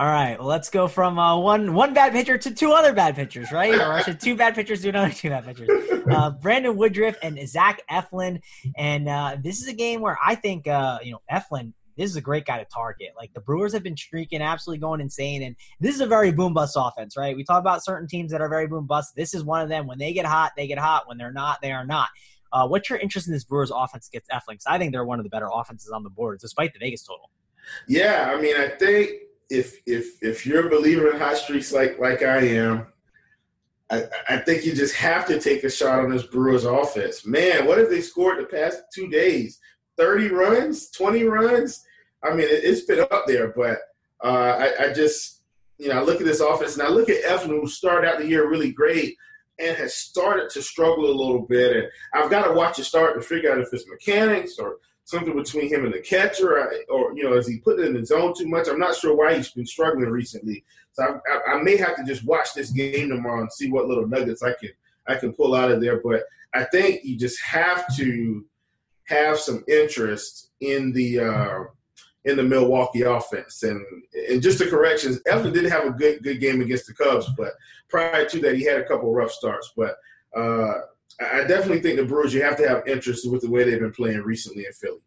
All 0.00 0.06
right, 0.06 0.38
well, 0.38 0.48
let's 0.48 0.70
go 0.70 0.88
from 0.88 1.18
uh, 1.18 1.38
one 1.38 1.74
one 1.74 1.92
bad 1.92 2.12
pitcher 2.12 2.38
to 2.38 2.54
two 2.54 2.72
other 2.72 2.94
bad 2.94 3.14
pitchers, 3.16 3.52
right? 3.52 3.74
Or 3.74 4.14
two 4.14 4.34
bad 4.34 4.54
pitchers 4.54 4.80
to 4.80 4.88
another 4.88 5.10
two 5.14 5.28
bad 5.28 5.44
pitchers. 5.44 5.68
Uh, 6.10 6.30
Brandon 6.30 6.74
Woodruff 6.74 7.16
and 7.22 7.38
Zach 7.46 7.82
Eflin, 7.90 8.40
and 8.78 9.10
uh, 9.10 9.36
this 9.44 9.60
is 9.60 9.68
a 9.68 9.74
game 9.74 10.00
where 10.00 10.16
I 10.24 10.36
think 10.36 10.66
uh, 10.66 11.00
you 11.02 11.12
know 11.12 11.20
Eflin. 11.30 11.74
this 11.98 12.08
is 12.08 12.16
a 12.16 12.22
great 12.22 12.46
guy 12.46 12.56
to 12.56 12.64
target. 12.72 13.10
Like 13.14 13.34
the 13.34 13.42
Brewers 13.42 13.74
have 13.74 13.82
been 13.82 13.94
streaking, 13.94 14.40
absolutely 14.40 14.80
going 14.80 15.02
insane, 15.02 15.42
and 15.42 15.54
this 15.80 15.96
is 15.96 16.00
a 16.00 16.06
very 16.06 16.32
boom 16.32 16.54
bust 16.54 16.78
offense, 16.78 17.14
right? 17.14 17.36
We 17.36 17.44
talk 17.44 17.60
about 17.60 17.84
certain 17.84 18.08
teams 18.08 18.32
that 18.32 18.40
are 18.40 18.48
very 18.48 18.68
boom 18.68 18.86
bust. 18.86 19.14
This 19.16 19.34
is 19.34 19.44
one 19.44 19.60
of 19.60 19.68
them. 19.68 19.86
When 19.86 19.98
they 19.98 20.14
get 20.14 20.24
hot, 20.24 20.52
they 20.56 20.66
get 20.66 20.78
hot. 20.78 21.08
When 21.08 21.18
they're 21.18 21.30
not, 21.30 21.60
they 21.60 21.72
are 21.72 21.84
not. 21.84 22.08
Uh, 22.50 22.66
what's 22.66 22.88
your 22.88 22.98
interest 23.00 23.26
in 23.26 23.34
this 23.34 23.44
Brewers 23.44 23.70
offense 23.70 24.08
against 24.08 24.30
Eflin? 24.30 24.52
Because 24.52 24.66
I 24.66 24.78
think 24.78 24.92
they're 24.92 25.04
one 25.04 25.20
of 25.20 25.24
the 25.24 25.30
better 25.30 25.50
offenses 25.52 25.90
on 25.90 26.04
the 26.04 26.10
board, 26.10 26.38
despite 26.40 26.72
the 26.72 26.78
Vegas 26.78 27.02
total. 27.02 27.28
Yeah, 27.86 28.34
I 28.34 28.40
mean, 28.40 28.56
I 28.56 28.68
think 28.68 29.10
if 29.50 29.80
if 29.84 30.22
if 30.22 30.46
you're 30.46 30.68
a 30.68 30.70
believer 30.70 31.10
in 31.10 31.18
hot 31.18 31.36
streaks 31.36 31.72
like 31.72 31.98
like 31.98 32.22
I 32.22 32.38
am, 32.38 32.86
I, 33.90 34.04
I 34.28 34.36
think 34.38 34.64
you 34.64 34.72
just 34.72 34.94
have 34.94 35.26
to 35.26 35.40
take 35.40 35.64
a 35.64 35.70
shot 35.70 35.98
on 35.98 36.10
this 36.10 36.22
Brewers 36.22 36.64
offense. 36.64 37.26
Man, 37.26 37.66
what 37.66 37.78
have 37.78 37.90
they 37.90 38.00
scored 38.00 38.38
the 38.38 38.46
past 38.46 38.82
two 38.94 39.08
days? 39.08 39.58
Thirty 39.96 40.28
runs, 40.28 40.90
twenty 40.90 41.24
runs. 41.24 41.84
I 42.22 42.30
mean, 42.30 42.46
it, 42.48 42.64
has 42.64 42.82
been 42.82 43.00
up 43.00 43.24
there, 43.26 43.48
but 43.48 43.78
uh, 44.22 44.68
I, 44.78 44.84
I 44.84 44.92
just 44.92 45.42
you 45.78 45.88
know 45.88 45.98
I 45.98 46.02
look 46.02 46.20
at 46.20 46.26
this 46.26 46.40
offense 46.40 46.74
and 46.74 46.86
I 46.86 46.90
look 46.90 47.08
at 47.08 47.24
Eflin, 47.24 47.60
who 47.60 47.66
started 47.66 48.08
out 48.08 48.18
the 48.18 48.28
year 48.28 48.48
really 48.48 48.70
great 48.70 49.16
and 49.58 49.76
has 49.76 49.94
started 49.94 50.48
to 50.50 50.62
struggle 50.62 51.04
a 51.04 51.12
little 51.12 51.42
bit. 51.42 51.76
And 51.76 51.88
I've 52.14 52.30
got 52.30 52.46
to 52.46 52.52
watch 52.52 52.78
it 52.78 52.84
start 52.84 53.14
to 53.14 53.20
figure 53.20 53.52
out 53.52 53.60
if 53.60 53.68
it's 53.72 53.88
mechanics 53.88 54.58
or 54.58 54.78
something 55.10 55.34
between 55.34 55.68
him 55.68 55.84
and 55.84 55.92
the 55.92 56.00
catcher, 56.00 56.58
or, 56.58 56.72
or 56.88 57.16
you 57.16 57.24
know, 57.24 57.34
is 57.34 57.48
he 57.48 57.58
putting 57.58 57.86
in 57.86 57.94
the 57.94 58.06
zone 58.06 58.32
too 58.36 58.46
much? 58.46 58.68
I'm 58.68 58.78
not 58.78 58.94
sure 58.94 59.16
why 59.16 59.34
he's 59.34 59.50
been 59.50 59.66
struggling 59.66 60.08
recently. 60.08 60.64
So 60.92 61.02
I, 61.04 61.52
I, 61.52 61.54
I, 61.54 61.62
may 61.62 61.76
have 61.76 61.96
to 61.96 62.04
just 62.04 62.24
watch 62.24 62.54
this 62.54 62.70
game 62.70 63.08
tomorrow 63.08 63.40
and 63.40 63.52
see 63.52 63.70
what 63.70 63.86
little 63.86 64.06
nuggets 64.06 64.42
I 64.42 64.52
can 64.60 64.70
I 65.08 65.16
can 65.16 65.32
pull 65.32 65.54
out 65.54 65.70
of 65.70 65.80
there. 65.80 66.00
But 66.02 66.22
I 66.54 66.64
think 66.64 67.04
you 67.04 67.18
just 67.18 67.40
have 67.42 67.84
to 67.96 68.44
have 69.04 69.38
some 69.38 69.64
interest 69.68 70.50
in 70.60 70.92
the 70.92 71.20
uh, 71.20 71.58
in 72.24 72.36
the 72.36 72.42
Milwaukee 72.42 73.02
offense. 73.02 73.62
And 73.62 73.84
and 74.28 74.42
just 74.42 74.58
the 74.58 74.66
corrections, 74.66 75.20
Eflin 75.28 75.52
didn't 75.52 75.72
have 75.72 75.86
a 75.86 75.90
good 75.90 76.22
good 76.22 76.40
game 76.40 76.60
against 76.60 76.86
the 76.86 76.94
Cubs, 76.94 77.28
but 77.36 77.52
prior 77.88 78.24
to 78.26 78.40
that, 78.40 78.56
he 78.56 78.64
had 78.64 78.80
a 78.80 78.86
couple 78.86 79.12
rough 79.12 79.32
starts. 79.32 79.72
But 79.76 79.96
uh, 80.36 80.74
I 81.20 81.44
definitely 81.44 81.80
think 81.80 81.98
the 81.98 82.04
Brewers 82.04 82.32
you 82.32 82.42
have 82.42 82.56
to 82.56 82.68
have 82.68 82.86
interest 82.86 83.30
with 83.30 83.42
the 83.42 83.50
way 83.50 83.64
they've 83.64 83.80
been 83.80 83.92
playing 83.92 84.22
recently 84.22 84.64
in 84.64 84.72
Philly. 84.72 85.00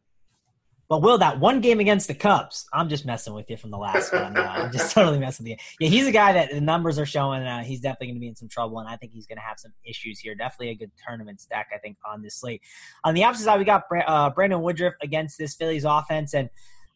But 0.89 1.02
Will, 1.02 1.17
that 1.17 1.39
one 1.39 1.62
game 1.62 1.80
against 1.80 2.08
the 2.08 2.13
Cubs, 2.13 2.67
I'm 2.71 2.88
just 2.88 3.06
messing 3.06 3.34
with 3.34 3.49
you 3.49 3.58
from 3.58 3.71
the 3.71 3.78
last 3.78 4.13
one. 4.13 4.38
Uh, 4.38 4.41
I'm 4.41 4.71
just 4.71 4.91
totally 4.93 5.17
messing 5.17 5.45
with 5.45 5.52
you. 5.52 5.58
Yeah, 5.80 5.89
he's 5.89 6.06
a 6.06 6.12
guy 6.12 6.34
that 6.34 6.52
the 6.52 6.62
numbers 6.62 6.99
are 6.99 7.06
showing. 7.06 7.41
Uh, 7.41 7.63
he's 7.63 7.80
definitely 7.80 8.08
going 8.08 8.15
to 8.17 8.19
be 8.19 8.28
in 8.28 8.36
some 8.36 8.49
trouble, 8.49 8.80
and 8.80 8.88
I 8.88 8.97
think 8.97 9.12
he's 9.12 9.26
going 9.26 9.38
to 9.38 9.43
have 9.43 9.58
some 9.58 9.73
issues 9.84 10.19
here. 10.19 10.36
Definitely 10.36 10.69
a 10.69 10.76
good 10.76 10.91
tournament 11.08 11.41
stack, 11.41 11.69
I 11.73 11.80
think, 11.80 11.97
on 12.06 12.21
this 12.21 12.36
slate. 12.36 12.62
On 13.04 13.15
the 13.15 13.23
opposite 13.23 13.45
side, 13.45 13.58
we 13.58 13.65
got 13.65 13.86
uh, 14.06 14.30
Brandon 14.32 14.62
Woodruff 14.62 14.93
against 15.02 15.38
this 15.39 15.56
Phillies 15.56 15.86
offense, 15.86 16.36
and 16.36 16.49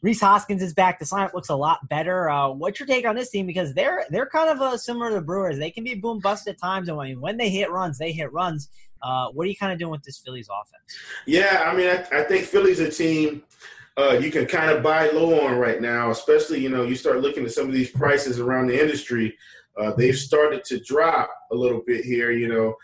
Rhys 0.04 0.22
Hoskins 0.22 0.62
is 0.62 0.74
back. 0.74 1.00
This 1.00 1.12
lineup 1.12 1.34
looks 1.34 1.50
a 1.50 1.56
lot 1.56 1.90
better. 1.90 2.30
Uh, 2.30 2.50
what's 2.50 2.80
your 2.80 2.86
take 2.86 3.08
on 3.08 3.16
this 3.16 3.32
team? 3.32 3.48
Because 3.48 3.74
they're 3.74 4.06
they're 4.10 4.28
kind 4.28 4.50
of 4.50 4.62
uh, 4.62 4.78
similar 4.78 5.10
to 5.10 5.16
the 5.16 5.22
Brewers. 5.22 5.58
They 5.58 5.72
can 5.72 5.84
be 5.84 5.96
boom 5.96 6.20
bust 6.20 6.48
at 6.48 6.60
times, 6.60 6.88
and 6.88 6.98
when, 6.98 7.20
when 7.20 7.38
they 7.38 7.50
hit 7.50 7.72
runs, 7.72 7.98
they 7.98 8.12
hit 8.12 8.32
runs. 8.32 8.70
Uh, 9.02 9.30
what 9.30 9.46
are 9.46 9.50
you 9.50 9.56
kind 9.56 9.72
of 9.72 9.80
doing 9.80 9.92
with 9.92 10.04
this 10.04 10.18
Phillies 10.20 10.48
offense? 10.50 10.98
Yeah, 11.26 11.64
I 11.66 11.76
mean, 11.76 11.88
I, 11.88 12.20
I 12.20 12.24
think 12.24 12.46
Philly's 12.46 12.80
a 12.80 12.90
team 12.90 13.44
uh, 13.98 14.12
you 14.12 14.30
can 14.30 14.46
kind 14.46 14.70
of 14.70 14.84
buy 14.84 15.10
low 15.10 15.48
on 15.48 15.58
right 15.58 15.82
now, 15.82 16.12
especially, 16.12 16.60
you 16.60 16.70
know, 16.70 16.84
you 16.84 16.96
start 16.96 17.20
looking 17.22 17.44
at 17.44 17.52
some 17.52 17.66
of 17.66 17.74
these 17.74 17.90
prices 17.90 18.40
around 18.40 18.68
the 18.68 18.80
industry. 18.80 19.36
Uh, 19.76 19.92
they've 19.94 20.18
started 20.18 20.64
to 20.64 20.80
drop 20.82 21.30
a 21.52 21.56
little 21.56 21.82
bit 21.86 22.06
here, 22.06 22.32
you 22.32 22.48
know. 22.48 22.76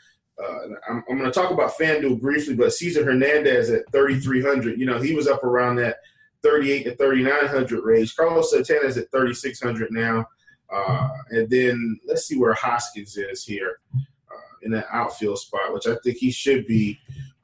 Uh, 0.44 0.76
I'm, 0.90 1.04
I'm 1.08 1.18
going 1.20 1.32
to 1.32 1.40
talk 1.40 1.52
about 1.52 1.78
FanDuel 1.78 2.20
briefly, 2.20 2.56
but 2.56 2.74
Cesar 2.74 3.06
Hernandez 3.06 3.70
at 3.70 3.92
3,300, 3.92 4.80
you 4.80 4.88
know, 4.88 5.00
he 5.00 5.14
was 5.14 5.28
up 5.28 5.44
around 5.44 5.76
that 5.76 5.98
38 6.42 6.84
to 6.84 6.96
3,900 6.96 7.84
range. 7.84 8.16
Carlos 8.16 8.50
Santana 8.50 8.88
is 8.88 8.98
at 8.98 9.12
3,600 9.12 9.92
now. 9.92 10.26
Uh, 10.74 11.10
and 11.30 11.48
then 11.52 12.00
let's 12.08 12.26
see 12.26 12.40
where 12.40 12.56
Hoskins 12.56 13.16
is 13.16 13.46
here 13.46 13.78
in 14.64 14.72
that 14.72 14.88
outfield 14.92 15.40
spot, 15.40 15.74
which 15.74 15.88
I 15.88 15.96
think 16.04 16.18
he 16.18 16.32
should 16.32 16.66
be 16.68 17.00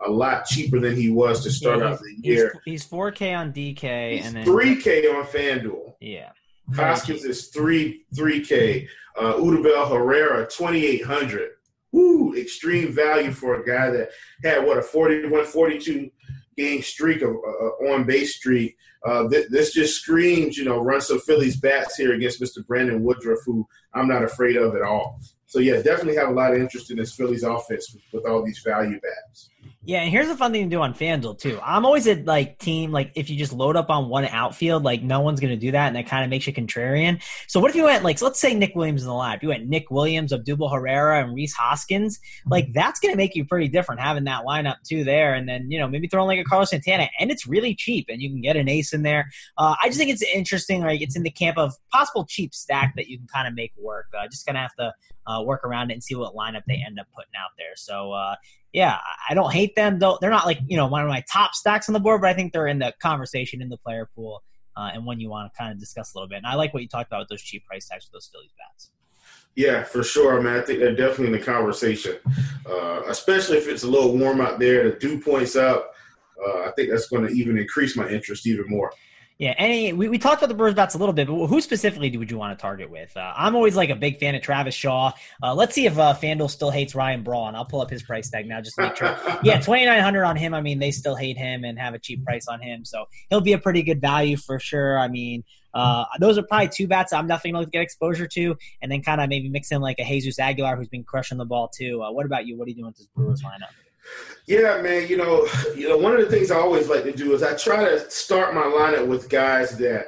a 0.05 0.09
lot 0.09 0.45
cheaper 0.45 0.79
than 0.79 0.95
he 0.95 1.09
was 1.09 1.43
to 1.43 1.51
start 1.51 1.79
yeah, 1.79 1.89
out 1.89 1.99
the 1.99 2.15
year. 2.21 2.61
He's, 2.65 2.85
4K 2.85 3.37
on 3.37 3.51
DK 3.51 4.17
he's 4.17 4.33
and 4.33 4.45
3K 4.45 5.13
on 5.13 5.25
FanDuel. 5.25 5.95
Yeah. 5.99 6.31
Hoskins 6.75 7.25
is 7.25 7.47
three 7.47 8.05
3K. 8.15 8.87
Uh, 9.17 9.33
Odubel 9.33 9.89
Herrera 9.89 10.47
2,800. 10.47 11.49
Woo! 11.91 12.35
Extreme 12.35 12.93
value 12.93 13.31
for 13.31 13.61
a 13.61 13.65
guy 13.65 13.89
that 13.89 14.09
had 14.43 14.65
what 14.65 14.77
a 14.77 14.81
41, 14.81 15.45
42 15.45 16.09
game 16.55 16.81
streak 16.81 17.21
of 17.21 17.31
uh, 17.31 17.91
on 17.91 18.03
base 18.05 18.35
streak. 18.35 18.77
Uh, 19.05 19.27
th- 19.29 19.47
this 19.49 19.73
just 19.73 20.01
screams, 20.01 20.57
you 20.57 20.65
know, 20.65 20.79
run 20.79 21.01
some 21.01 21.19
Phillies 21.19 21.57
bats 21.57 21.95
here 21.95 22.13
against 22.13 22.41
Mr. 22.41 22.65
Brandon 22.67 23.01
Woodruff, 23.01 23.39
who 23.45 23.67
I'm 23.93 24.07
not 24.07 24.23
afraid 24.23 24.57
of 24.57 24.75
at 24.75 24.81
all. 24.81 25.19
So 25.49 25.57
yeah, 25.57 25.81
definitely 25.81 26.15
have 26.17 26.29
a 26.29 26.31
lot 26.31 26.53
of 26.53 26.59
interest 26.59 26.91
in 26.91 26.97
this 26.97 27.15
Phillies 27.15 27.41
offense 27.41 27.97
with, 28.13 28.23
all 28.27 28.45
these 28.45 28.59
value 28.59 28.99
bats. 29.01 29.49
Yeah, 29.81 30.01
and 30.01 30.11
here's 30.11 30.27
a 30.27 30.35
fun 30.35 30.51
thing 30.51 30.69
to 30.69 30.75
do 30.75 30.81
on 30.81 30.93
FanDuel 30.93 31.39
too. 31.39 31.57
I'm 31.63 31.85
always 31.85 32.05
a 32.05 32.15
like 32.23 32.59
team 32.59 32.91
like 32.91 33.13
if 33.15 33.29
you 33.29 33.37
just 33.37 33.53
load 33.53 33.77
up 33.77 33.89
on 33.89 34.09
one 34.09 34.25
outfield, 34.25 34.83
like 34.83 35.01
no 35.01 35.21
one's 35.21 35.39
gonna 35.39 35.55
do 35.55 35.71
that, 35.71 35.87
and 35.87 35.95
that 35.95 36.05
kind 36.05 36.21
of 36.21 36.29
makes 36.29 36.45
you 36.45 36.51
contrarian. 36.51 37.23
So 37.47 37.61
what 37.61 37.69
if 37.69 37.77
you 37.77 37.85
went 37.85 38.03
like 38.03 38.17
so 38.19 38.25
let's 38.25 38.41
say 38.41 38.53
Nick 38.53 38.75
Williams 38.75 39.03
in 39.03 39.07
the 39.07 39.13
lineup, 39.13 39.41
you 39.41 39.47
went 39.47 39.69
Nick 39.69 39.89
Williams, 39.89 40.33
Odubel 40.33 40.69
Herrera, 40.69 41.23
and 41.23 41.33
Rhys 41.33 41.53
Hoskins. 41.53 42.19
Like 42.45 42.73
that's 42.73 42.99
gonna 42.99 43.15
make 43.15 43.35
you 43.35 43.45
pretty 43.45 43.69
different 43.69 44.01
having 44.01 44.25
that 44.25 44.43
lineup 44.43 44.75
too 44.85 45.05
there, 45.05 45.33
and 45.33 45.47
then 45.47 45.71
you 45.71 45.79
know 45.79 45.87
maybe 45.87 46.09
throw 46.09 46.23
in 46.23 46.27
like 46.27 46.45
a 46.45 46.49
Carlos 46.49 46.71
Santana, 46.71 47.09
and 47.17 47.31
it's 47.31 47.47
really 47.47 47.73
cheap, 47.73 48.07
and 48.09 48.21
you 48.21 48.29
can 48.29 48.41
get 48.41 48.57
an 48.57 48.67
ace 48.67 48.91
in 48.91 49.03
there. 49.03 49.29
Uh, 49.57 49.75
I 49.81 49.87
just 49.87 49.97
think 49.97 50.11
it's 50.11 50.23
interesting. 50.23 50.81
Like 50.81 50.99
it's 50.99 51.15
in 51.15 51.23
the 51.23 51.31
camp 51.31 51.57
of 51.57 51.73
possible 51.89 52.25
cheap 52.25 52.53
stack 52.53 52.95
that 52.97 53.07
you 53.07 53.17
can 53.17 53.27
kind 53.27 53.47
of 53.47 53.53
make 53.53 53.71
work. 53.77 54.07
Uh, 54.13 54.27
just 54.27 54.45
gonna 54.45 54.59
have 54.59 54.75
to 54.75 54.93
uh, 55.29 55.41
work 55.41 55.63
around 55.63 55.91
it 55.91 55.93
and 55.93 56.03
see 56.03 56.15
what 56.15 56.35
lineup 56.35 56.63
they 56.67 56.83
end 56.85 56.99
up 56.99 57.07
putting 57.15 57.31
out 57.39 57.51
there. 57.57 57.75
So 57.75 58.11
uh, 58.11 58.35
yeah, 58.73 58.97
I 59.29 59.33
don't 59.33 59.51
hate 59.51 59.75
them 59.75 59.99
though. 59.99 60.17
They're 60.21 60.29
not 60.29 60.45
like 60.45 60.59
you 60.67 60.77
know 60.77 60.87
one 60.87 61.01
of 61.01 61.07
my 61.07 61.23
top 61.31 61.53
stacks 61.55 61.89
on 61.89 61.93
the 61.93 61.99
board, 61.99 62.21
but 62.21 62.29
I 62.29 62.33
think 62.33 62.53
they're 62.53 62.67
in 62.67 62.79
the 62.79 62.93
conversation 63.01 63.61
in 63.61 63.69
the 63.69 63.77
player 63.77 64.09
pool 64.15 64.43
uh, 64.79 64.91
and 64.93 65.05
one 65.05 65.19
you 65.19 65.29
want 65.29 65.51
to 65.51 65.57
kind 65.57 65.71
of 65.71 65.79
discuss 65.79 66.13
a 66.13 66.17
little 66.17 66.29
bit. 66.29 66.37
And 66.37 66.47
I 66.47 66.55
like 66.55 66.73
what 66.73 66.81
you 66.81 66.89
talked 66.89 67.09
about 67.09 67.19
with 67.19 67.29
those 67.29 67.41
cheap 67.41 67.65
price 67.65 67.87
tags 67.87 68.05
for 68.05 68.11
those 68.13 68.29
Phillies 68.31 68.51
bats. 68.57 68.91
Yeah, 69.55 69.83
for 69.83 70.03
sure, 70.03 70.41
man. 70.41 70.59
I 70.59 70.61
think 70.61 70.79
they're 70.79 70.95
definitely 70.95 71.27
in 71.27 71.31
the 71.33 71.39
conversation, 71.39 72.17
uh, 72.69 73.01
especially 73.07 73.57
if 73.57 73.67
it's 73.67 73.83
a 73.83 73.89
little 73.89 74.17
warm 74.17 74.39
out 74.39 74.59
there. 74.59 74.89
The 74.89 74.97
dew 74.97 75.19
points 75.19 75.55
up. 75.55 75.93
Uh, 76.41 76.61
I 76.61 76.71
think 76.75 76.89
that's 76.89 77.09
going 77.09 77.27
to 77.27 77.33
even 77.33 77.57
increase 77.57 77.97
my 77.97 78.07
interest 78.07 78.47
even 78.47 78.69
more. 78.69 78.93
Yeah, 79.39 79.53
any 79.57 79.93
we, 79.93 80.09
we 80.09 80.17
talked 80.17 80.41
about 80.41 80.49
the 80.49 80.53
Brewers 80.53 80.73
bats 80.73 80.95
a 80.95 80.97
little 80.97 81.13
bit, 81.13 81.27
but 81.27 81.47
who 81.47 81.61
specifically 81.61 82.15
would 82.17 82.29
you 82.29 82.37
want 82.37 82.59
to 82.59 82.61
target 82.61 82.89
with? 82.89 83.15
Uh, 83.15 83.31
I'm 83.37 83.55
always 83.55 83.73
like 83.73 83.89
a 83.89 83.95
big 83.95 84.19
fan 84.19 84.35
of 84.35 84.41
Travis 84.41 84.75
Shaw. 84.75 85.13
Uh, 85.41 85.55
let's 85.55 85.73
see 85.73 85.85
if 85.85 85.97
uh, 85.97 86.13
FanDuel 86.13 86.49
still 86.49 86.71
hates 86.71 86.93
Ryan 86.93 87.23
Braun. 87.23 87.55
I'll 87.55 87.63
pull 87.63 87.79
up 87.79 87.89
his 87.89 88.03
price 88.03 88.29
tag 88.29 88.47
now 88.47 88.59
just 88.59 88.75
to 88.75 88.81
make 88.81 88.97
sure. 88.97 89.17
yeah, 89.43 89.55
2900 89.55 90.25
on 90.25 90.35
him. 90.35 90.53
I 90.53 90.59
mean, 90.59 90.79
they 90.79 90.91
still 90.91 91.15
hate 91.15 91.37
him 91.37 91.63
and 91.63 91.79
have 91.79 91.93
a 91.93 91.99
cheap 91.99 92.21
price 92.25 92.49
on 92.49 92.61
him, 92.61 92.83
so 92.83 93.05
he'll 93.29 93.39
be 93.39 93.53
a 93.53 93.57
pretty 93.57 93.81
good 93.81 94.01
value 94.01 94.35
for 94.35 94.59
sure. 94.59 94.99
I 94.99 95.07
mean, 95.07 95.45
uh, 95.73 96.03
those 96.19 96.37
are 96.37 96.43
probably 96.43 96.67
two 96.67 96.87
bats 96.87 97.13
I'm 97.13 97.27
definitely 97.27 97.51
going 97.51 97.65
to 97.65 97.71
get 97.71 97.81
exposure 97.81 98.27
to, 98.27 98.57
and 98.81 98.91
then 98.91 99.01
kind 99.01 99.21
of 99.21 99.29
maybe 99.29 99.47
mix 99.47 99.71
in 99.71 99.79
like 99.79 99.99
a 99.99 100.03
Jesus 100.03 100.37
Aguilar 100.37 100.75
who's 100.75 100.89
been 100.89 101.05
crushing 101.05 101.37
the 101.37 101.45
ball 101.45 101.69
too. 101.69 102.03
Uh, 102.03 102.11
what 102.11 102.25
about 102.25 102.45
you? 102.45 102.57
What 102.57 102.65
are 102.65 102.71
you 102.71 102.75
doing 102.75 102.87
with 102.87 102.97
this 102.97 103.07
Brewers 103.15 103.41
lineup? 103.41 103.71
Yeah, 104.47 104.81
man. 104.81 105.07
You 105.07 105.17
know, 105.17 105.47
you 105.75 105.87
know, 105.87 105.97
one 105.97 106.13
of 106.13 106.19
the 106.21 106.29
things 106.29 106.51
I 106.51 106.57
always 106.57 106.87
like 106.87 107.03
to 107.03 107.11
do 107.11 107.33
is 107.33 107.43
I 107.43 107.55
try 107.55 107.83
to 107.83 108.09
start 108.09 108.55
my 108.55 108.63
lineup 108.63 109.07
with 109.07 109.29
guys 109.29 109.77
that 109.77 110.07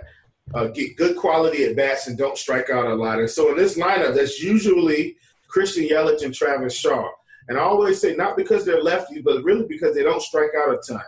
uh, 0.54 0.67
get 0.67 0.97
good 0.97 1.15
quality 1.15 1.63
at 1.65 1.75
bats 1.75 2.08
and 2.08 2.17
don't 2.17 2.38
strike 2.38 2.69
out 2.69 2.88
a 2.88 2.95
lot. 2.95 3.19
And 3.19 3.30
so 3.30 3.51
in 3.51 3.58
this 3.58 3.77
lineup, 3.77 4.15
that's 4.15 4.41
usually 4.41 5.15
Christian 5.47 5.84
Yelich 5.84 6.23
and 6.23 6.34
Travis 6.34 6.75
Shaw. 6.75 7.08
And 7.47 7.58
I 7.58 7.62
always 7.62 7.99
say 7.99 8.15
not 8.15 8.38
because 8.38 8.65
they're 8.65 8.84
lefties, 8.84 9.23
but 9.23 9.43
really 9.43 9.65
because 9.67 9.95
they 9.95 10.04
don't 10.04 10.21
strike 10.21 10.51
out 10.58 10.73
a 10.73 10.80
ton. 10.88 11.04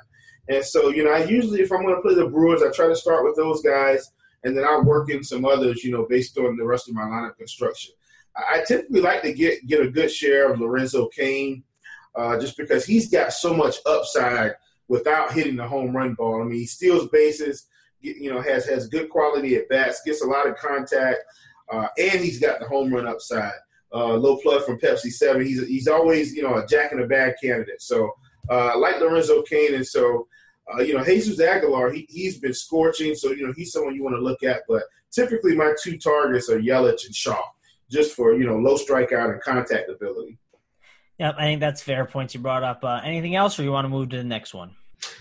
And 0.49 0.63
so, 0.63 0.89
you 0.89 1.05
know, 1.05 1.11
I 1.11 1.23
usually, 1.23 1.61
if 1.61 1.71
I'm 1.71 1.83
going 1.83 1.95
to 1.95 2.01
play 2.01 2.15
the 2.15 2.27
Brewers, 2.27 2.61
I 2.61 2.71
try 2.71 2.87
to 2.87 2.95
start 2.95 3.23
with 3.23 3.35
those 3.35 3.61
guys, 3.61 4.11
and 4.43 4.57
then 4.57 4.65
I 4.65 4.77
work 4.79 5.09
in 5.09 5.23
some 5.23 5.45
others, 5.45 5.83
you 5.83 5.91
know, 5.91 6.05
based 6.09 6.37
on 6.37 6.57
the 6.57 6.65
rest 6.65 6.89
of 6.89 6.95
my 6.95 7.03
lineup 7.03 7.37
construction. 7.37 7.93
I 8.35 8.63
typically 8.67 8.99
like 8.99 9.21
to 9.21 9.33
get 9.33 9.65
get 9.67 9.85
a 9.85 9.89
good 9.89 10.11
share 10.11 10.51
of 10.51 10.59
Lorenzo 10.59 11.07
Cain 11.09 11.63
uh, 12.15 12.39
just 12.39 12.57
because 12.57 12.85
he's 12.85 13.09
got 13.09 13.33
so 13.33 13.53
much 13.53 13.77
upside 13.85 14.53
without 14.87 15.33
hitting 15.33 15.55
the 15.55 15.67
home 15.67 15.95
run 15.95 16.13
ball. 16.13 16.41
I 16.41 16.45
mean, 16.45 16.59
he 16.59 16.65
steals 16.65 17.07
bases, 17.09 17.67
you 18.01 18.31
know, 18.31 18.41
has 18.41 18.65
has 18.65 18.87
good 18.87 19.09
quality 19.09 19.55
at 19.55 19.69
bats, 19.69 20.01
gets 20.05 20.23
a 20.23 20.27
lot 20.27 20.47
of 20.47 20.57
contact, 20.57 21.19
uh, 21.71 21.87
and 21.97 22.19
he's 22.19 22.39
got 22.39 22.59
the 22.59 22.67
home 22.67 22.93
run 22.93 23.07
upside. 23.07 23.53
Uh, 23.93 24.15
low 24.15 24.37
plug 24.37 24.65
from 24.65 24.79
Pepsi 24.79 25.11
Seven. 25.11 25.45
He's 25.45 25.67
he's 25.67 25.87
always 25.87 26.33
you 26.33 26.43
know 26.43 26.55
a 26.55 26.65
jack 26.65 26.91
in 26.91 26.99
the 26.99 27.07
bag 27.07 27.35
candidate. 27.41 27.81
So 27.81 28.11
uh, 28.49 28.77
like 28.77 28.99
Lorenzo 28.99 29.43
Cain, 29.43 29.75
and 29.75 29.85
so 29.85 30.27
uh, 30.73 30.81
you 30.81 30.95
know 30.95 31.03
Jesus 31.03 31.39
Aguilar, 31.39 31.91
he 31.91 32.07
he's 32.09 32.39
been 32.39 32.53
scorching. 32.53 33.15
So 33.15 33.31
you 33.31 33.45
know 33.45 33.53
he's 33.55 33.71
someone 33.71 33.95
you 33.95 34.03
want 34.03 34.15
to 34.15 34.21
look 34.21 34.43
at. 34.43 34.63
But 34.67 34.83
typically 35.11 35.55
my 35.55 35.73
two 35.81 35.97
targets 35.97 36.49
are 36.49 36.59
Yelich 36.59 37.05
and 37.05 37.15
Shaw, 37.15 37.41
just 37.89 38.15
for 38.15 38.33
you 38.33 38.45
know 38.45 38.57
low 38.57 38.77
strikeout 38.77 39.31
and 39.31 39.41
contact 39.41 39.89
ability. 39.89 40.39
Yep, 41.23 41.35
I 41.37 41.43
think 41.43 41.61
that's 41.61 41.81
fair 41.81 42.03
points 42.03 42.33
you 42.33 42.41
brought 42.41 42.63
up. 42.63 42.83
Uh, 42.83 42.99
anything 43.01 43.33
else, 43.33 43.57
or 43.57 43.63
you 43.63 43.71
want 43.71 43.85
to 43.85 43.89
move 43.89 44.09
to 44.09 44.17
the 44.17 44.25
next 44.25 44.53
one? 44.53 44.71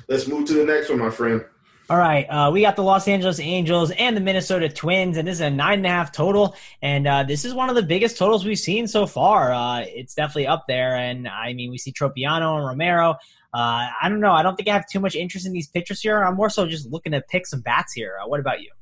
Let's 0.09 0.27
move 0.27 0.49
to 0.49 0.55
the 0.55 0.65
next 0.65 0.89
one, 0.89 0.99
my 0.99 1.11
friend. 1.11 1.45
All 1.89 1.97
right, 1.97 2.25
uh, 2.25 2.51
we 2.51 2.63
got 2.63 2.75
the 2.75 2.83
Los 2.83 3.07
Angeles 3.07 3.39
Angels 3.39 3.93
and 3.93 4.17
the 4.17 4.21
Minnesota 4.21 4.69
Twins, 4.69 5.17
and 5.17 5.29
this 5.29 5.35
is 5.35 5.43
a 5.43 5.49
nine 5.49 5.79
and 5.79 5.87
a 5.87 5.91
half 5.91 6.11
total. 6.11 6.57
And 6.83 7.07
uh, 7.07 7.23
this 7.23 7.45
is 7.45 7.55
one 7.55 7.69
of 7.71 7.77
the 7.77 7.85
biggest 7.85 8.19
totals 8.19 8.45
we've 8.45 8.59
seen 8.59 8.89
so 8.89 9.07
far. 9.07 9.53
Uh, 9.53 9.85
it's 9.87 10.15
definitely 10.15 10.49
up 10.49 10.65
there. 10.67 10.97
And 10.97 11.29
I 11.29 11.53
mean, 11.53 11.71
we 11.71 11.79
see 11.79 11.93
Tropeano 11.93 12.57
and 12.57 12.67
Romero. 12.67 13.11
Uh, 13.55 13.87
I 14.03 14.09
don't 14.09 14.19
know. 14.19 14.33
I 14.33 14.43
don't 14.43 14.57
think 14.57 14.69
I 14.69 14.73
have 14.73 14.89
too 14.89 14.99
much 14.99 15.15
interest 15.15 15.47
in 15.47 15.53
these 15.53 15.69
pitchers 15.69 16.01
here. 16.01 16.21
I'm 16.25 16.35
more 16.35 16.51
so 16.51 16.67
just 16.67 16.91
looking 16.91 17.13
to 17.13 17.21
pick 17.21 17.47
some 17.47 17.61
bats 17.61 17.93
here. 17.93 18.17
Uh, 18.21 18.27
what 18.27 18.41
about 18.41 18.61
you? 18.61 18.73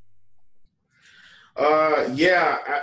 Uh, 1.55 2.09
yeah, 2.15 2.57
I, 2.67 2.81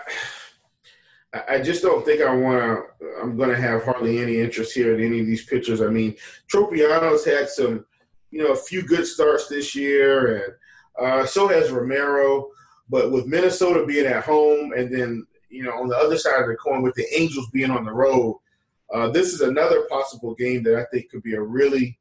I 1.48 1.60
just 1.60 1.82
don't 1.82 2.06
think 2.06 2.22
I 2.22 2.34
want 2.34 2.60
to. 2.60 3.08
I'm 3.22 3.36
going 3.36 3.50
to 3.50 3.62
have 3.62 3.84
hardly 3.84 4.20
any 4.20 4.40
interest 4.40 4.74
here 4.74 4.96
in 4.96 5.06
any 5.06 5.20
of 5.20 5.26
these 5.26 5.46
pitchers. 5.46 5.82
I 5.82 5.88
mean, 5.88 6.16
Tropeano's 6.48 7.26
had 7.26 7.50
some 7.50 7.86
you 8.32 8.44
know, 8.44 8.52
a 8.52 8.56
few 8.56 8.82
good 8.82 9.06
starts 9.06 9.48
this 9.48 9.76
year, 9.76 10.36
and 10.36 10.54
uh, 11.00 11.26
so 11.26 11.48
has 11.48 11.72
Romero. 11.72 12.50
But 12.90 13.12
with 13.12 13.26
Minnesota 13.26 13.86
being 13.86 14.06
at 14.06 14.24
home, 14.24 14.74
and 14.74 14.94
then 14.94 15.26
you 15.50 15.64
know 15.64 15.72
on 15.72 15.88
the 15.88 15.98
other 15.98 16.18
side 16.18 16.42
of 16.42 16.48
the 16.48 16.56
coin 16.56 16.82
with 16.82 16.96
the 16.96 17.06
Angels 17.16 17.50
being 17.52 17.72
on 17.72 17.86
the 17.86 17.92
road, 17.92 18.40
uh, 18.94 19.10
this 19.10 19.34
is 19.34 19.42
another 19.42 19.82
possible 19.90 20.34
game 20.36 20.64
that 20.64 20.76
I 20.76 20.86
think 20.92 21.10
could 21.10 21.24
be 21.24 21.36
a 21.36 21.42
really, 21.42 21.98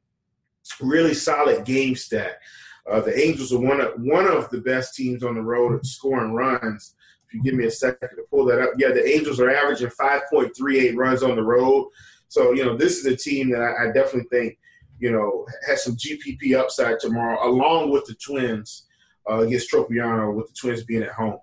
really 0.81 1.13
solid 1.13 1.65
game 1.65 1.95
stack. 1.95 2.41
Uh, 2.89 3.01
the 3.01 3.17
Angels 3.19 3.51
are 3.51 3.59
one 3.59 3.81
of 3.81 3.93
one 3.97 4.27
of 4.27 4.49
the 4.49 4.61
best 4.61 4.95
teams 4.95 5.23
on 5.23 5.35
the 5.35 5.41
road 5.41 5.75
at 5.75 5.85
scoring 5.85 6.33
runs. 6.33 6.95
If 7.27 7.33
you 7.33 7.43
give 7.43 7.55
me 7.55 7.65
a 7.65 7.71
second 7.71 8.09
to 8.09 8.23
pull 8.29 8.45
that 8.45 8.61
up, 8.61 8.71
yeah, 8.77 8.89
the 8.89 9.05
Angels 9.05 9.39
are 9.39 9.49
averaging 9.49 9.89
5.38 9.89 10.95
runs 10.95 11.23
on 11.23 11.35
the 11.35 11.43
road. 11.43 11.89
So 12.29 12.53
you 12.53 12.65
know 12.65 12.75
this 12.75 12.97
is 12.97 13.05
a 13.05 13.15
team 13.15 13.49
that 13.51 13.61
I, 13.61 13.85
I 13.85 13.91
definitely 13.91 14.27
think 14.29 14.57
you 14.99 15.11
know, 15.11 15.45
has 15.67 15.83
some 15.83 15.95
GPP 15.95 16.55
upside 16.55 16.99
tomorrow, 16.99 17.47
along 17.47 17.91
with 17.91 18.05
the 18.05 18.15
Twins 18.15 18.87
uh, 19.29 19.39
against 19.39 19.71
Tropeano, 19.71 20.33
with 20.35 20.47
the 20.47 20.53
Twins 20.53 20.83
being 20.83 21.03
at 21.03 21.11
home. 21.11 21.39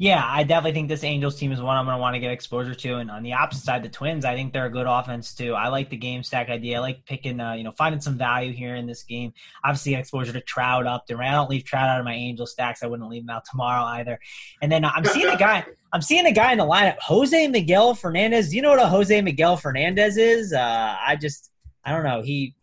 Yeah, 0.00 0.24
I 0.26 0.44
definitely 0.44 0.72
think 0.72 0.88
this 0.88 1.04
Angels 1.04 1.36
team 1.36 1.52
is 1.52 1.60
one 1.60 1.76
I'm 1.76 1.84
going 1.84 1.94
to 1.94 2.00
want 2.00 2.14
to 2.14 2.20
get 2.20 2.30
exposure 2.30 2.74
to. 2.74 2.96
And 2.96 3.10
on 3.10 3.22
the 3.22 3.34
opposite 3.34 3.64
side, 3.64 3.82
the 3.82 3.90
Twins, 3.90 4.24
I 4.24 4.34
think 4.34 4.50
they're 4.50 4.64
a 4.64 4.70
good 4.70 4.86
offense 4.86 5.34
too. 5.34 5.52
I 5.52 5.68
like 5.68 5.90
the 5.90 5.98
game 5.98 6.22
stack 6.22 6.48
idea. 6.48 6.78
I 6.78 6.80
like 6.80 7.04
picking, 7.04 7.38
uh, 7.38 7.52
you 7.52 7.64
know, 7.64 7.72
finding 7.72 8.00
some 8.00 8.16
value 8.16 8.54
here 8.54 8.76
in 8.76 8.86
this 8.86 9.02
game. 9.02 9.34
Obviously, 9.62 9.94
exposure 9.96 10.32
to 10.32 10.40
Trout 10.40 10.86
up 10.86 11.06
there. 11.06 11.22
I 11.22 11.32
don't 11.32 11.50
leave 11.50 11.64
Trout 11.64 11.90
out 11.90 11.98
of 11.98 12.06
my 12.06 12.14
Angel 12.14 12.46
stacks. 12.46 12.82
I 12.82 12.86
wouldn't 12.86 13.10
leave 13.10 13.24
him 13.24 13.28
out 13.28 13.44
tomorrow 13.50 13.84
either. 13.84 14.18
And 14.62 14.72
then 14.72 14.86
I'm 14.86 15.04
seeing 15.04 15.28
a 15.28 15.36
guy. 15.36 15.66
I'm 15.92 16.00
seeing 16.00 16.24
a 16.24 16.32
guy 16.32 16.52
in 16.52 16.56
the 16.56 16.64
lineup, 16.64 16.96
Jose 17.00 17.48
Miguel 17.48 17.94
Fernandez. 17.94 18.48
Do 18.48 18.56
you 18.56 18.62
know 18.62 18.70
what 18.70 18.80
a 18.80 18.86
Jose 18.86 19.20
Miguel 19.20 19.58
Fernandez 19.58 20.16
is? 20.16 20.54
Uh, 20.54 20.96
I 20.98 21.16
just 21.16 21.50
I 21.84 21.92
don't 21.92 22.04
know. 22.04 22.22
He, 22.22 22.54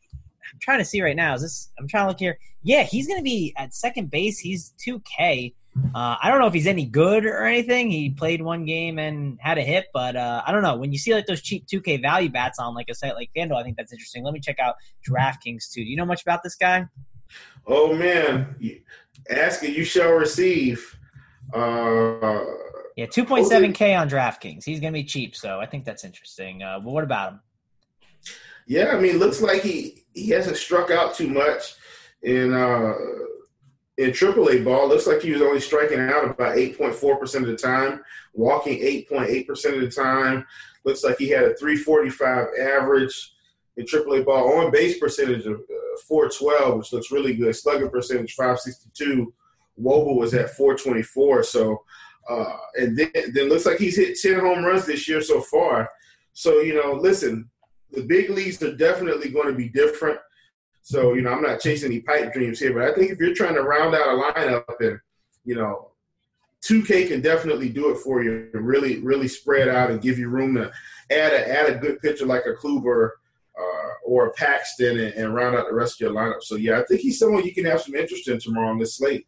I'm 0.52 0.60
trying 0.60 0.80
to 0.80 0.86
see 0.86 1.04
right 1.04 1.16
now. 1.16 1.36
Is 1.36 1.44
this? 1.44 1.70
I'm 1.78 1.88
trying 1.88 2.06
to 2.06 2.08
look 2.08 2.20
here. 2.20 2.40
Yeah, 2.64 2.82
he's 2.82 3.06
going 3.06 3.20
to 3.20 3.24
be 3.24 3.54
at 3.58 3.76
second 3.76 4.10
base. 4.10 4.40
He's 4.40 4.74
2K. 4.84 5.54
Uh, 5.94 6.16
I 6.22 6.30
don't 6.30 6.40
know 6.40 6.48
if 6.48 6.54
he's 6.54 6.68
any 6.68 6.86
good 6.86 7.26
or 7.26 7.46
anything. 7.46 7.90
He 7.90 8.10
played 8.10 8.42
one 8.42 8.66
game 8.66 9.00
and 9.00 9.38
had 9.42 9.58
a 9.58 9.62
hit, 9.62 9.86
but 9.94 10.16
uh, 10.16 10.44
I 10.46 10.52
don't 10.52 10.62
know. 10.62 10.76
When 10.76 10.92
you 10.92 10.98
see 10.98 11.14
like 11.14 11.26
those 11.26 11.42
cheap 11.42 11.66
2K 11.68 12.02
value 12.02 12.30
bats 12.30 12.60
on 12.60 12.74
like 12.74 12.88
a 12.90 12.96
site 12.96 13.16
like 13.16 13.30
FanDuel, 13.36 13.56
I 13.58 13.64
think 13.64 13.78
that's 13.78 13.92
interesting. 13.92 14.24
Let 14.24 14.34
me 14.34 14.40
check 14.40 14.60
out 14.60 14.76
DraftKings 15.08 15.72
too. 15.72 15.84
Do 15.84 15.90
you 15.90 15.96
know 15.96 16.06
much 16.06 16.22
about 16.22 16.44
this 16.44 16.56
guy? 16.56 16.86
Oh 17.66 17.94
man, 17.94 18.56
ask 19.30 19.64
it, 19.64 19.72
you 19.72 19.84
shall 19.84 20.12
receive. 20.12 20.98
Uh, 21.54 22.44
yeah, 22.96 23.06
2.7K 23.06 24.00
on 24.00 24.10
DraftKings. 24.10 24.64
He's 24.64 24.80
going 24.80 24.94
to 24.94 25.00
be 25.00 25.04
cheap, 25.04 25.36
so 25.36 25.60
I 25.60 25.66
think 25.66 25.86
that's 25.86 26.04
interesting. 26.04 26.64
Uh, 26.64 26.80
but 26.80 26.92
what 26.92 27.04
about 27.04 27.34
him? 27.34 27.40
Yeah, 28.66 28.96
I 28.96 29.00
mean, 29.00 29.18
looks 29.18 29.42
like 29.42 29.62
he 29.62 30.04
he 30.14 30.30
hasn't 30.30 30.58
struck 30.58 30.92
out 30.92 31.16
too 31.16 31.30
much 31.30 31.76
and 32.24 32.54
uh, 32.54 32.94
in 33.98 34.12
AAA 34.12 34.64
ball. 34.64 34.88
Looks 34.88 35.08
like 35.08 35.22
he 35.22 35.32
was 35.32 35.42
only 35.42 35.60
striking 35.60 36.00
out 36.00 36.26
about 36.26 36.58
eight 36.58 36.78
point 36.78 36.96
four 36.96 37.18
percent 37.18 37.46
of 37.46 37.52
the 37.52 37.58
time, 37.58 38.02
walking 38.34 38.80
eight 38.82 39.10
point 39.10 39.30
eight 39.30 39.48
percent 39.48 39.76
of 39.76 39.82
the 39.82 39.90
time. 39.90 40.46
Looks 40.84 41.04
like 41.04 41.18
he 41.18 41.30
had 41.30 41.44
a 41.44 41.56
three 41.56 41.78
forty 41.78 42.10
five 42.10 42.48
average 42.60 43.34
in 43.76 43.86
AAA 43.86 44.26
ball. 44.26 44.60
On 44.60 44.72
base 44.72 45.00
percentage 45.00 45.46
of 45.46 45.56
uh, 45.56 45.98
four 46.08 46.30
twelve, 46.30 46.78
which 46.78 46.94
looks 46.94 47.12
really 47.12 47.36
good. 47.36 47.56
Slugging 47.56 47.90
percentage 47.90 48.34
five 48.34 48.60
sixty 48.60 48.90
two. 48.94 49.34
Woba 49.80 50.16
was 50.16 50.34
at 50.34 50.52
four 50.52 50.76
twenty 50.76 51.04
four. 51.04 51.44
So. 51.44 51.84
Uh, 52.30 52.58
and 52.76 52.98
then, 52.98 53.10
then 53.32 53.48
looks 53.48 53.66
like 53.66 53.78
he's 53.78 53.96
hit 53.96 54.20
10 54.20 54.42
home 54.42 54.66
runs 54.66 54.86
this 54.86 55.08
year 55.08 55.22
so 55.22 55.40
far. 55.40 55.90
So, 56.34 56.60
you 56.60 56.74
know, 56.74 56.92
listen, 56.92 57.50
the 57.92 58.02
big 58.02 58.30
leagues 58.30 58.62
are 58.62 58.76
definitely 58.76 59.30
going 59.30 59.48
to 59.48 59.54
be 59.54 59.70
different. 59.70 60.20
So, 60.88 61.16
you 61.16 61.22
know, 61.22 61.32
I'm 61.32 61.42
not 61.42 61.60
chasing 61.60 61.92
any 61.92 62.00
pipe 62.00 62.32
dreams 62.32 62.60
here, 62.60 62.74
but 62.74 62.84
I 62.84 62.94
think 62.94 63.12
if 63.12 63.20
you're 63.20 63.34
trying 63.34 63.56
to 63.56 63.62
round 63.62 63.94
out 63.94 64.08
a 64.08 64.32
lineup 64.32 64.80
and, 64.80 64.98
you 65.44 65.56
know, 65.56 65.92
2K 66.64 67.10
can 67.10 67.20
definitely 67.20 67.68
do 67.68 67.92
it 67.92 67.98
for 67.98 68.24
you 68.24 68.50
and 68.54 68.66
really, 68.66 69.00
really 69.00 69.28
spread 69.28 69.68
out 69.68 69.92
and 69.92 70.02
give 70.02 70.18
you 70.18 70.30
room 70.30 70.56
to 70.56 70.72
add 71.12 71.34
a, 71.34 71.60
add 71.60 71.70
a 71.70 71.78
good 71.78 72.00
pitcher 72.00 72.26
like 72.26 72.46
a 72.46 72.54
Kluber 72.54 73.10
uh, 73.60 73.90
or 74.06 74.28
a 74.28 74.32
Paxton 74.32 74.98
and, 74.98 75.14
and 75.16 75.36
round 75.36 75.58
out 75.58 75.68
the 75.68 75.76
rest 75.76 75.96
of 75.96 76.06
your 76.06 76.16
lineup. 76.16 76.42
So, 76.42 76.56
yeah, 76.56 76.80
I 76.80 76.86
think 76.86 77.02
he's 77.02 77.20
someone 77.20 77.44
you 77.44 77.54
can 77.54 77.66
have 77.66 77.82
some 77.82 77.94
interest 77.94 78.30
in 78.30 78.40
tomorrow 78.40 78.70
on 78.70 78.80
this 78.80 78.96
slate. 78.96 79.28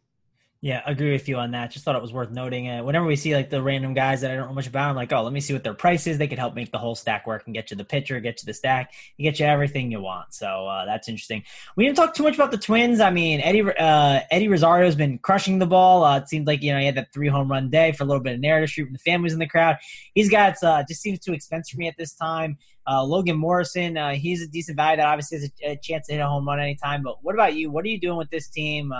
Yeah, 0.62 0.82
I 0.84 0.90
agree 0.90 1.12
with 1.12 1.26
you 1.26 1.36
on 1.38 1.52
that. 1.52 1.70
Just 1.70 1.86
thought 1.86 1.96
it 1.96 2.02
was 2.02 2.12
worth 2.12 2.30
noting. 2.30 2.68
Uh, 2.68 2.82
whenever 2.82 3.06
we 3.06 3.16
see 3.16 3.34
like 3.34 3.48
the 3.48 3.62
random 3.62 3.94
guys 3.94 4.20
that 4.20 4.30
I 4.30 4.36
don't 4.36 4.48
know 4.48 4.54
much 4.54 4.66
about, 4.66 4.90
I'm 4.90 4.96
like, 4.96 5.10
oh, 5.10 5.22
let 5.22 5.32
me 5.32 5.40
see 5.40 5.54
what 5.54 5.64
their 5.64 5.72
price 5.72 6.06
is. 6.06 6.18
They 6.18 6.28
could 6.28 6.38
help 6.38 6.54
make 6.54 6.70
the 6.70 6.76
whole 6.76 6.94
stack 6.94 7.26
work 7.26 7.44
and 7.46 7.54
get 7.54 7.70
you 7.70 7.78
the 7.78 7.84
pitcher, 7.84 8.20
get 8.20 8.42
you 8.42 8.46
the 8.46 8.52
stack, 8.52 8.92
and 9.18 9.24
get 9.24 9.40
you 9.40 9.46
everything 9.46 9.90
you 9.90 10.02
want. 10.02 10.34
So 10.34 10.66
uh, 10.66 10.84
that's 10.84 11.08
interesting. 11.08 11.44
We 11.76 11.86
didn't 11.86 11.96
talk 11.96 12.12
too 12.12 12.24
much 12.24 12.34
about 12.34 12.50
the 12.50 12.58
Twins. 12.58 13.00
I 13.00 13.10
mean, 13.10 13.40
Eddie 13.40 13.62
uh, 13.62 14.20
Eddie 14.30 14.48
Rosario's 14.48 14.96
been 14.96 15.16
crushing 15.16 15.60
the 15.60 15.66
ball. 15.66 16.04
Uh, 16.04 16.18
it 16.18 16.28
seemed 16.28 16.46
like 16.46 16.62
you 16.62 16.74
know 16.74 16.78
he 16.78 16.84
had 16.84 16.96
that 16.96 17.10
three 17.14 17.28
home 17.28 17.50
run 17.50 17.70
day 17.70 17.92
for 17.92 18.04
a 18.04 18.06
little 18.06 18.22
bit 18.22 18.34
of 18.34 18.40
narrative 18.40 18.68
shoot. 18.68 18.84
From 18.84 18.92
the 18.92 18.98
family's 18.98 19.32
in 19.32 19.38
the 19.38 19.48
crowd. 19.48 19.78
He's 20.14 20.28
got 20.28 20.62
uh, 20.62 20.84
just 20.86 21.00
seems 21.00 21.20
too 21.20 21.32
expensive 21.32 21.72
for 21.72 21.78
me 21.78 21.88
at 21.88 21.96
this 21.96 22.12
time. 22.12 22.58
Uh, 22.86 23.02
Logan 23.02 23.38
Morrison, 23.38 23.96
uh, 23.96 24.10
he's 24.10 24.42
a 24.42 24.46
decent 24.46 24.76
value 24.76 24.98
that 24.98 25.06
obviously 25.06 25.38
has 25.38 25.50
a, 25.62 25.70
a, 25.70 25.76
chance 25.76 26.08
to 26.08 26.12
hit 26.14 26.20
a 26.20 26.26
home 26.26 26.46
run 26.46 26.60
anytime. 26.60 27.02
But 27.02 27.22
what 27.22 27.34
about 27.34 27.54
you? 27.54 27.70
What 27.70 27.84
are 27.86 27.88
you 27.88 28.00
doing 28.00 28.18
with 28.18 28.28
this 28.28 28.48
team? 28.48 28.92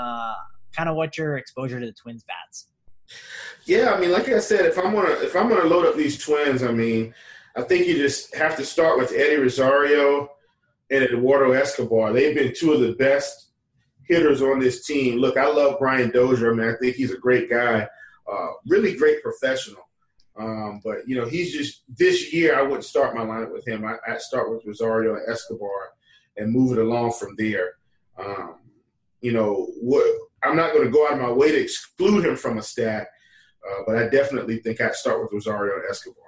Kind 0.77 0.89
of 0.89 0.97
what's 0.97 1.19
your 1.19 1.37
exposure 1.37 1.81
to 1.81 1.87
the 1.87 1.93
Twins 1.93 2.25
bats? 2.25 2.69
Yeah, 3.65 3.93
I 3.93 4.01
mean, 4.01 4.13
like 4.13 4.29
I 4.29 4.39
said, 4.39 4.67
if 4.67 4.79
I'm 4.79 4.95
gonna 4.95 5.11
if 5.21 5.35
I'm 5.35 5.49
gonna 5.49 5.69
load 5.69 5.87
up 5.87 5.97
these 5.97 6.23
Twins, 6.23 6.63
I 6.63 6.73
mean, 6.73 7.15
I 7.57 7.63
think 7.63 7.87
you 7.87 7.95
just 7.95 8.35
have 8.35 8.57
to 8.57 8.65
start 8.65 8.99
with 8.99 9.13
Eddie 9.13 9.37
Rosario 9.37 10.31
and 10.91 11.05
Eduardo 11.05 11.53
Escobar. 11.53 12.13
They've 12.13 12.35
been 12.35 12.55
two 12.57 12.73
of 12.73 12.81
the 12.81 12.93
best 12.93 13.51
hitters 14.05 14.43
on 14.43 14.59
this 14.59 14.87
team. 14.87 15.19
Look, 15.19 15.37
I 15.37 15.47
love 15.47 15.79
Brian 15.79 16.11
Dozier. 16.11 16.53
I 16.53 16.55
mean, 16.55 16.69
I 16.69 16.75
think 16.81 16.97
he's 16.97 17.13
a 17.13 17.19
great 17.19 17.51
guy, 17.51 17.87
uh, 18.31 18.49
really 18.67 18.97
great 18.97 19.23
professional. 19.23 19.89
Um, 20.39 20.81
but 20.83 21.07
you 21.07 21.17
know, 21.17 21.27
he's 21.27 21.53
just 21.53 21.83
this 21.89 22.33
year. 22.33 22.59
I 22.59 22.63
wouldn't 22.63 22.85
start 22.85 23.15
my 23.15 23.23
lineup 23.23 23.53
with 23.53 23.67
him. 23.67 23.85
I, 23.85 23.97
would 24.09 24.21
start 24.21 24.51
with 24.51 24.65
Rosario 24.65 25.17
and 25.17 25.29
Escobar 25.29 25.93
and 26.37 26.53
move 26.53 26.73
it 26.73 26.83
along 26.83 27.13
from 27.13 27.35
there. 27.37 27.75
Um, 28.19 28.57
you 29.21 29.33
know, 29.33 29.69
what 29.81 30.07
I'm 30.43 30.57
not 30.57 30.73
going 30.73 30.85
to 30.85 30.91
go 30.91 31.07
out 31.07 31.15
of 31.15 31.21
my 31.21 31.31
way 31.31 31.53
to 31.53 31.61
exclude 31.61 32.25
him 32.25 32.37
from 32.37 32.59
a 32.59 32.63
stat, 32.63 33.09
uh, 33.69 33.83
but 33.87 33.97
I 33.97 34.09
definitely 34.09 34.59
think 34.59 34.81
I'd 34.81 34.95
start 34.95 35.21
with 35.21 35.33
Rosario 35.33 35.77
and 35.77 35.85
Escobar. 35.91 36.25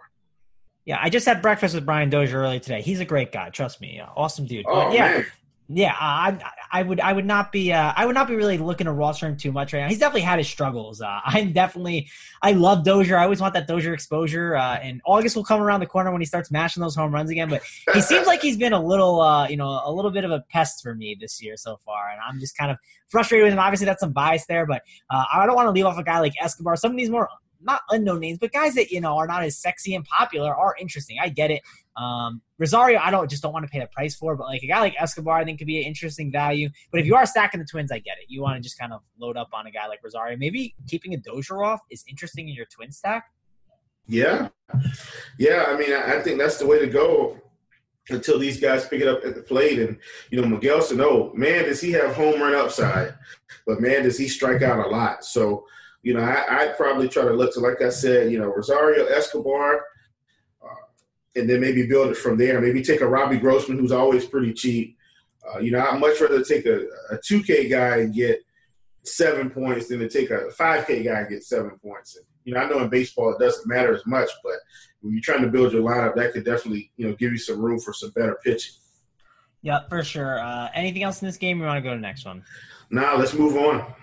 Yeah, 0.85 0.99
I 1.01 1.11
just 1.11 1.27
had 1.27 1.41
breakfast 1.43 1.75
with 1.75 1.87
Brian 1.87 2.11
Dozier 2.11 2.41
earlier 2.41 2.59
today. 2.59 2.83
He's 2.83 3.01
a 3.01 3.05
great 3.05 3.31
guy, 3.31 3.51
trust 3.51 3.81
me. 3.81 4.03
Awesome 4.17 4.47
dude. 4.47 4.67
Oh, 4.69 4.87
but 4.87 4.95
yeah, 4.95 5.07
man. 5.19 5.27
Yeah, 5.75 5.97
I, 5.99 6.39
I 6.71 6.83
would 6.83 7.01
I 7.01 7.15
would 7.15 7.25
not 7.25 7.51
be 7.51 7.73
uh, 7.73 7.95
I 7.97 8.05
would 8.05 8.15
not 8.15 8.29
be 8.29 8.35
really 8.35 8.59
looking 8.59 8.85
to 8.85 8.93
roster 8.93 9.27
him 9.27 9.39
too 9.39 9.53
much 9.53 9.73
right 9.73 9.81
now. 9.81 9.89
He's 9.89 9.99
definitely 9.99 10.21
had 10.21 10.39
his 10.39 10.49
struggles. 10.49 11.01
Uh, 11.01 11.21
I'm 11.25 11.53
definitely 11.53 12.11
I 12.43 12.53
love 12.53 12.85
Dozier. 12.85 13.17
I 13.17 13.25
always 13.25 13.41
want 13.41 13.55
that 13.55 13.67
Dozier 13.67 13.95
exposure. 13.95 14.55
Uh, 14.55 14.77
and 14.77 15.01
August 15.07 15.35
will 15.35 15.45
come 15.45 15.63
around 15.63 15.81
the 15.81 15.87
corner 15.87 16.13
when 16.13 16.21
he 16.21 16.27
starts 16.27 16.51
mashing 16.51 16.83
those 16.83 16.95
home 16.95 17.13
runs 17.13 17.31
again. 17.31 17.49
But 17.49 17.63
he 17.95 18.01
seems 18.03 18.27
like 18.27 18.43
he's 18.43 18.59
been 18.59 18.75
a 18.75 18.85
little 18.85 19.21
uh, 19.23 19.49
you 19.49 19.57
know 19.57 19.81
a 19.85 19.93
little 19.93 20.11
bit 20.11 20.25
of 20.25 20.31
a 20.31 20.45
pest 20.51 20.83
for 20.83 20.95
me 20.95 21.17
this 21.19 21.43
year 21.43 21.57
so 21.57 21.79
far, 21.87 22.11
and 22.11 22.21
I'm 22.27 22.39
just 22.39 22.57
kind 22.57 22.71
of 22.71 22.77
frustrated 23.09 23.45
with 23.45 23.55
him. 23.55 23.59
Obviously, 23.59 23.87
that's 23.87 24.01
some 24.01 24.13
bias 24.13 24.45
there, 24.47 24.67
but 24.67 24.83
uh, 25.09 25.25
I 25.33 25.47
don't 25.47 25.57
want 25.57 25.69
to 25.69 25.73
leave 25.73 25.87
off 25.87 25.99
a 25.99 26.05
guy 26.05 26.21
like 26.21 26.35
Escobar. 26.43 26.77
Some 26.77 26.91
of 26.91 26.99
these 26.99 27.11
more 27.11 27.29
not 27.65 27.83
unknown 27.91 28.21
names, 28.21 28.39
but 28.39 28.53
guys 28.53 28.75
that 28.75 28.91
you 28.91 29.01
know 29.01 29.17
are 29.17 29.27
not 29.27 29.43
as 29.43 29.57
sexy 29.57 29.95
and 29.95 30.05
popular 30.05 30.55
are 30.55 30.75
interesting. 30.81 31.17
I 31.21 31.29
get 31.29 31.51
it. 31.51 31.63
Um, 31.97 32.41
Rosario, 32.59 32.99
I 32.99 33.11
don't 33.11 33.29
just 33.29 33.43
don't 33.43 33.53
want 33.53 33.67
to 33.67 33.71
pay 33.71 33.81
the 33.81 33.87
price 33.87 34.15
for, 34.15 34.37
but 34.37 34.45
like 34.45 34.63
a 34.63 34.67
guy 34.67 34.81
like 34.81 34.95
Escobar, 34.99 35.37
I 35.39 35.45
think 35.45 35.59
could 35.59 35.67
be 35.67 35.81
an 35.81 35.87
interesting 35.87 36.33
value. 36.33 36.71
But 36.91 37.01
if 37.01 37.07
you 37.07 37.15
are 37.17 37.27
stacking 37.27 37.61
the 37.61 37.67
Twins, 37.67 37.93
I 37.93 37.99
get 37.99 38.19
it. 38.19 38.27
You 38.29 38.43
want 38.43 38.57
to 38.57 38.63
just 38.63 38.79
kind 38.79 38.93
of 38.93 39.03
load 39.19 39.37
up 39.37 39.51
on 39.53 39.67
a 39.67 39.71
guy 39.71 39.87
like 39.89 40.01
Rosario. 40.03 40.37
Maybe 40.37 40.75
keeping 40.89 41.15
a 41.15 41.19
Dozier 41.19 41.63
off 41.63 41.81
is 41.91 42.05
interesting 42.09 42.49
in 42.49 42.55
your 42.55 42.67
Twin 42.67 42.93
stack. 42.93 43.31
Yeah, 44.07 44.49
yeah. 45.39 45.67
I 45.69 45.77
mean, 45.77 45.93
I, 45.93 46.17
I 46.17 46.23
think 46.23 46.39
that's 46.39 46.59
the 46.59 46.67
way 46.67 46.79
to 46.79 46.87
go 46.87 47.41
until 48.11 48.39
these 48.39 48.61
guys 48.61 48.87
pick 48.87 49.01
it 49.01 49.09
up 49.09 49.25
at 49.25 49.35
the 49.35 49.43
plate. 49.43 49.79
And, 49.79 49.99
you 50.31 50.41
know, 50.41 50.47
Miguel 50.47 50.83
Sano, 50.83 51.33
man, 51.35 51.65
does 51.65 51.81
he 51.81 51.93
have 51.93 52.15
home 52.15 52.41
run 52.41 52.55
upside, 52.55 53.15
but 53.67 53.81
man, 53.81 54.03
does 54.03 54.19
he 54.19 54.29
strike 54.29 54.63
out 54.63 54.85
a 54.85 54.89
lot. 54.89 55.25
So, 55.25 55.67
you 56.03 56.15
know, 56.15 56.21
I, 56.21 56.67
would 56.67 56.77
probably 56.77 57.09
try 57.09 57.25
to 57.25 57.33
look 57.33 57.55
to, 57.55 57.61
like 57.61 57.81
I 57.81 57.91
said, 57.91 58.33
you 58.33 58.39
know, 58.39 58.53
Rosario 58.53 59.07
Escobar, 59.07 59.85
and 61.37 61.49
then 61.49 61.61
maybe 61.61 61.87
build 61.87 62.11
it 62.11 62.17
from 62.17 62.37
there. 62.37 62.61
Maybe 62.61 62.83
take 62.83 63.01
a 63.01 63.09
Robbie 63.09 63.39
Grossman, 63.39 63.79
who's 63.79 63.93
always 63.93 64.27
pretty 64.27 64.53
cheap, 64.53 64.97
Uh, 65.49 65.59
you 65.59 65.73
know, 65.73 65.81
I'd 65.81 65.99
much 65.99 66.21
rather 66.21 66.43
take 66.45 66.67
a, 66.67 66.87
a 67.11 67.19
2K 67.19 67.69
guy 67.71 67.99
and 67.99 68.15
get 68.15 68.41
seven 69.05 69.51
points 69.51 69.89
than 69.89 69.99
to 69.99 70.09
take 70.09 70.31
a 70.31 70.49
5K 70.57 71.05
guy 71.05 71.21
and 71.21 71.29
get 71.29 71.43
seven 71.43 71.79
points. 71.83 72.17
And, 72.17 72.25
you 72.45 72.55
know, 72.55 72.61
I 72.61 72.69
know 72.69 72.81
in 72.81 72.89
baseball 72.89 73.33
it 73.35 73.41
doesn't 73.41 73.67
matter 73.67 73.95
as 73.95 74.07
much, 74.07 74.31
but 74.45 74.55
when 75.01 75.15
you're 75.15 75.23
trying 75.23 75.43
to 75.43 75.49
build 75.49 75.73
your 75.73 75.83
lineup, 75.83 76.15
that 76.15 76.33
could 76.33 76.45
definitely, 76.45 76.93
you 76.97 77.09
know, 77.09 77.15
give 77.17 77.33
you 77.33 77.39
some 77.39 77.61
room 77.61 77.81
for 77.81 77.93
some 77.93 78.11
better 78.11 78.39
pitching. 78.45 78.75
Yeah, 79.63 79.81
for 79.89 80.05
sure. 80.05 80.39
Uh, 80.41 80.69
anything 80.75 81.03
else 81.03 81.23
in 81.23 81.27
this 81.29 81.37
game? 81.37 81.59
We 81.59 81.67
want 81.67 81.79
to 81.79 81.83
go 81.83 81.91
to 81.91 81.97
the 81.97 82.03
next 82.03 82.25
one. 82.25 82.45
Now 82.91 83.17
let's 83.17 83.33
move 83.35 83.57
on. 83.57 83.95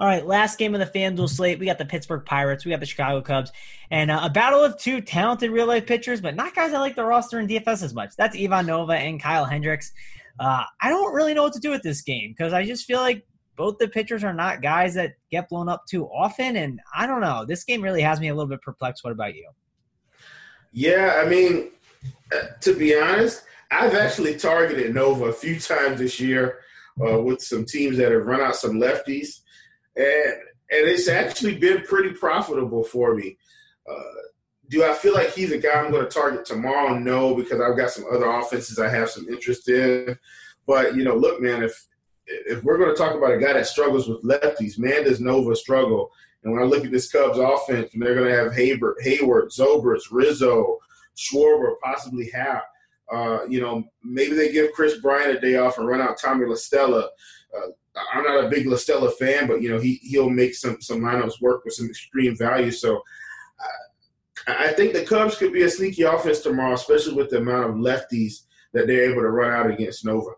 All 0.00 0.08
right, 0.08 0.26
last 0.26 0.58
game 0.58 0.74
of 0.74 0.80
the 0.80 0.98
FanDuel 0.98 1.28
slate. 1.28 1.58
We 1.58 1.66
got 1.66 1.78
the 1.78 1.84
Pittsburgh 1.84 2.24
Pirates, 2.24 2.64
we 2.64 2.72
got 2.72 2.80
the 2.80 2.86
Chicago 2.86 3.20
Cubs, 3.22 3.52
and 3.90 4.10
uh, 4.10 4.20
a 4.24 4.30
battle 4.30 4.62
of 4.62 4.76
two 4.76 5.00
talented 5.00 5.50
real 5.50 5.66
life 5.66 5.86
pitchers, 5.86 6.20
but 6.20 6.34
not 6.34 6.54
guys 6.54 6.72
I 6.72 6.78
like 6.78 6.96
the 6.96 7.04
roster 7.04 7.38
in 7.38 7.46
DFS 7.46 7.82
as 7.82 7.94
much. 7.94 8.16
That's 8.16 8.36
Ivan 8.36 8.66
Nova 8.66 8.94
and 8.94 9.22
Kyle 9.22 9.44
Hendricks. 9.44 9.92
Uh, 10.40 10.64
I 10.80 10.88
don't 10.88 11.14
really 11.14 11.32
know 11.32 11.44
what 11.44 11.52
to 11.52 11.60
do 11.60 11.70
with 11.70 11.82
this 11.82 12.02
game 12.02 12.34
because 12.36 12.52
I 12.52 12.64
just 12.64 12.86
feel 12.86 13.00
like 13.00 13.24
both 13.56 13.78
the 13.78 13.86
pitchers 13.86 14.24
are 14.24 14.34
not 14.34 14.62
guys 14.62 14.94
that 14.94 15.14
get 15.30 15.48
blown 15.48 15.68
up 15.68 15.84
too 15.86 16.06
often, 16.06 16.56
and 16.56 16.80
I 16.94 17.06
don't 17.06 17.20
know. 17.20 17.44
This 17.44 17.62
game 17.62 17.80
really 17.80 18.02
has 18.02 18.20
me 18.20 18.28
a 18.28 18.34
little 18.34 18.48
bit 18.48 18.62
perplexed. 18.62 19.04
What 19.04 19.12
about 19.12 19.34
you? 19.34 19.48
Yeah, 20.72 21.22
I 21.24 21.28
mean, 21.28 21.70
uh, 22.32 22.46
to 22.62 22.74
be 22.74 22.98
honest, 22.98 23.44
I've 23.70 23.94
actually 23.94 24.36
targeted 24.36 24.92
Nova 24.92 25.26
a 25.26 25.32
few 25.32 25.60
times 25.60 26.00
this 26.00 26.18
year 26.18 26.60
uh, 27.00 27.20
with 27.20 27.40
some 27.40 27.64
teams 27.64 27.96
that 27.98 28.10
have 28.10 28.26
run 28.26 28.40
out 28.40 28.56
some 28.56 28.80
lefties, 28.80 29.40
and 29.96 30.34
and 30.70 30.88
it's 30.88 31.08
actually 31.08 31.56
been 31.56 31.82
pretty 31.82 32.10
profitable 32.10 32.82
for 32.82 33.14
me. 33.14 33.36
Uh, 33.88 34.22
do 34.70 34.82
I 34.82 34.94
feel 34.94 35.14
like 35.14 35.32
he's 35.32 35.52
a 35.52 35.58
guy 35.58 35.74
I'm 35.74 35.90
going 35.90 36.04
to 36.04 36.10
target 36.10 36.44
tomorrow? 36.44 36.98
No, 36.98 37.34
because 37.34 37.60
I've 37.60 37.76
got 37.76 37.90
some 37.90 38.06
other 38.10 38.30
offenses 38.30 38.78
I 38.78 38.88
have 38.88 39.10
some 39.10 39.28
interest 39.28 39.68
in. 39.68 40.18
But 40.66 40.96
you 40.96 41.04
know, 41.04 41.14
look, 41.14 41.40
man, 41.40 41.62
if 41.62 41.86
if 42.26 42.64
we're 42.64 42.78
going 42.78 42.94
to 42.94 42.96
talk 42.96 43.14
about 43.14 43.32
a 43.32 43.38
guy 43.38 43.52
that 43.52 43.66
struggles 43.66 44.08
with 44.08 44.22
lefties, 44.22 44.78
man, 44.78 45.04
does 45.04 45.20
Nova 45.20 45.54
struggle. 45.54 46.10
And 46.42 46.52
when 46.52 46.62
I 46.62 46.66
look 46.66 46.84
at 46.84 46.90
this 46.90 47.10
Cubs 47.10 47.38
offense, 47.38 47.92
and 47.92 48.02
they're 48.02 48.14
going 48.14 48.28
to 48.28 48.36
have 48.36 48.54
Hayward, 48.54 48.96
Heyward, 49.04 49.54
Zobrist, 49.56 50.10
Rizzo, 50.10 50.78
Schwarber, 51.16 51.74
possibly 51.82 52.30
Happ. 52.30 52.64
Uh, 53.12 53.40
you 53.48 53.60
know, 53.60 53.84
maybe 54.02 54.34
they 54.34 54.52
give 54.52 54.72
Kris 54.72 54.98
Bryant 54.98 55.36
a 55.36 55.40
day 55.40 55.56
off 55.56 55.78
and 55.78 55.86
run 55.86 56.00
out 56.00 56.18
Tommy 56.18 56.46
La 56.46 56.54
Stella. 56.54 57.08
Uh, 57.56 57.68
I'm 58.12 58.24
not 58.24 58.44
a 58.44 58.48
big 58.48 58.66
La 58.66 58.76
Stella 58.76 59.10
fan, 59.10 59.46
but 59.46 59.62
you 59.62 59.70
know 59.70 59.78
he 59.78 60.00
he'll 60.02 60.30
make 60.30 60.54
some 60.54 60.80
some 60.80 61.00
lineups 61.00 61.40
work 61.40 61.64
with 61.64 61.74
some 61.74 61.88
extreme 61.88 62.36
value. 62.36 62.70
So 62.70 62.96
uh, 62.96 64.54
I 64.58 64.72
think 64.72 64.92
the 64.92 65.04
Cubs 65.04 65.36
could 65.36 65.52
be 65.52 65.62
a 65.62 65.70
sneaky 65.70 66.02
offense 66.02 66.40
tomorrow, 66.40 66.74
especially 66.74 67.14
with 67.14 67.30
the 67.30 67.38
amount 67.38 67.70
of 67.70 67.76
lefties 67.76 68.42
that 68.72 68.86
they're 68.86 69.10
able 69.10 69.22
to 69.22 69.30
run 69.30 69.52
out 69.52 69.70
against 69.70 70.04
Nova. 70.04 70.32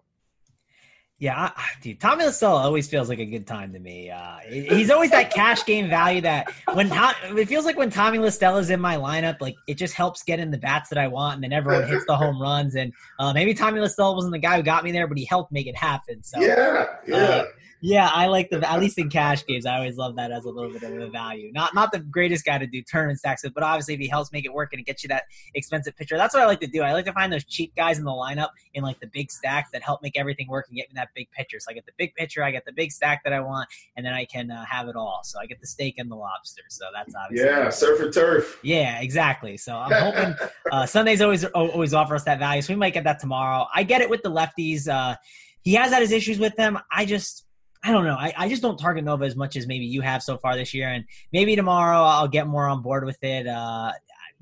Yeah, 1.19 1.51
dude, 1.81 1.99
Tommy 1.99 2.25
La 2.25 2.31
Stella 2.31 2.61
always 2.61 2.89
feels 2.89 3.09
like 3.09 3.21
a 3.21 3.25
good 3.25 3.47
time 3.47 3.73
to 3.73 3.79
me. 3.79 4.11
Uh, 4.11 4.37
he's 4.51 4.91
always 4.91 5.11
that 5.13 5.33
cash 5.33 5.65
game 5.65 5.89
value 5.89 6.21
that 6.21 6.53
when 6.75 6.91
Tom, 6.91 7.15
it 7.39 7.49
feels 7.49 7.65
like 7.65 7.79
when 7.79 7.89
Tommy 7.89 8.19
La 8.19 8.29
Stella's 8.29 8.69
in 8.69 8.81
my 8.81 8.97
lineup, 8.97 9.41
like 9.41 9.55
it 9.67 9.79
just 9.79 9.95
helps 9.95 10.23
get 10.23 10.41
in 10.41 10.51
the 10.51 10.59
bats 10.59 10.91
that 10.91 10.99
I 10.99 11.09
want, 11.09 11.37
and 11.37 11.45
then 11.45 11.55
everyone 11.55 11.89
hits 11.89 12.05
the 12.07 12.15
home 12.15 12.39
runs. 12.39 12.75
And 12.75 12.93
uh, 13.19 13.33
maybe 13.33 13.55
Tommy 13.55 13.81
La 13.81 13.87
Stella 13.87 14.15
wasn't 14.15 14.35
the 14.35 14.39
guy 14.39 14.59
who 14.59 14.63
got 14.63 14.85
me 14.85 14.93
there, 14.93 15.07
but 15.07 15.17
he 15.17 15.25
helped 15.25 15.53
make 15.53 15.67
it 15.67 15.77
happen. 15.77 16.23
So 16.23 16.39
yeah, 16.39 16.85
yeah. 17.07 17.17
Uh, 17.17 17.45
yeah, 17.81 18.11
I 18.13 18.27
like 18.27 18.49
the 18.51 18.69
at 18.69 18.81
least 18.81 18.99
in 18.99 19.11
cash 19.11 19.45
games. 19.45 19.67
I 19.67 19.77
always 19.77 19.97
love 19.97 20.17
that 20.17 20.33
as 20.33 20.45
a 20.45 20.51
little 20.51 20.71
bit 20.71 20.83
of 20.83 20.99
a 20.99 21.09
value. 21.09 21.53
Not 21.53 21.75
not 21.75 21.93
the 21.93 21.99
greatest 21.99 22.45
guy 22.45 22.59
to 22.59 22.67
do 22.67 22.83
tournament 22.83 23.19
stacks 23.19 23.45
with, 23.45 23.53
but 23.53 23.63
obviously 23.63 23.95
if 23.95 24.01
he 24.01 24.09
helps 24.09 24.33
make 24.33 24.45
it 24.45 24.53
work 24.53 24.73
and 24.73 24.85
get 24.85 25.03
you 25.03 25.09
that 25.09 25.25
expensive 25.55 25.95
pitcher, 25.97 26.17
that's 26.17 26.35
what 26.35 26.43
I 26.43 26.47
like 26.47 26.61
to 26.61 26.67
do. 26.67 26.83
I 26.83 26.93
like 26.93 27.05
to 27.05 27.13
find 27.13 27.33
those 27.33 27.45
cheap 27.45 27.75
guys 27.77 27.99
in 27.99 28.05
the 28.05 28.11
lineup 28.11 28.49
in 28.75 28.83
like 28.83 28.99
the 29.01 29.07
big 29.09 29.31
stacks 29.31 29.71
that 29.73 29.83
help 29.83 30.03
make 30.03 30.19
everything 30.19 30.49
work 30.49 30.67
and 30.69 30.77
get 30.77 30.89
me 30.89 30.95
that 30.95 31.11
big 31.15 31.31
pitcher. 31.33 31.61
So 31.61 31.71
I 31.71 31.75
get 31.75 31.85
the 31.87 31.93
big 31.99 32.15
pitcher, 32.15 32.43
I 32.43 32.51
get 32.51 32.65
the 32.65 32.73
big 32.73 32.93
stack 32.93 33.23
that 33.25 33.33
I 33.33 33.41
want, 33.41 33.69
and 33.97 34.07
then 34.07 34.15
I 34.15 34.25
can 34.25 34.51
uh, 34.51 34.65
have 34.65 34.89
it 34.89 34.97
all. 34.97 35.21
So 35.25 35.39
I 35.39 35.47
get 35.47 35.61
the 35.61 35.67
steak 35.67 35.97
and 35.99 36.11
the 36.11 36.17
lobster. 36.17 36.63
So 36.69 36.87
that's 36.95 37.15
obviously 37.15 37.47
yeah, 37.49 37.69
surf 37.69 38.01
and 38.01 38.13
turf. 38.13 38.59
Yeah, 38.63 39.01
exactly. 39.01 39.57
So 39.59 39.77
I'm 39.77 39.93
hoping 40.15 40.49
uh, 40.73 40.87
Sundays 40.87 41.21
always 41.21 41.45
always 41.45 41.93
offer 41.93 42.15
us 42.15 42.25
that 42.25 42.39
value. 42.39 42.63
So 42.63 42.73
we 42.73 42.79
might 42.79 42.95
get 42.95 43.05
that 43.05 43.21
tomorrow. 43.21 43.67
I 43.75 43.83
get 43.83 44.01
it 44.01 44.09
with 44.09 44.23
the 44.23 44.31
lefties. 44.31 44.89
Uh, 44.89 45.17
he 45.63 45.75
has 45.75 45.93
had 45.93 46.01
his 46.01 46.13
issues 46.13 46.39
with 46.39 46.55
them. 46.57 46.79
I 46.93 47.05
just 47.05 47.46
I 47.85 47.93
don't 47.93 48.05
know. 48.05 48.17
I, 48.17 48.33
I 48.37 48.49
just 48.49 48.63
don't 48.63 48.79
target 48.79 49.05
Nova 49.05 49.25
as 49.25 49.37
much 49.37 49.57
as 49.57 49.67
maybe 49.67 49.85
you 49.85 50.01
have 50.01 50.23
so 50.23 50.37
far 50.37 50.57
this 50.57 50.75
year. 50.75 50.89
And 50.89 51.05
maybe 51.33 51.55
tomorrow 51.57 52.03
I'll 52.03 52.29
get 52.29 52.47
more 52.47 52.67
on 52.67 52.83
board 52.83 53.05
with 53.05 53.23
it. 53.23 53.47
Uh, 53.47 53.93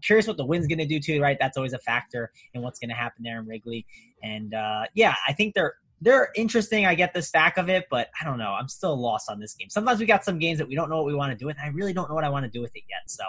curious 0.05 0.27
what 0.27 0.37
the 0.37 0.45
wind's 0.45 0.67
going 0.67 0.79
to 0.79 0.87
do 0.87 1.01
too, 1.01 1.21
right? 1.21 1.37
That's 1.41 1.57
always 1.57 1.73
a 1.73 1.79
factor 1.79 2.31
in 2.53 2.63
what's 2.63 2.79
going 2.79 2.91
to 2.91 2.95
happen 2.95 3.23
there 3.23 3.41
in 3.41 3.47
Wrigley. 3.47 3.87
And 4.23 4.55
uh, 4.55 4.85
yeah, 4.95 5.15
I 5.27 5.33
think 5.33 5.55
they're 5.55 5.75
they're 6.01 6.31
interesting. 6.37 6.85
I 6.85 6.95
get 6.95 7.15
the 7.15 7.23
stack 7.23 7.57
of 7.57 7.71
it, 7.71 7.87
but 7.91 8.09
I 8.21 8.25
don't 8.25 8.37
know. 8.37 8.53
I'm 8.53 8.69
still 8.69 8.95
lost 9.01 9.31
on 9.31 9.41
this 9.41 9.55
game. 9.55 9.71
Sometimes 9.71 10.01
we 10.01 10.07
got 10.07 10.25
some 10.25 10.39
games 10.39 10.59
that 10.59 10.69
we 10.69 10.75
don't 10.75 10.91
know 10.91 10.97
what 10.97 11.07
we 11.07 11.15
want 11.15 11.33
to 11.33 11.39
do 11.39 11.47
with. 11.47 11.57
I 11.63 11.69
really 11.69 11.95
don't 11.95 12.09
know 12.11 12.15
what 12.15 12.25
I 12.25 12.29
want 12.29 12.45
to 12.45 12.51
do 12.51 12.61
with 12.61 12.77
it 12.77 12.83
yet. 12.91 13.03
So, 13.07 13.25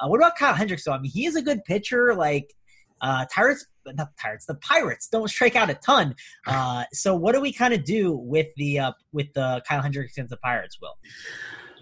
uh, 0.00 0.08
what 0.08 0.18
about 0.18 0.34
Kyle 0.36 0.54
Hendricks? 0.54 0.82
So, 0.82 0.92
I 0.92 0.98
mean, 0.98 1.12
he 1.12 1.26
is 1.26 1.36
a 1.36 1.42
good 1.42 1.64
pitcher. 1.64 2.14
Like 2.14 2.52
uh, 3.00 3.26
Pirates, 3.32 3.66
not 3.86 4.16
Pirates, 4.16 4.46
the 4.46 4.54
Pirates 4.56 5.08
don't 5.08 5.28
strike 5.28 5.56
out 5.56 5.70
a 5.70 5.74
ton. 5.74 6.14
Uh, 6.46 6.84
so 6.92 7.14
what 7.14 7.34
do 7.34 7.40
we 7.40 7.52
kind 7.52 7.74
of 7.74 7.84
do 7.84 8.12
with 8.12 8.48
the 8.56 8.78
uh, 8.78 8.92
with 9.12 9.32
the 9.34 9.62
Kyle 9.68 9.82
Hendricks 9.82 10.18
and 10.18 10.28
the 10.28 10.36
Pirates? 10.38 10.78
Will? 10.80 10.96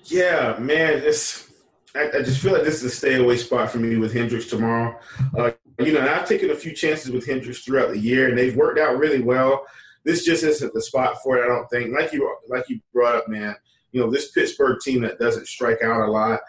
Yeah, 0.06 0.56
man, 0.58 1.00
this 1.00 1.50
I, 1.94 2.08
I, 2.08 2.22
just 2.22 2.42
feel 2.42 2.52
like 2.52 2.64
this 2.64 2.82
is 2.82 2.84
a 2.84 2.90
stay 2.90 3.14
away 3.22 3.36
spot 3.36 3.70
for 3.70 3.78
me 3.78 3.96
with 3.96 4.12
Hendricks 4.12 4.46
tomorrow. 4.46 4.98
Uh, 5.36 5.52
you 5.78 5.92
know, 5.92 6.00
I've 6.00 6.28
taken 6.28 6.50
a 6.50 6.54
few 6.54 6.72
chances 6.72 7.10
with 7.10 7.26
Hendricks 7.26 7.60
throughout 7.60 7.90
the 7.90 7.98
year, 7.98 8.28
and 8.28 8.36
they've 8.36 8.56
worked 8.56 8.80
out 8.80 8.98
really 8.98 9.22
well. 9.22 9.64
This 10.04 10.24
just 10.24 10.42
isn't 10.42 10.74
the 10.74 10.82
spot 10.82 11.22
for 11.22 11.38
it, 11.38 11.44
I 11.44 11.48
don't 11.48 11.68
think. 11.68 11.96
Like 11.96 12.12
you, 12.12 12.36
like 12.48 12.68
you 12.68 12.80
brought 12.92 13.14
up, 13.14 13.28
man. 13.28 13.54
You 13.92 14.00
know, 14.00 14.10
this 14.10 14.32
Pittsburgh 14.32 14.80
team 14.80 15.02
that 15.02 15.20
doesn't 15.20 15.46
strike 15.46 15.82
out 15.82 16.08
a 16.08 16.10
lot. 16.10 16.40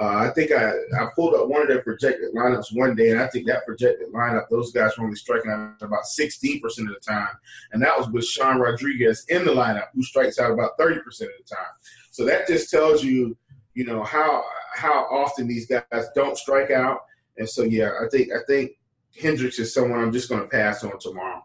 Uh, 0.00 0.28
I 0.28 0.30
think 0.30 0.50
I, 0.50 0.70
I 0.70 1.06
pulled 1.14 1.34
up 1.34 1.48
one 1.48 1.62
of 1.62 1.68
their 1.68 1.82
projected 1.82 2.34
lineups 2.34 2.74
one 2.76 2.96
day, 2.96 3.10
and 3.10 3.20
I 3.20 3.28
think 3.28 3.46
that 3.46 3.64
projected 3.64 4.12
lineup, 4.12 4.48
those 4.50 4.72
guys 4.72 4.98
were 4.98 5.04
only 5.04 5.16
striking 5.16 5.52
out 5.52 5.80
about 5.80 6.02
16% 6.18 6.62
of 6.64 6.86
the 6.88 7.00
time. 7.06 7.28
And 7.72 7.80
that 7.82 7.96
was 7.96 8.08
with 8.08 8.24
Sean 8.24 8.58
Rodriguez 8.58 9.24
in 9.28 9.44
the 9.44 9.52
lineup, 9.52 9.88
who 9.94 10.02
strikes 10.02 10.40
out 10.40 10.50
about 10.50 10.76
30% 10.78 10.96
of 10.96 11.16
the 11.16 11.26
time. 11.48 11.72
So 12.10 12.24
that 12.24 12.48
just 12.48 12.70
tells 12.70 13.04
you, 13.04 13.36
you 13.74 13.84
know, 13.84 14.02
how 14.02 14.44
how 14.74 15.04
often 15.10 15.46
these 15.46 15.66
guys 15.66 16.06
don't 16.14 16.36
strike 16.36 16.70
out. 16.70 17.00
And 17.36 17.48
so, 17.48 17.62
yeah, 17.62 17.90
I 18.00 18.08
think 18.08 18.32
I 18.32 18.38
think 18.46 18.72
Hendricks 19.20 19.58
is 19.58 19.72
someone 19.72 20.00
I'm 20.00 20.12
just 20.12 20.28
going 20.28 20.42
to 20.42 20.48
pass 20.48 20.82
on 20.84 20.98
tomorrow. 20.98 21.44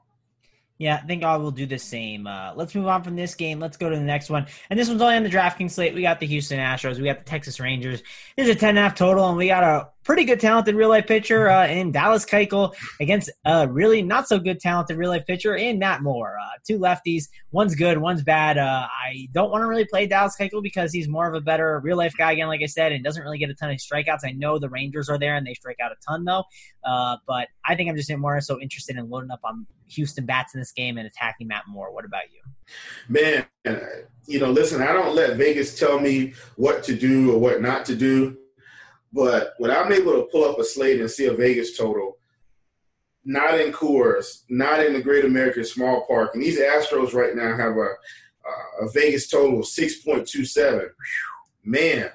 Yeah, 0.80 0.96
I 0.96 1.06
think 1.06 1.26
I 1.26 1.36
will 1.36 1.52
do 1.52 1.66
the 1.66 1.78
same. 1.78 2.26
Uh, 2.26 2.54
let's 2.56 2.74
move 2.74 2.88
on 2.88 3.04
from 3.04 3.18
this 3.18 3.36
game. 3.36 3.60
Let's 3.60 3.76
go 3.76 3.90
to 3.90 3.98
the 3.98 4.02
next 4.02 4.30
one. 4.30 4.48
And 4.70 4.80
this 4.80 4.88
one's 4.88 5.02
only 5.02 5.18
on 5.18 5.24
the 5.24 5.30
DraftKings 5.30 5.72
slate. 5.72 5.94
We 5.94 6.02
got 6.02 6.22
the 6.22 6.26
Houston 6.26 6.58
Astros. 6.58 6.98
We 6.98 7.04
got 7.04 7.20
the 7.20 7.26
Texas 7.26 7.60
Rangers. 7.60 8.02
This 8.38 8.48
is 8.48 8.56
a 8.56 8.58
10.5 8.58 8.96
total, 8.96 9.28
and 9.28 9.38
we 9.38 9.48
got 9.48 9.62
a 9.62 9.90
pretty 10.06 10.24
good 10.24 10.40
talented 10.40 10.76
real 10.76 10.88
life 10.88 11.06
pitcher 11.06 11.50
uh, 11.50 11.68
in 11.68 11.92
Dallas 11.92 12.26
Keuchel 12.26 12.74
against 13.02 13.30
a 13.44 13.68
really 13.68 14.02
not 14.02 14.30
so 14.30 14.40
good 14.40 14.62
talented 14.62 14.96
real 14.96 15.10
life 15.10 15.26
pitcher 15.28 15.54
in 15.54 15.80
Matt 15.80 16.02
Moore. 16.02 16.38
Uh, 16.42 16.48
two 16.66 16.80
lefties, 16.80 17.26
one's 17.52 17.76
good, 17.76 17.98
one's 17.98 18.24
bad. 18.24 18.58
Uh, 18.58 18.88
I 18.88 19.28
don't 19.34 19.52
want 19.52 19.64
to 19.64 19.68
really 19.68 19.86
play 19.86 20.08
Dallas 20.08 20.38
Keuchel 20.40 20.64
because 20.64 20.94
he's 20.94 21.10
more 21.10 21.28
of 21.28 21.36
a 21.36 21.42
better 21.42 21.82
real 21.84 21.98
life 21.98 22.14
guy 22.18 22.32
again, 22.32 22.48
like 22.48 22.62
I 22.64 22.68
said, 22.68 22.94
and 22.94 23.04
doesn't 23.04 23.22
really 23.22 23.38
get 23.38 23.50
a 23.50 23.54
ton 23.54 23.70
of 23.70 23.78
strikeouts. 23.80 24.20
I 24.24 24.32
know 24.32 24.60
the 24.60 24.70
Rangers 24.70 25.10
are 25.10 25.20
there 25.20 25.36
and 25.36 25.46
they 25.46 25.56
strike 25.56 25.80
out 25.84 25.92
a 25.92 25.96
ton 26.08 26.24
though, 26.24 26.46
uh, 26.86 27.18
but 27.28 27.50
I 27.66 27.76
think 27.76 27.90
I'm 27.90 27.98
just 27.98 28.10
more 28.16 28.40
so 28.40 28.62
interested 28.62 28.96
in 28.96 29.10
loading 29.10 29.30
up 29.30 29.42
on 29.44 29.68
Houston 29.90 30.26
bats 30.26 30.54
in 30.54 30.62
this 30.62 30.72
game 30.72 30.98
and 30.98 31.08
attacking 31.08 31.48
Matt 31.48 31.64
Moore. 31.68 31.94
What 31.94 32.06
about 32.06 32.24
you? 32.32 32.42
Man, 33.08 33.46
you 34.26 34.40
know, 34.40 34.52
listen, 34.52 34.82
I 34.82 34.94
don't 34.94 35.16
let 35.16 35.38
Vegas 35.38 35.78
tell 35.78 36.00
me 36.00 36.34
what 36.56 36.84
to 36.84 36.96
do 36.96 37.34
or 37.34 37.40
what 37.40 37.62
not 37.62 37.86
to 37.86 37.96
do. 37.96 38.38
But 39.12 39.54
when 39.58 39.72
I'm 39.72 39.92
able 39.92 40.14
to 40.14 40.28
pull 40.32 40.46
up 40.46 40.60
a 40.60 40.64
slate 40.64 41.02
and 41.02 41.10
see 41.10 41.26
a 41.26 41.34
Vegas 41.34 41.76
total, 41.78 42.18
not 43.26 43.60
in 43.60 43.72
Coors, 43.72 44.44
not 44.50 44.86
in 44.86 44.94
the 44.94 45.02
Great 45.02 45.26
American 45.26 45.66
Small 45.66 46.06
Park, 46.06 46.32
and 46.34 46.44
these 46.44 46.60
Astros 46.60 47.14
right 47.14 47.36
now 47.36 47.58
have 47.58 47.76
a 47.76 47.88
a 48.82 48.90
Vegas 48.90 49.28
total 49.28 49.60
of 49.60 49.66
6.27. 49.66 50.90
Man, 51.64 52.10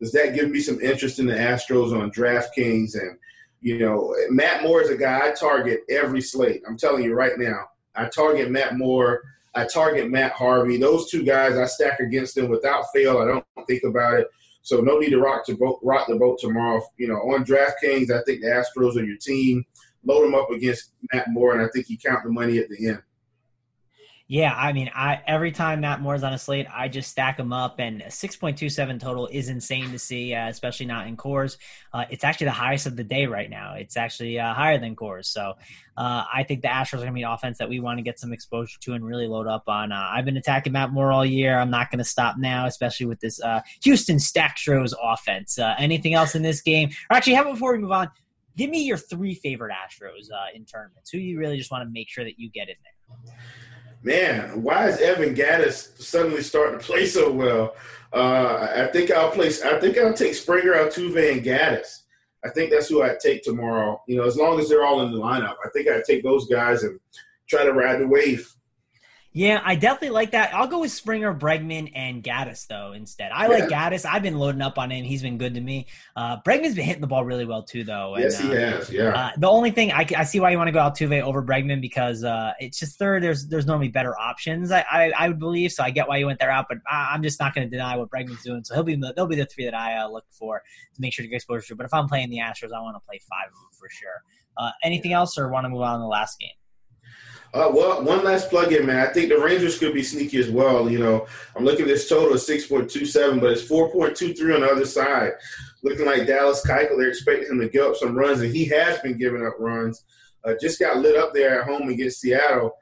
does 0.00 0.12
that 0.12 0.34
give 0.34 0.50
me 0.50 0.60
some 0.60 0.80
interest 0.80 1.18
in 1.18 1.26
the 1.26 1.34
Astros 1.34 1.98
on 1.98 2.10
DraftKings? 2.10 2.94
And 2.94 3.18
you 3.60 3.78
know, 3.78 4.14
Matt 4.30 4.62
Moore 4.62 4.82
is 4.82 4.90
a 4.90 4.96
guy 4.96 5.28
I 5.28 5.32
target 5.32 5.80
every 5.90 6.20
slate. 6.20 6.62
I'm 6.66 6.76
telling 6.76 7.02
you 7.02 7.14
right 7.14 7.38
now, 7.38 7.66
I 7.94 8.08
target 8.08 8.50
Matt 8.50 8.76
Moore. 8.76 9.22
I 9.54 9.66
target 9.66 10.10
Matt 10.10 10.32
Harvey. 10.32 10.76
Those 10.76 11.10
two 11.10 11.24
guys 11.24 11.56
I 11.56 11.66
stack 11.66 12.00
against 12.00 12.34
them 12.34 12.48
without 12.48 12.84
fail. 12.94 13.18
I 13.18 13.24
don't 13.24 13.44
think 13.66 13.82
about 13.84 14.14
it. 14.14 14.28
So 14.62 14.80
no 14.80 14.98
need 14.98 15.10
to 15.10 15.20
rock 15.20 15.46
to 15.46 15.56
boat, 15.56 15.80
rock 15.82 16.06
the 16.06 16.16
boat 16.16 16.38
tomorrow. 16.38 16.82
You 16.96 17.08
know, 17.08 17.16
on 17.16 17.44
DraftKings, 17.44 18.10
I 18.10 18.22
think 18.24 18.42
the 18.42 18.64
Astros 18.78 18.96
are 18.96 19.04
your 19.04 19.16
team. 19.16 19.64
Load 20.04 20.24
them 20.24 20.34
up 20.34 20.50
against 20.50 20.92
Matt 21.12 21.28
Moore, 21.30 21.54
and 21.54 21.62
I 21.62 21.68
think 21.72 21.88
you 21.88 21.98
count 21.98 22.22
the 22.22 22.30
money 22.30 22.58
at 22.58 22.68
the 22.68 22.88
end. 22.88 23.02
Yeah, 24.30 24.52
I 24.54 24.74
mean, 24.74 24.90
I 24.94 25.22
every 25.26 25.52
time 25.52 25.80
Matt 25.80 26.02
Moore's 26.02 26.22
on 26.22 26.34
a 26.34 26.38
slate, 26.38 26.66
I 26.70 26.88
just 26.88 27.10
stack 27.10 27.38
them 27.38 27.50
up, 27.50 27.76
and 27.78 28.04
six 28.10 28.36
point 28.36 28.58
two 28.58 28.68
seven 28.68 28.98
total 28.98 29.26
is 29.28 29.48
insane 29.48 29.90
to 29.92 29.98
see, 29.98 30.34
uh, 30.34 30.50
especially 30.50 30.84
not 30.84 31.06
in 31.06 31.16
Coors. 31.16 31.56
Uh, 31.94 32.04
it's 32.10 32.24
actually 32.24 32.44
the 32.44 32.50
highest 32.50 32.84
of 32.84 32.94
the 32.94 33.04
day 33.04 33.24
right 33.24 33.48
now. 33.48 33.72
It's 33.72 33.96
actually 33.96 34.38
uh, 34.38 34.52
higher 34.52 34.76
than 34.76 34.94
Coors, 34.94 35.24
so 35.24 35.54
uh, 35.96 36.24
I 36.30 36.42
think 36.46 36.60
the 36.60 36.68
Astros 36.68 36.96
are 36.96 36.96
going 36.98 37.06
to 37.08 37.14
be 37.14 37.22
an 37.22 37.30
offense 37.30 37.56
that 37.56 37.70
we 37.70 37.80
want 37.80 38.00
to 38.00 38.02
get 38.02 38.20
some 38.20 38.34
exposure 38.34 38.78
to 38.80 38.92
and 38.92 39.02
really 39.02 39.26
load 39.26 39.46
up 39.46 39.62
on. 39.66 39.92
Uh, 39.92 40.10
I've 40.12 40.26
been 40.26 40.36
attacking 40.36 40.74
Matt 40.74 40.90
Moore 40.90 41.10
all 41.10 41.24
year. 41.24 41.58
I'm 41.58 41.70
not 41.70 41.90
going 41.90 42.00
to 42.00 42.04
stop 42.04 42.36
now, 42.36 42.66
especially 42.66 43.06
with 43.06 43.20
this 43.20 43.40
uh, 43.40 43.62
Houston 43.84 44.18
Stastros 44.18 44.92
offense. 45.02 45.58
anything 45.78 46.12
else 46.12 46.34
in 46.34 46.42
this 46.42 46.60
game? 46.60 46.90
Or 47.10 47.16
actually, 47.16 47.32
how 47.32 47.50
before 47.50 47.72
we 47.72 47.78
move 47.78 47.92
on? 47.92 48.10
Give 48.58 48.68
me 48.68 48.82
your 48.82 48.98
three 48.98 49.36
favorite 49.36 49.72
Astros 49.72 50.28
in 50.54 50.66
tournaments. 50.66 51.08
Who 51.08 51.16
you 51.16 51.38
really 51.38 51.56
just 51.56 51.70
want 51.70 51.88
to 51.88 51.90
make 51.90 52.10
sure 52.10 52.24
that 52.24 52.38
you 52.38 52.50
get 52.50 52.68
in 52.68 52.74
there 52.84 53.34
man, 54.02 54.62
why 54.62 54.88
is 54.88 55.00
Evan 55.00 55.34
Gattis 55.34 56.00
suddenly 56.00 56.42
starting 56.42 56.78
to 56.78 56.84
play 56.84 57.06
so 57.06 57.30
well? 57.30 57.74
Uh, 58.12 58.68
I 58.74 58.86
think 58.86 59.10
I'll 59.10 59.30
place. 59.30 59.62
I 59.62 59.78
think 59.78 59.98
I'll 59.98 60.14
take 60.14 60.34
Springer, 60.34 60.72
Altuve, 60.72 61.32
and 61.32 61.42
Gattis. 61.42 62.02
I 62.44 62.48
think 62.50 62.70
that's 62.70 62.88
who 62.88 63.02
I'd 63.02 63.20
take 63.20 63.42
tomorrow. 63.42 64.00
You 64.06 64.16
know, 64.16 64.24
as 64.24 64.36
long 64.36 64.60
as 64.60 64.68
they're 64.68 64.84
all 64.84 65.02
in 65.02 65.12
the 65.12 65.18
lineup, 65.18 65.56
I 65.64 65.68
think 65.72 65.88
I'd 65.88 66.04
take 66.04 66.22
those 66.22 66.46
guys 66.46 66.84
and 66.84 66.98
try 67.48 67.64
to 67.64 67.72
ride 67.72 68.00
the 68.00 68.06
wave. 68.06 68.50
Yeah, 69.38 69.62
I 69.64 69.76
definitely 69.76 70.10
like 70.10 70.32
that. 70.32 70.52
I'll 70.52 70.66
go 70.66 70.80
with 70.80 70.90
Springer, 70.90 71.32
Bregman, 71.32 71.92
and 71.94 72.24
Gattis 72.24 72.66
though 72.66 72.90
instead. 72.90 73.30
I 73.30 73.42
yeah. 73.42 73.48
like 73.48 73.68
Gattis. 73.68 74.04
I've 74.04 74.20
been 74.20 74.36
loading 74.36 74.60
up 74.62 74.78
on 74.78 74.90
him. 74.90 75.04
He's 75.04 75.22
been 75.22 75.38
good 75.38 75.54
to 75.54 75.60
me. 75.60 75.86
Uh, 76.16 76.38
Bregman's 76.42 76.74
been 76.74 76.84
hitting 76.84 77.00
the 77.00 77.06
ball 77.06 77.24
really 77.24 77.44
well 77.44 77.62
too, 77.62 77.84
though. 77.84 78.16
And, 78.16 78.24
yes, 78.24 78.40
he 78.40 78.50
uh, 78.50 78.54
has. 78.56 78.90
Yeah. 78.90 79.10
Uh, 79.10 79.30
the 79.36 79.48
only 79.48 79.70
thing 79.70 79.92
I, 79.92 80.04
I 80.16 80.24
see 80.24 80.40
why 80.40 80.50
you 80.50 80.58
want 80.58 80.66
to 80.66 80.72
go 80.72 80.80
Altuve 80.80 81.22
over 81.22 81.40
Bregman 81.40 81.80
because 81.80 82.24
uh, 82.24 82.52
it's 82.58 82.80
just 82.80 82.98
third. 82.98 83.22
There's 83.22 83.46
there's 83.46 83.64
normally 83.64 83.86
better 83.86 84.18
options. 84.18 84.72
I, 84.72 84.84
I, 84.90 85.12
I 85.16 85.28
would 85.28 85.38
believe 85.38 85.70
so. 85.70 85.84
I 85.84 85.90
get 85.90 86.08
why 86.08 86.16
you 86.16 86.26
went 86.26 86.40
there 86.40 86.50
out, 86.50 86.66
but 86.68 86.78
I, 86.90 87.14
am 87.14 87.22
just 87.22 87.38
not 87.38 87.54
going 87.54 87.64
to 87.64 87.70
deny 87.70 87.96
what 87.96 88.10
Bregman's 88.10 88.42
doing. 88.42 88.64
So 88.64 88.74
he'll 88.74 88.82
be 88.82 88.96
the, 88.96 89.12
they'll 89.14 89.28
be 89.28 89.36
the 89.36 89.46
three 89.46 89.66
that 89.66 89.74
I 89.74 89.98
uh, 89.98 90.08
look 90.08 90.24
for 90.32 90.64
to 90.96 91.00
make 91.00 91.12
sure 91.12 91.22
to 91.22 91.28
get 91.28 91.36
exposure 91.36 91.68
to. 91.68 91.76
But 91.76 91.86
if 91.86 91.94
I'm 91.94 92.08
playing 92.08 92.30
the 92.30 92.38
Astros, 92.38 92.72
I 92.76 92.80
want 92.80 92.96
to 92.96 93.06
play 93.06 93.20
five 93.30 93.46
of 93.46 93.54
them 93.54 93.68
for 93.78 93.88
sure. 93.88 94.20
Uh, 94.56 94.72
anything 94.82 95.12
else, 95.12 95.38
or 95.38 95.48
want 95.48 95.64
to 95.64 95.68
move 95.68 95.82
on 95.82 95.94
to 95.94 96.00
the 96.00 96.06
last 96.08 96.40
game? 96.40 96.57
Uh, 97.54 97.70
well, 97.72 98.02
one 98.02 98.22
last 98.24 98.50
plug-in, 98.50 98.84
man. 98.84 99.06
I 99.06 99.12
think 99.12 99.30
the 99.30 99.38
Rangers 99.38 99.78
could 99.78 99.94
be 99.94 100.02
sneaky 100.02 100.38
as 100.38 100.50
well. 100.50 100.90
You 100.90 100.98
know, 100.98 101.26
I'm 101.56 101.64
looking 101.64 101.82
at 101.82 101.88
this 101.88 102.08
total 102.08 102.34
of 102.34 102.40
6.27, 102.40 103.40
but 103.40 103.52
it's 103.52 103.66
4.23 103.66 104.54
on 104.54 104.60
the 104.60 104.70
other 104.70 104.84
side. 104.84 105.32
Looking 105.82 106.06
like 106.06 106.26
Dallas 106.26 106.64
Keuchel, 106.66 106.98
they're 106.98 107.08
expecting 107.08 107.48
him 107.48 107.60
to 107.60 107.68
give 107.68 107.86
up 107.86 107.96
some 107.96 108.14
runs, 108.14 108.40
and 108.40 108.54
he 108.54 108.66
has 108.66 108.98
been 109.00 109.16
giving 109.16 109.46
up 109.46 109.54
runs. 109.58 110.04
Uh, 110.44 110.54
just 110.60 110.78
got 110.78 110.98
lit 110.98 111.16
up 111.16 111.32
there 111.32 111.60
at 111.60 111.66
home 111.66 111.88
against 111.88 112.20
Seattle. 112.20 112.76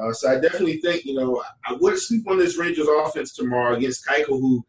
Uh, 0.00 0.12
so 0.12 0.30
I 0.30 0.38
definitely 0.38 0.78
think, 0.78 1.04
you 1.04 1.14
know, 1.14 1.42
I 1.66 1.74
would 1.74 1.98
sleep 1.98 2.28
on 2.28 2.38
this 2.38 2.56
Rangers 2.56 2.88
offense 2.88 3.34
tomorrow 3.34 3.74
against 3.74 4.06
Keuchel, 4.06 4.40
who's 4.40 4.62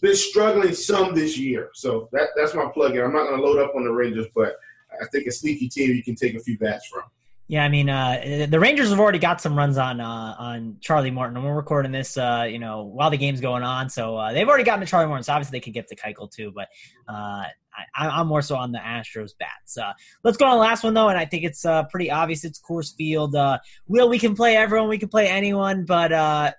been 0.00 0.16
struggling 0.16 0.74
some 0.74 1.14
this 1.14 1.38
year. 1.38 1.70
So 1.74 2.08
that, 2.12 2.30
that's 2.36 2.54
my 2.54 2.66
plug-in. 2.72 3.02
I'm 3.02 3.12
not 3.12 3.28
going 3.28 3.40
to 3.40 3.46
load 3.46 3.62
up 3.62 3.74
on 3.76 3.84
the 3.84 3.92
Rangers, 3.92 4.26
but 4.34 4.56
I 5.00 5.06
think 5.12 5.26
a 5.26 5.32
sneaky 5.32 5.68
team 5.68 5.90
you 5.90 6.02
can 6.02 6.16
take 6.16 6.34
a 6.34 6.40
few 6.40 6.58
bats 6.58 6.86
from. 6.86 7.03
Yeah, 7.46 7.62
I 7.62 7.68
mean, 7.68 7.90
uh, 7.90 8.46
the 8.48 8.58
Rangers 8.58 8.88
have 8.88 8.98
already 8.98 9.18
got 9.18 9.38
some 9.38 9.54
runs 9.54 9.76
on 9.76 10.00
uh, 10.00 10.34
on 10.38 10.78
Charlie 10.80 11.10
Morton, 11.10 11.36
and 11.36 11.44
we're 11.44 11.54
recording 11.54 11.92
this, 11.92 12.16
uh, 12.16 12.46
you 12.48 12.58
know, 12.58 12.84
while 12.84 13.10
the 13.10 13.18
game's 13.18 13.42
going 13.42 13.62
on. 13.62 13.90
So 13.90 14.16
uh, 14.16 14.32
they've 14.32 14.48
already 14.48 14.64
gotten 14.64 14.80
to 14.80 14.86
Charlie 14.86 15.08
Morton. 15.08 15.24
So 15.24 15.34
obviously 15.34 15.58
they 15.58 15.62
could 15.62 15.74
get 15.74 15.86
to 15.88 15.96
Keuchel 15.96 16.30
too, 16.30 16.52
but 16.54 16.68
uh, 17.06 17.44
I, 17.94 18.20
am 18.20 18.28
more 18.28 18.40
so 18.40 18.56
on 18.56 18.72
the 18.72 18.78
Astros 18.78 19.32
bats. 19.38 19.76
Uh, 19.76 19.92
let's 20.22 20.38
go 20.38 20.46
on 20.46 20.52
the 20.52 20.62
last 20.62 20.84
one 20.84 20.94
though, 20.94 21.10
and 21.10 21.18
I 21.18 21.26
think 21.26 21.44
it's 21.44 21.66
pretty 21.90 22.10
obvious. 22.10 22.44
It's 22.44 22.58
Coors 22.58 22.94
Field. 22.96 23.36
Will 23.88 24.08
we 24.08 24.18
can 24.18 24.34
play 24.34 24.56
everyone, 24.56 24.88
we 24.88 24.98
can 24.98 25.10
play 25.10 25.28
anyone, 25.28 25.84
but 25.84 26.54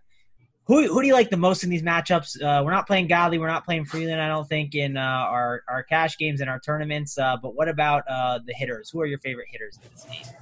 who 0.65 0.87
who 0.87 1.01
do 1.01 1.07
you 1.07 1.13
like 1.13 1.29
the 1.29 1.37
most 1.37 1.63
in 1.63 1.69
these 1.69 1.83
matchups? 1.83 2.41
Uh, 2.41 2.63
we're 2.63 2.71
not 2.71 2.87
playing 2.87 3.07
Godley, 3.07 3.37
we're 3.37 3.47
not 3.47 3.65
playing 3.65 3.85
Freeland. 3.85 4.21
I 4.21 4.27
don't 4.27 4.47
think 4.47 4.75
in 4.75 4.97
uh, 4.97 5.01
our 5.01 5.63
our 5.67 5.83
cash 5.83 6.17
games 6.17 6.41
and 6.41 6.49
our 6.49 6.59
tournaments. 6.59 7.17
Uh, 7.17 7.37
but 7.41 7.55
what 7.55 7.69
about 7.69 8.05
the 8.07 8.53
hitters? 8.53 8.89
Who 8.89 9.01
are 9.01 9.05
your 9.05 9.19
favorite 9.19 9.47
hitters 9.49 9.77
in 9.81 9.89
this 9.91 10.03
game? 10.03 10.33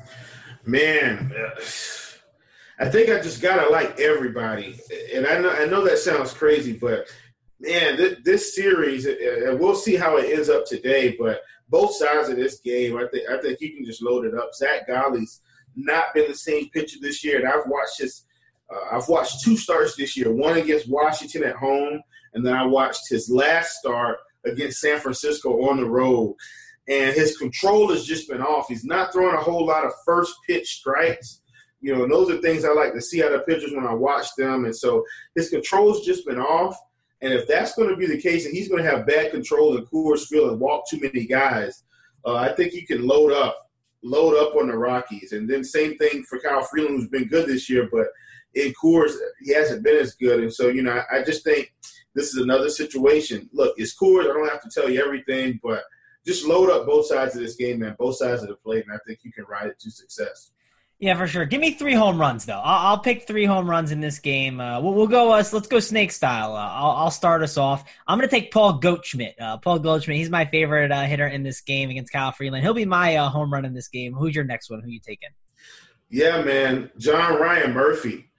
Man, 0.65 1.33
I 2.79 2.89
think 2.89 3.09
I 3.09 3.21
just 3.21 3.41
gotta 3.41 3.69
like 3.69 3.99
everybody, 3.99 4.79
and 5.13 5.27
I 5.27 5.39
know 5.39 5.49
I 5.49 5.65
know 5.65 5.83
that 5.85 5.99
sounds 5.99 6.33
crazy, 6.33 6.73
but 6.73 7.07
man, 7.59 7.97
th- 7.97 8.19
this 8.23 8.55
series, 8.55 9.05
and 9.05 9.59
we'll 9.59 9.75
see 9.75 9.95
how 9.95 10.17
it 10.17 10.31
ends 10.31 10.49
up 10.49 10.65
today. 10.65 11.15
But 11.19 11.41
both 11.69 11.95
sides 11.95 12.29
of 12.29 12.37
this 12.37 12.59
game, 12.59 12.97
I 12.97 13.07
think 13.07 13.29
I 13.29 13.41
think 13.41 13.59
you 13.61 13.75
can 13.75 13.85
just 13.85 14.01
load 14.01 14.25
it 14.25 14.35
up. 14.35 14.53
Zach 14.55 14.87
Godley's 14.87 15.41
not 15.75 16.13
been 16.13 16.29
the 16.29 16.35
same 16.35 16.69
pitcher 16.69 16.97
this 17.01 17.23
year, 17.23 17.39
and 17.39 17.47
I've 17.47 17.67
watched 17.67 17.99
his. 17.99 18.25
Uh, 18.73 18.95
I've 18.95 19.07
watched 19.07 19.43
two 19.43 19.57
starts 19.57 19.95
this 19.95 20.17
year. 20.17 20.31
One 20.31 20.57
against 20.57 20.89
Washington 20.89 21.43
at 21.43 21.55
home, 21.55 22.01
and 22.33 22.45
then 22.45 22.53
I 22.53 22.65
watched 22.65 23.09
his 23.09 23.29
last 23.29 23.75
start 23.75 24.17
against 24.45 24.79
San 24.81 24.99
Francisco 24.99 25.69
on 25.69 25.77
the 25.77 25.85
road 25.85 26.35
and 26.87 27.15
his 27.15 27.37
control 27.37 27.89
has 27.89 28.05
just 28.05 28.29
been 28.29 28.41
off. 28.41 28.67
He's 28.67 28.83
not 28.83 29.13
throwing 29.13 29.35
a 29.35 29.41
whole 29.41 29.65
lot 29.65 29.85
of 29.85 29.93
first 30.05 30.33
pitch 30.47 30.67
strikes. 30.67 31.41
You 31.81 31.95
know, 31.95 32.07
those 32.07 32.29
are 32.29 32.41
things 32.41 32.65
I 32.65 32.73
like 32.73 32.93
to 32.93 33.01
see 33.01 33.23
out 33.23 33.33
of 33.33 33.45
pitchers 33.45 33.73
when 33.73 33.85
I 33.85 33.93
watch 33.93 34.27
them. 34.37 34.65
And 34.65 34.75
so 34.75 35.05
his 35.35 35.49
control's 35.49 36.05
just 36.05 36.25
been 36.25 36.39
off. 36.39 36.77
And 37.21 37.31
if 37.31 37.47
that's 37.47 37.75
going 37.75 37.89
to 37.89 37.95
be 37.95 38.05
the 38.05 38.21
case, 38.21 38.45
and 38.45 38.53
he's 38.53 38.67
going 38.67 38.83
to 38.83 38.89
have 38.89 39.07
bad 39.07 39.31
control 39.31 39.77
in 39.77 39.85
Coors 39.85 40.27
Field 40.27 40.51
and 40.51 40.59
walk 40.59 40.83
too 40.89 40.99
many 40.99 41.25
guys, 41.25 41.83
uh, 42.25 42.35
I 42.35 42.53
think 42.53 42.73
he 42.73 42.85
can 42.85 43.07
load 43.07 43.31
up, 43.31 43.69
load 44.03 44.35
up 44.35 44.55
on 44.55 44.67
the 44.67 44.77
Rockies. 44.77 45.31
And 45.31 45.49
then 45.49 45.63
same 45.63 45.97
thing 45.97 46.23
for 46.23 46.39
Kyle 46.39 46.63
Freeland, 46.63 46.99
who's 46.99 47.09
been 47.09 47.29
good 47.29 47.47
this 47.47 47.69
year, 47.69 47.87
but 47.91 48.07
in 48.55 48.73
Coors 48.73 49.13
he 49.41 49.53
hasn't 49.53 49.83
been 49.83 49.97
as 49.97 50.15
good. 50.15 50.41
And 50.41 50.53
so 50.53 50.67
you 50.67 50.83
know, 50.83 51.01
I, 51.11 51.19
I 51.19 51.23
just 51.23 51.43
think 51.43 51.73
this 52.13 52.33
is 52.33 52.41
another 52.41 52.69
situation. 52.69 53.49
Look, 53.53 53.75
it's 53.77 53.97
Coors. 53.97 54.23
I 54.23 54.33
don't 54.33 54.49
have 54.49 54.61
to 54.61 54.69
tell 54.69 54.89
you 54.89 55.03
everything, 55.03 55.59
but 55.63 55.83
just 56.25 56.45
load 56.45 56.69
up 56.69 56.85
both 56.85 57.07
sides 57.07 57.35
of 57.35 57.41
this 57.41 57.55
game, 57.55 57.79
man, 57.79 57.95
both 57.99 58.15
sides 58.15 58.43
of 58.43 58.49
the 58.49 58.55
plate, 58.55 58.85
and 58.87 58.95
I 58.95 58.99
think 59.05 59.19
you 59.23 59.31
can 59.31 59.45
ride 59.45 59.67
it 59.67 59.79
to 59.79 59.91
success. 59.91 60.51
Yeah, 60.99 61.17
for 61.17 61.27
sure. 61.27 61.43
Give 61.43 61.59
me 61.59 61.73
three 61.73 61.95
home 61.95 62.17
runs 62.17 62.45
though. 62.45 62.61
I'll, 62.63 62.87
I'll 62.87 62.99
pick 62.99 63.27
three 63.27 63.43
home 63.43 63.69
runs 63.69 63.91
in 63.91 63.99
this 63.99 64.19
game. 64.19 64.61
Uh, 64.61 64.79
we'll, 64.79 64.93
we'll, 64.93 65.07
go. 65.07 65.33
Uh, 65.33 65.43
let's 65.51 65.67
go 65.67 65.81
snake 65.81 66.13
style. 66.13 66.55
Uh, 66.55 66.65
I'll, 66.65 66.91
I'll, 66.91 67.11
start 67.11 67.43
us 67.43 67.57
off. 67.57 67.83
I'm 68.07 68.17
going 68.17 68.29
to 68.29 68.33
take 68.33 68.53
Paul 68.53 68.77
Goldschmidt. 68.77 69.35
Uh, 69.37 69.57
Paul 69.57 69.79
Goldschmidt. 69.79 70.17
He's 70.17 70.29
my 70.29 70.45
favorite 70.45 70.93
uh, 70.93 71.01
hitter 71.01 71.27
in 71.27 71.43
this 71.43 71.59
game 71.59 71.89
against 71.89 72.13
Kyle 72.13 72.31
Freeland. 72.31 72.63
He'll 72.63 72.73
be 72.73 72.85
my 72.85 73.17
uh, 73.17 73.27
home 73.27 73.51
run 73.51 73.65
in 73.65 73.73
this 73.73 73.89
game. 73.89 74.13
Who's 74.13 74.33
your 74.33 74.45
next 74.45 74.69
one? 74.69 74.81
Who 74.81 74.89
you 74.89 75.01
taking? 75.01 75.27
Yeah, 76.09 76.41
man. 76.41 76.89
John 76.97 77.37
Ryan 77.37 77.73
Murphy. 77.73 78.31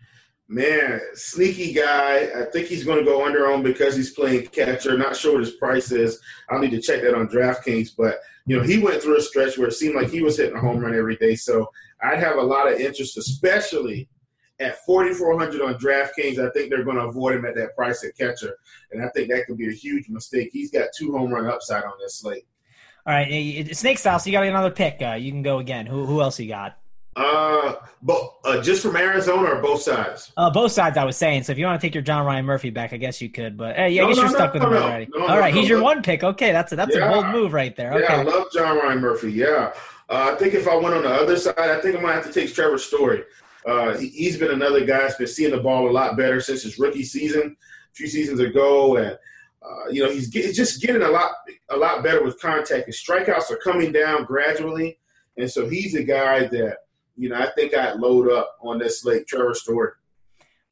Man, 0.55 1.01
sneaky 1.15 1.73
guy. 1.73 2.29
I 2.33 2.45
think 2.45 2.69
he's 2.69 2.85
going 2.85 3.01
to 3.01 3.05
go 3.05 3.27
under 3.27 3.53
on 3.53 3.65
because 3.65 3.97
he's 3.97 4.13
playing 4.13 4.47
catcher. 4.47 4.97
Not 4.97 5.17
sure 5.17 5.33
what 5.33 5.41
his 5.41 5.57
price 5.57 5.91
is. 5.91 6.21
I'll 6.49 6.61
need 6.61 6.71
to 6.71 6.81
check 6.81 7.03
that 7.03 7.13
on 7.13 7.27
DraftKings. 7.27 7.91
But, 7.99 8.21
you 8.47 8.57
know, 8.57 8.63
he 8.63 8.79
went 8.79 9.03
through 9.03 9.17
a 9.17 9.21
stretch 9.21 9.59
where 9.59 9.67
it 9.67 9.73
seemed 9.73 9.97
like 9.97 10.11
he 10.11 10.23
was 10.23 10.37
hitting 10.37 10.55
a 10.55 10.61
home 10.61 10.79
run 10.79 10.95
every 10.95 11.17
day. 11.17 11.35
So 11.35 11.69
I'd 12.01 12.21
have 12.21 12.37
a 12.37 12.43
lot 12.43 12.73
of 12.73 12.79
interest, 12.79 13.19
especially 13.19 14.09
at 14.61 14.79
4,400 14.85 15.61
on 15.61 15.75
DraftKings. 15.75 16.39
I 16.39 16.53
think 16.53 16.71
they're 16.71 16.85
going 16.85 16.99
to 16.99 17.07
avoid 17.07 17.35
him 17.35 17.47
at 17.47 17.57
that 17.57 17.75
price 17.75 18.05
at 18.05 18.17
catcher. 18.17 18.57
And 18.93 19.05
I 19.05 19.09
think 19.09 19.31
that 19.31 19.47
could 19.47 19.59
be 19.59 19.69
a 19.69 19.73
huge 19.73 20.09
mistake. 20.09 20.51
He's 20.53 20.71
got 20.71 20.91
two 20.97 21.11
home 21.11 21.33
run 21.33 21.47
upside 21.47 21.83
on 21.83 21.95
this 21.99 22.21
slate. 22.21 22.47
All 23.07 23.13
right. 23.13 23.77
Snake 23.77 23.99
style. 23.99 24.21
So 24.21 24.31
you 24.31 24.37
got 24.37 24.45
another 24.45 24.71
pick. 24.71 25.03
Uh, 25.03 25.15
you 25.15 25.33
can 25.33 25.43
go 25.43 25.59
again. 25.59 25.87
Who, 25.87 26.07
who 26.07 26.21
else 26.21 26.39
you 26.39 26.47
got? 26.47 26.79
Uh, 27.17 27.75
but 28.03 28.35
uh, 28.45 28.61
just 28.61 28.83
from 28.83 28.97
Arizona 28.97 29.55
or 29.55 29.63
both 29.63 29.83
sides? 29.83 30.33
Uh, 30.37 30.51
both 30.51 30.73
sides. 30.73 30.99
I 30.99 31.05
was 31.05 31.17
saying. 31.17 31.45
So 31.45 31.53
if 31.53 31.59
you 31.59 31.67
want 31.67 31.81
to 31.81 31.87
take 31.87 31.95
your 31.95 32.03
John 32.03 32.27
Ryan 32.27 32.45
Murphy 32.45 32.71
back, 32.71 32.93
I 32.93 32.97
guess 32.97 33.21
you 33.21 33.31
could. 33.31 33.57
But 33.57 33.77
hey, 33.77 33.91
yeah, 33.91 34.03
no, 34.03 34.07
I 34.07 34.11
guess 34.11 34.17
no, 34.17 34.23
you're 34.23 34.33
no, 34.33 34.37
stuck 34.37 34.55
with 34.55 34.63
him 34.63 34.69
already. 34.71 35.09
All 35.19 35.39
right, 35.39 35.55
he's 35.55 35.69
your 35.69 35.83
one 35.83 36.03
pick. 36.03 36.25
Okay, 36.25 36.53
that's 36.53 36.73
a 36.73 36.77
that's 36.77 36.95
yeah. 36.95 37.09
a 37.09 37.13
bold 37.13 37.27
move 37.27 37.53
right 37.53 37.75
there. 37.77 37.95
Okay. 37.95 38.03
Yeah, 38.03 38.21
I 38.21 38.23
love 38.23 38.49
John 38.53 38.79
Ryan 38.79 39.01
Murphy. 39.01 39.33
Yeah, 39.33 39.73
uh, 40.09 40.33
I 40.33 40.35
think 40.37 40.55
if 40.55 40.67
I 40.67 40.77
went 40.77 40.95
on 40.95 41.03
the 41.03 41.15
other 41.15 41.37
side, 41.37 41.59
I 41.59 41.81
think 41.81 41.97
I 41.97 42.01
might 42.01 42.15
have 42.15 42.27
to 42.27 42.33
take 42.33 42.53
Trevor 42.53 42.79
Story. 42.79 43.23
Uh, 43.67 43.97
he, 43.97 44.27
has 44.27 44.37
been 44.37 44.51
another 44.51 44.85
guy 44.85 44.99
that's 44.99 45.17
been 45.17 45.27
seeing 45.27 45.53
the 45.53 45.61
ball 45.61 45.89
a 45.89 45.91
lot 45.91 46.17
better 46.17 46.41
since 46.41 46.63
his 46.63 46.79
rookie 46.79 47.05
season, 47.05 47.57
a 47.93 47.95
few 47.95 48.07
seasons 48.07 48.41
ago, 48.41 48.97
and. 48.97 49.19
Uh, 49.67 49.89
you 49.89 50.05
know 50.05 50.11
he's, 50.11 50.29
get, 50.29 50.45
he's 50.45 50.57
just 50.59 50.83
getting 50.83 51.01
a 51.01 51.09
lot 51.09 51.31
a 51.71 51.77
lot 51.79 52.03
better 52.03 52.23
with 52.23 52.39
contact. 52.39 52.85
His 52.85 53.03
strikeouts 53.03 53.51
are 53.51 53.57
coming 53.57 53.93
down 53.93 54.25
gradually, 54.25 54.99
and 55.39 55.51
so 55.51 55.67
he's 55.67 55.95
a 55.95 56.03
guy 56.03 56.41
that 56.49 56.77
you 57.17 57.29
know, 57.29 57.37
I 57.37 57.51
think 57.51 57.75
I'd 57.75 57.97
load 57.97 58.31
up 58.31 58.57
on 58.63 58.79
this 58.79 59.03
slate, 59.03 59.27
Trevor 59.27 59.55
Story. 59.55 59.93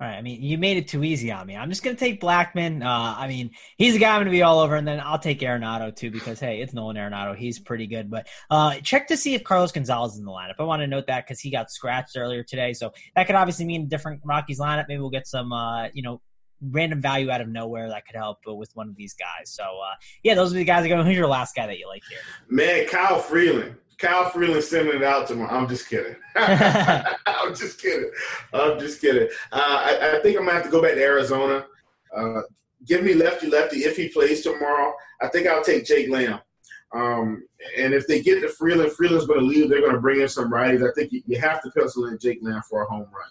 All 0.03 0.09
right. 0.09 0.17
I 0.17 0.23
mean, 0.23 0.43
you 0.43 0.59
made 0.59 0.79
it 0.79 0.89
too 0.89 1.05
easy 1.05 1.31
on 1.31 1.47
me. 1.47 1.57
I'm 1.57 1.69
just 1.69 1.85
going 1.85 1.95
to 1.95 2.01
take 2.01 2.21
Blackmon. 2.21 2.85
Uh, 2.85 3.15
I 3.17 3.29
mean, 3.29 3.53
he's 3.77 3.95
a 3.95 4.01
guy 4.01 4.09
I'm 4.09 4.17
going 4.17 4.25
to 4.25 4.33
be 4.33 4.43
all 4.43 4.59
over, 4.59 4.75
and 4.75 4.87
then 4.87 4.99
I'll 4.99 5.19
take 5.19 5.39
Arenado 5.39 5.95
too 5.95 6.11
because 6.11 6.41
hey, 6.41 6.61
it's 6.61 6.75
Nolan 6.75 6.97
Arenado. 6.97 7.37
He's 7.37 7.61
pretty 7.61 7.87
good. 7.87 8.11
But 8.11 8.27
uh, 8.51 8.75
check 8.83 9.07
to 9.09 9.17
see 9.17 9.35
if 9.35 9.45
Carlos 9.45 9.71
Gonzalez 9.71 10.15
is 10.15 10.19
in 10.19 10.25
the 10.25 10.33
lineup. 10.33 10.55
I 10.59 10.65
want 10.65 10.83
to 10.83 10.89
note 10.89 11.07
that 11.07 11.25
because 11.25 11.39
he 11.39 11.53
got 11.53 11.71
scratched 11.71 12.17
earlier 12.17 12.43
today, 12.43 12.73
so 12.73 12.91
that 13.15 13.29
could 13.29 13.37
obviously 13.37 13.65
mean 13.65 13.83
a 13.83 13.87
different 13.87 14.23
Rockies 14.25 14.59
lineup. 14.59 14.87
Maybe 14.89 15.01
we'll 15.01 15.11
get 15.11 15.29
some, 15.29 15.53
uh, 15.53 15.87
you 15.95 16.03
know, 16.03 16.21
random 16.61 17.01
value 17.01 17.31
out 17.31 17.41
of 17.41 17.47
nowhere 17.47 17.89
that 17.89 18.05
could 18.05 18.17
help 18.17 18.39
with 18.45 18.71
one 18.75 18.89
of 18.89 18.97
these 18.97 19.15
guys. 19.15 19.53
So 19.53 19.63
uh, 19.63 19.95
yeah, 20.25 20.35
those 20.35 20.53
are 20.53 20.57
the 20.57 20.65
guys 20.65 20.83
that 20.83 20.89
go. 20.89 21.01
Who's 21.05 21.17
your 21.17 21.29
last 21.29 21.55
guy 21.55 21.69
that 21.69 21.79
you 21.79 21.87
like 21.87 22.03
here? 22.09 22.19
Man, 22.49 22.89
Kyle 22.89 23.21
Freeland. 23.21 23.77
Kyle 23.99 24.31
Freeland 24.31 24.65
sending 24.65 24.97
it 24.97 25.03
out 25.03 25.27
to 25.29 25.35
me. 25.35 25.45
I'm 25.45 25.69
just 25.69 25.89
kidding. 25.89 26.17
I'm 26.37 27.55
just 27.55 27.81
kidding. 27.81 28.11
I'm 28.53 28.79
just 28.79 29.01
kidding. 29.01 29.29
Uh, 29.53 29.61
I, 29.61 30.17
I, 30.17 30.23
think 30.23 30.39
I'm 30.39 30.45
gonna 30.45 30.57
have 30.57 30.65
to 30.65 30.71
go 30.71 30.83
back 30.83 30.95
to 30.95 31.03
Arizona. 31.03 31.67
Uh, 32.15 32.43
give 32.87 33.03
me 33.03 33.15
lefty 33.15 33.49
lefty 33.49 33.81
if 33.81 33.97
he 33.97 34.09
plays 34.09 34.43
tomorrow. 34.43 34.95
I 35.21 35.29
think 35.29 35.47
I'll 35.47 35.65
take 35.65 35.85
Jake 35.85 36.11
Lamb. 36.11 36.41
Um, 36.95 37.45
and 37.79 37.95
if 37.95 38.07
they 38.07 38.21
get 38.21 38.41
to 38.43 38.49
Freeland, 38.49 38.93
Freeland's 38.93 39.27
going 39.27 39.41
to 39.41 39.47
leave. 39.47 39.71
They're 39.71 39.81
going 39.81 39.95
to 39.95 40.01
bring 40.01 40.21
in 40.21 40.29
some 40.29 40.53
righties. 40.53 40.87
I 40.87 40.93
think 40.95 41.13
you, 41.13 41.23
you 41.27 41.41
have 41.41 41.63
to 41.63 41.71
pencil 41.71 42.07
in 42.07 42.19
Jake 42.19 42.41
Lamb 42.43 42.61
for 42.69 42.83
a 42.83 42.87
home 42.87 43.09
run. 43.13 43.31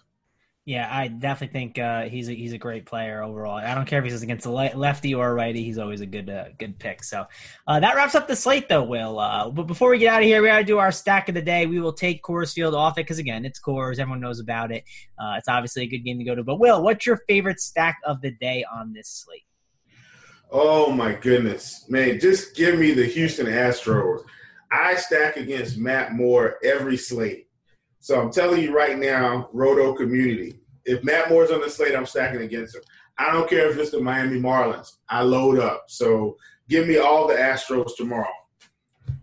Yeah, 0.64 0.88
I 0.88 1.08
definitely 1.08 1.52
think 1.58 1.78
uh, 1.80 2.02
he's 2.02 2.28
a, 2.28 2.34
he's 2.34 2.52
a 2.52 2.58
great 2.58 2.86
player 2.86 3.20
overall. 3.20 3.56
I 3.56 3.74
don't 3.74 3.84
care 3.84 3.98
if 3.98 4.04
he's 4.04 4.22
against 4.22 4.46
a 4.46 4.50
lefty 4.50 5.12
or 5.12 5.28
a 5.28 5.34
righty; 5.34 5.64
he's 5.64 5.78
always 5.78 6.00
a 6.00 6.06
good 6.06 6.30
uh, 6.30 6.50
good 6.56 6.78
pick. 6.78 7.02
So 7.02 7.26
uh, 7.66 7.80
that 7.80 7.96
wraps 7.96 8.14
up 8.14 8.28
the 8.28 8.36
slate, 8.36 8.68
though. 8.68 8.84
Will, 8.84 9.18
uh, 9.18 9.50
but 9.50 9.64
before 9.64 9.90
we 9.90 9.98
get 9.98 10.14
out 10.14 10.22
of 10.22 10.26
here, 10.26 10.40
we 10.40 10.46
got 10.46 10.58
to 10.58 10.64
do 10.64 10.78
our 10.78 10.92
stack 10.92 11.28
of 11.28 11.34
the 11.34 11.42
day. 11.42 11.66
We 11.66 11.80
will 11.80 11.92
take 11.92 12.22
Coors 12.22 12.52
Field 12.52 12.76
off 12.76 12.96
it 12.96 13.02
because 13.02 13.18
again, 13.18 13.44
it's 13.44 13.60
Coors. 13.60 13.98
Everyone 13.98 14.20
knows 14.20 14.38
about 14.38 14.70
it. 14.70 14.84
Uh, 15.18 15.34
it's 15.36 15.48
obviously 15.48 15.82
a 15.82 15.88
good 15.88 16.04
game 16.04 16.18
to 16.18 16.24
go 16.24 16.36
to. 16.36 16.44
But 16.44 16.60
Will, 16.60 16.80
what's 16.80 17.06
your 17.06 17.16
favorite 17.28 17.58
stack 17.58 17.98
of 18.04 18.20
the 18.20 18.30
day 18.30 18.64
on 18.72 18.92
this 18.92 19.08
slate? 19.08 19.42
Oh 20.52 20.92
my 20.92 21.12
goodness, 21.12 21.86
man! 21.88 22.20
Just 22.20 22.54
give 22.54 22.78
me 22.78 22.92
the 22.92 23.06
Houston 23.06 23.46
Astros. 23.46 24.22
I 24.70 24.94
stack 24.94 25.36
against 25.36 25.76
Matt 25.76 26.12
Moore 26.12 26.58
every 26.62 26.96
slate. 26.96 27.48
So 28.02 28.20
I'm 28.20 28.32
telling 28.32 28.60
you 28.60 28.74
right 28.74 28.98
now, 28.98 29.48
Roto 29.52 29.94
community, 29.94 30.58
if 30.84 31.04
Matt 31.04 31.30
Moore's 31.30 31.52
on 31.52 31.60
the 31.60 31.70
slate, 31.70 31.94
I'm 31.94 32.04
stacking 32.04 32.42
against 32.42 32.74
him. 32.74 32.82
I 33.16 33.30
don't 33.30 33.48
care 33.48 33.70
if 33.70 33.78
it's 33.78 33.92
the 33.92 34.00
Miami 34.00 34.40
Marlins. 34.40 34.96
I 35.08 35.22
load 35.22 35.60
up. 35.60 35.84
So 35.86 36.36
give 36.68 36.88
me 36.88 36.96
all 36.98 37.28
the 37.28 37.34
Astros 37.34 37.94
tomorrow. 37.96 38.26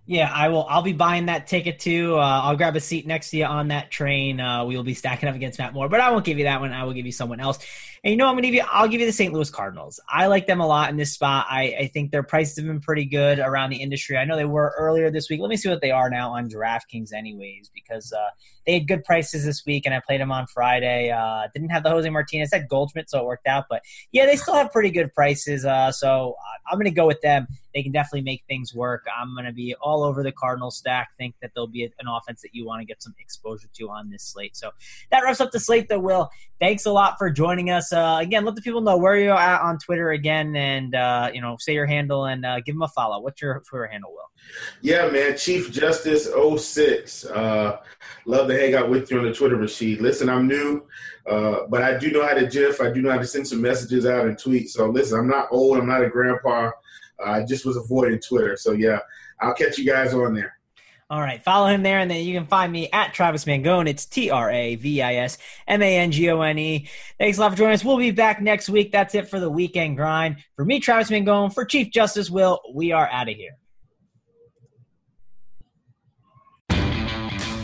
Yeah, 0.05 0.31
I 0.33 0.47
will. 0.47 0.65
I'll 0.69 0.81
be 0.81 0.93
buying 0.93 1.25
that 1.25 1.45
ticket 1.45 1.77
too. 1.77 2.15
Uh, 2.15 2.41
I'll 2.43 2.55
grab 2.55 2.77
a 2.77 2.79
seat 2.79 3.05
next 3.05 3.31
to 3.31 3.37
you 3.37 3.45
on 3.45 3.67
that 3.67 3.91
train. 3.91 4.39
Uh, 4.39 4.63
we 4.63 4.77
will 4.77 4.85
be 4.85 4.93
stacking 4.93 5.27
up 5.27 5.35
against 5.35 5.59
Matt 5.59 5.73
Moore, 5.73 5.89
but 5.89 5.99
I 5.99 6.09
won't 6.11 6.23
give 6.23 6.37
you 6.37 6.45
that 6.45 6.61
one. 6.61 6.71
I 6.71 6.85
will 6.85 6.93
give 6.93 7.05
you 7.05 7.11
someone 7.11 7.41
else. 7.41 7.59
And 8.03 8.11
you 8.11 8.17
know, 8.17 8.27
I'm 8.27 8.33
going 8.33 8.43
to 8.43 8.47
give 8.47 8.55
you. 8.55 8.63
I'll 8.71 8.87
give 8.87 9.01
you 9.01 9.07
the 9.07 9.13
St. 9.13 9.33
Louis 9.33 9.49
Cardinals. 9.49 9.99
I 10.09 10.27
like 10.27 10.47
them 10.47 10.59
a 10.59 10.67
lot 10.67 10.89
in 10.89 10.97
this 10.97 11.13
spot. 11.13 11.47
I, 11.49 11.75
I 11.79 11.87
think 11.87 12.11
their 12.11 12.23
prices 12.23 12.57
have 12.57 12.65
been 12.65 12.79
pretty 12.79 13.05
good 13.05 13.39
around 13.39 13.71
the 13.71 13.77
industry. 13.77 14.17
I 14.17 14.25
know 14.25 14.35
they 14.35 14.45
were 14.45 14.73
earlier 14.77 15.11
this 15.11 15.29
week. 15.29 15.41
Let 15.41 15.49
me 15.49 15.57
see 15.57 15.69
what 15.69 15.81
they 15.81 15.91
are 15.91 16.09
now 16.09 16.31
on 16.31 16.49
DraftKings, 16.49 17.13
anyways, 17.13 17.69
because 17.73 18.13
uh, 18.13 18.29
they 18.65 18.73
had 18.73 18.87
good 18.87 19.03
prices 19.03 19.45
this 19.45 19.65
week, 19.65 19.85
and 19.85 19.93
I 19.93 20.01
played 20.05 20.21
them 20.21 20.31
on 20.31 20.47
Friday. 20.47 21.11
Uh, 21.11 21.47
didn't 21.53 21.69
have 21.69 21.83
the 21.83 21.89
Jose 21.89 22.09
Martinez, 22.09 22.51
had 22.53 22.69
Goldschmidt, 22.69 23.09
so 23.09 23.19
it 23.19 23.25
worked 23.25 23.47
out. 23.47 23.65
But 23.69 23.81
yeah, 24.11 24.25
they 24.25 24.35
still 24.35 24.53
have 24.53 24.71
pretty 24.71 24.91
good 24.91 25.13
prices. 25.13 25.65
Uh, 25.65 25.91
so 25.91 26.35
I'm 26.69 26.77
going 26.77 26.85
to 26.85 26.91
go 26.91 27.07
with 27.07 27.21
them. 27.21 27.47
They 27.73 27.83
can 27.83 27.91
definitely 27.91 28.21
make 28.21 28.43
things 28.47 28.73
work. 28.73 29.05
I'm 29.15 29.33
going 29.33 29.45
to 29.45 29.51
be 29.51 29.75
all 29.81 30.03
over 30.03 30.23
the 30.23 30.31
Cardinals 30.31 30.77
stack. 30.77 31.09
Think 31.17 31.35
that 31.41 31.51
they'll 31.55 31.67
be 31.67 31.83
an 31.83 32.07
offense 32.07 32.41
that 32.41 32.53
you 32.53 32.65
want 32.65 32.81
to 32.81 32.85
get 32.85 33.01
some 33.01 33.13
exposure 33.19 33.69
to 33.73 33.89
on 33.89 34.09
this 34.09 34.23
slate. 34.23 34.55
So 34.55 34.71
that 35.11 35.21
wraps 35.23 35.41
up 35.41 35.51
the 35.51 35.59
slate, 35.59 35.89
though. 35.89 35.99
Will, 35.99 36.29
thanks 36.59 36.85
a 36.85 36.91
lot 36.91 37.17
for 37.17 37.29
joining 37.29 37.69
us. 37.69 37.88
Uh, 37.91 38.17
again, 38.21 38.45
let 38.45 38.55
the 38.55 38.61
people 38.61 38.81
know 38.81 38.97
where 38.97 39.17
you're 39.17 39.33
at 39.33 39.61
on 39.61 39.77
Twitter 39.77 40.11
again, 40.11 40.55
and 40.55 40.95
uh, 40.95 41.29
you 41.33 41.41
know, 41.41 41.57
say 41.59 41.73
your 41.73 41.85
handle 41.85 42.25
and 42.25 42.45
uh, 42.45 42.59
give 42.61 42.75
them 42.75 42.81
a 42.81 42.87
follow. 42.87 43.19
What's 43.21 43.41
your 43.41 43.61
Twitter 43.67 43.87
handle, 43.87 44.11
Will? 44.11 44.29
Yeah, 44.81 45.09
man, 45.09 45.37
Chief 45.37 45.71
Justice 45.71 46.27
06. 46.27 47.25
Uh, 47.25 47.77
love 48.25 48.47
to 48.47 48.57
hang 48.57 48.75
out 48.75 48.89
with 48.89 49.11
you 49.11 49.19
on 49.19 49.25
the 49.25 49.33
Twitter 49.33 49.57
machine. 49.57 50.01
Listen, 50.01 50.29
I'm 50.29 50.47
new, 50.47 50.83
but 51.25 51.81
I 51.81 51.97
do 51.97 52.11
know 52.11 52.25
how 52.25 52.33
to 52.33 52.47
GIF. 52.47 52.81
I 52.81 52.91
do 52.91 53.01
know 53.01 53.11
how 53.11 53.19
to 53.19 53.27
send 53.27 53.47
some 53.47 53.61
messages 53.61 54.05
out 54.05 54.25
and 54.25 54.37
tweet. 54.37 54.69
So 54.69 54.87
listen, 54.87 55.19
I'm 55.19 55.27
not 55.27 55.47
old. 55.51 55.77
I'm 55.77 55.87
not 55.87 56.03
a 56.03 56.09
grandpa. 56.09 56.71
I 57.23 57.43
just 57.43 57.65
was 57.65 57.77
avoiding 57.77 58.19
Twitter. 58.19 58.55
So 58.55 58.71
yeah, 58.71 58.99
I'll 59.41 59.53
catch 59.53 59.77
you 59.77 59.85
guys 59.85 60.13
on 60.13 60.33
there. 60.33 60.58
All 61.11 61.21
right, 61.21 61.43
follow 61.43 61.65
him 61.65 61.81
there, 61.81 61.97
and 61.97 62.11
then 62.11 62.23
you 62.23 62.35
can 62.35 62.45
find 62.45 62.71
me 62.71 62.87
at 62.93 63.15
Travis 63.15 63.45
Mangone. 63.45 63.89
It's 63.89 64.05
T 64.05 64.29
R 64.29 64.51
A 64.51 64.75
V 64.75 65.01
I 65.01 65.15
S 65.15 65.39
M 65.67 65.81
A 65.81 65.97
N 65.97 66.11
G 66.11 66.29
O 66.29 66.39
N 66.41 66.59
E. 66.59 66.87
Thanks 67.17 67.39
a 67.39 67.41
lot 67.41 67.51
for 67.51 67.57
joining 67.57 67.73
us. 67.73 67.83
We'll 67.83 67.97
be 67.97 68.11
back 68.11 68.43
next 68.43 68.69
week. 68.69 68.91
That's 68.91 69.15
it 69.15 69.27
for 69.27 69.39
the 69.39 69.49
weekend 69.49 69.97
grind. 69.97 70.37
For 70.55 70.63
me, 70.63 70.79
Travis 70.79 71.09
Mangone, 71.09 71.51
for 71.51 71.65
Chief 71.65 71.89
Justice 71.89 72.29
Will, 72.29 72.61
we 72.75 72.91
are 72.91 73.09
out 73.09 73.27
of 73.27 73.35
here. 73.35 73.57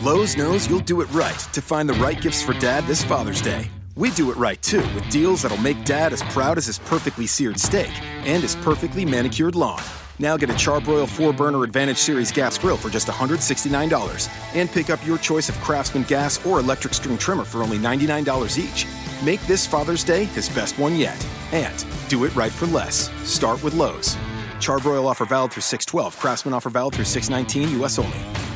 Lowe's 0.02 0.36
knows 0.36 0.68
you'll 0.68 0.80
do 0.80 1.00
it 1.00 1.10
right 1.12 1.38
to 1.52 1.62
find 1.62 1.88
the 1.88 1.94
right 1.94 2.20
gifts 2.20 2.42
for 2.42 2.52
dad 2.54 2.84
this 2.86 3.04
Father's 3.04 3.40
Day. 3.40 3.70
We 3.94 4.10
do 4.10 4.32
it 4.32 4.36
right 4.36 4.60
too 4.60 4.82
with 4.94 5.08
deals 5.08 5.42
that'll 5.42 5.56
make 5.58 5.84
dad 5.84 6.12
as 6.12 6.22
proud 6.24 6.58
as 6.58 6.66
his 6.66 6.80
perfectly 6.80 7.28
seared 7.28 7.60
steak 7.60 7.90
and 8.02 8.42
his 8.42 8.56
perfectly 8.56 9.04
manicured 9.04 9.54
lawn. 9.54 9.82
Now 10.18 10.36
get 10.36 10.48
a 10.48 10.56
Char-Broil 10.56 11.06
4-Burner 11.06 11.62
Advantage 11.62 11.98
Series 11.98 12.32
gas 12.32 12.56
grill 12.56 12.76
for 12.76 12.88
just 12.88 13.08
$169 13.08 14.30
and 14.54 14.70
pick 14.70 14.88
up 14.88 15.04
your 15.06 15.18
choice 15.18 15.48
of 15.48 15.56
Craftsman 15.56 16.04
gas 16.04 16.44
or 16.46 16.58
electric 16.58 16.94
string 16.94 17.18
trimmer 17.18 17.44
for 17.44 17.62
only 17.62 17.78
$99 17.78 18.58
each. 18.58 18.86
Make 19.24 19.40
this 19.42 19.66
Father's 19.66 20.04
Day 20.04 20.24
his 20.24 20.48
best 20.48 20.78
one 20.78 20.96
yet. 20.96 21.24
And 21.52 21.84
do 22.08 22.24
it 22.24 22.34
right 22.34 22.52
for 22.52 22.66
less. 22.66 23.10
Start 23.28 23.62
with 23.62 23.74
Lowe's. 23.74 24.16
Char-Broil 24.60 25.06
offer 25.06 25.26
valid 25.26 25.52
through 25.52 25.62
612. 25.62 26.18
Craftsman 26.18 26.54
offer 26.54 26.70
valid 26.70 26.94
through 26.94 27.04
619 27.04 27.78
U.S. 27.80 27.98
only. 27.98 28.55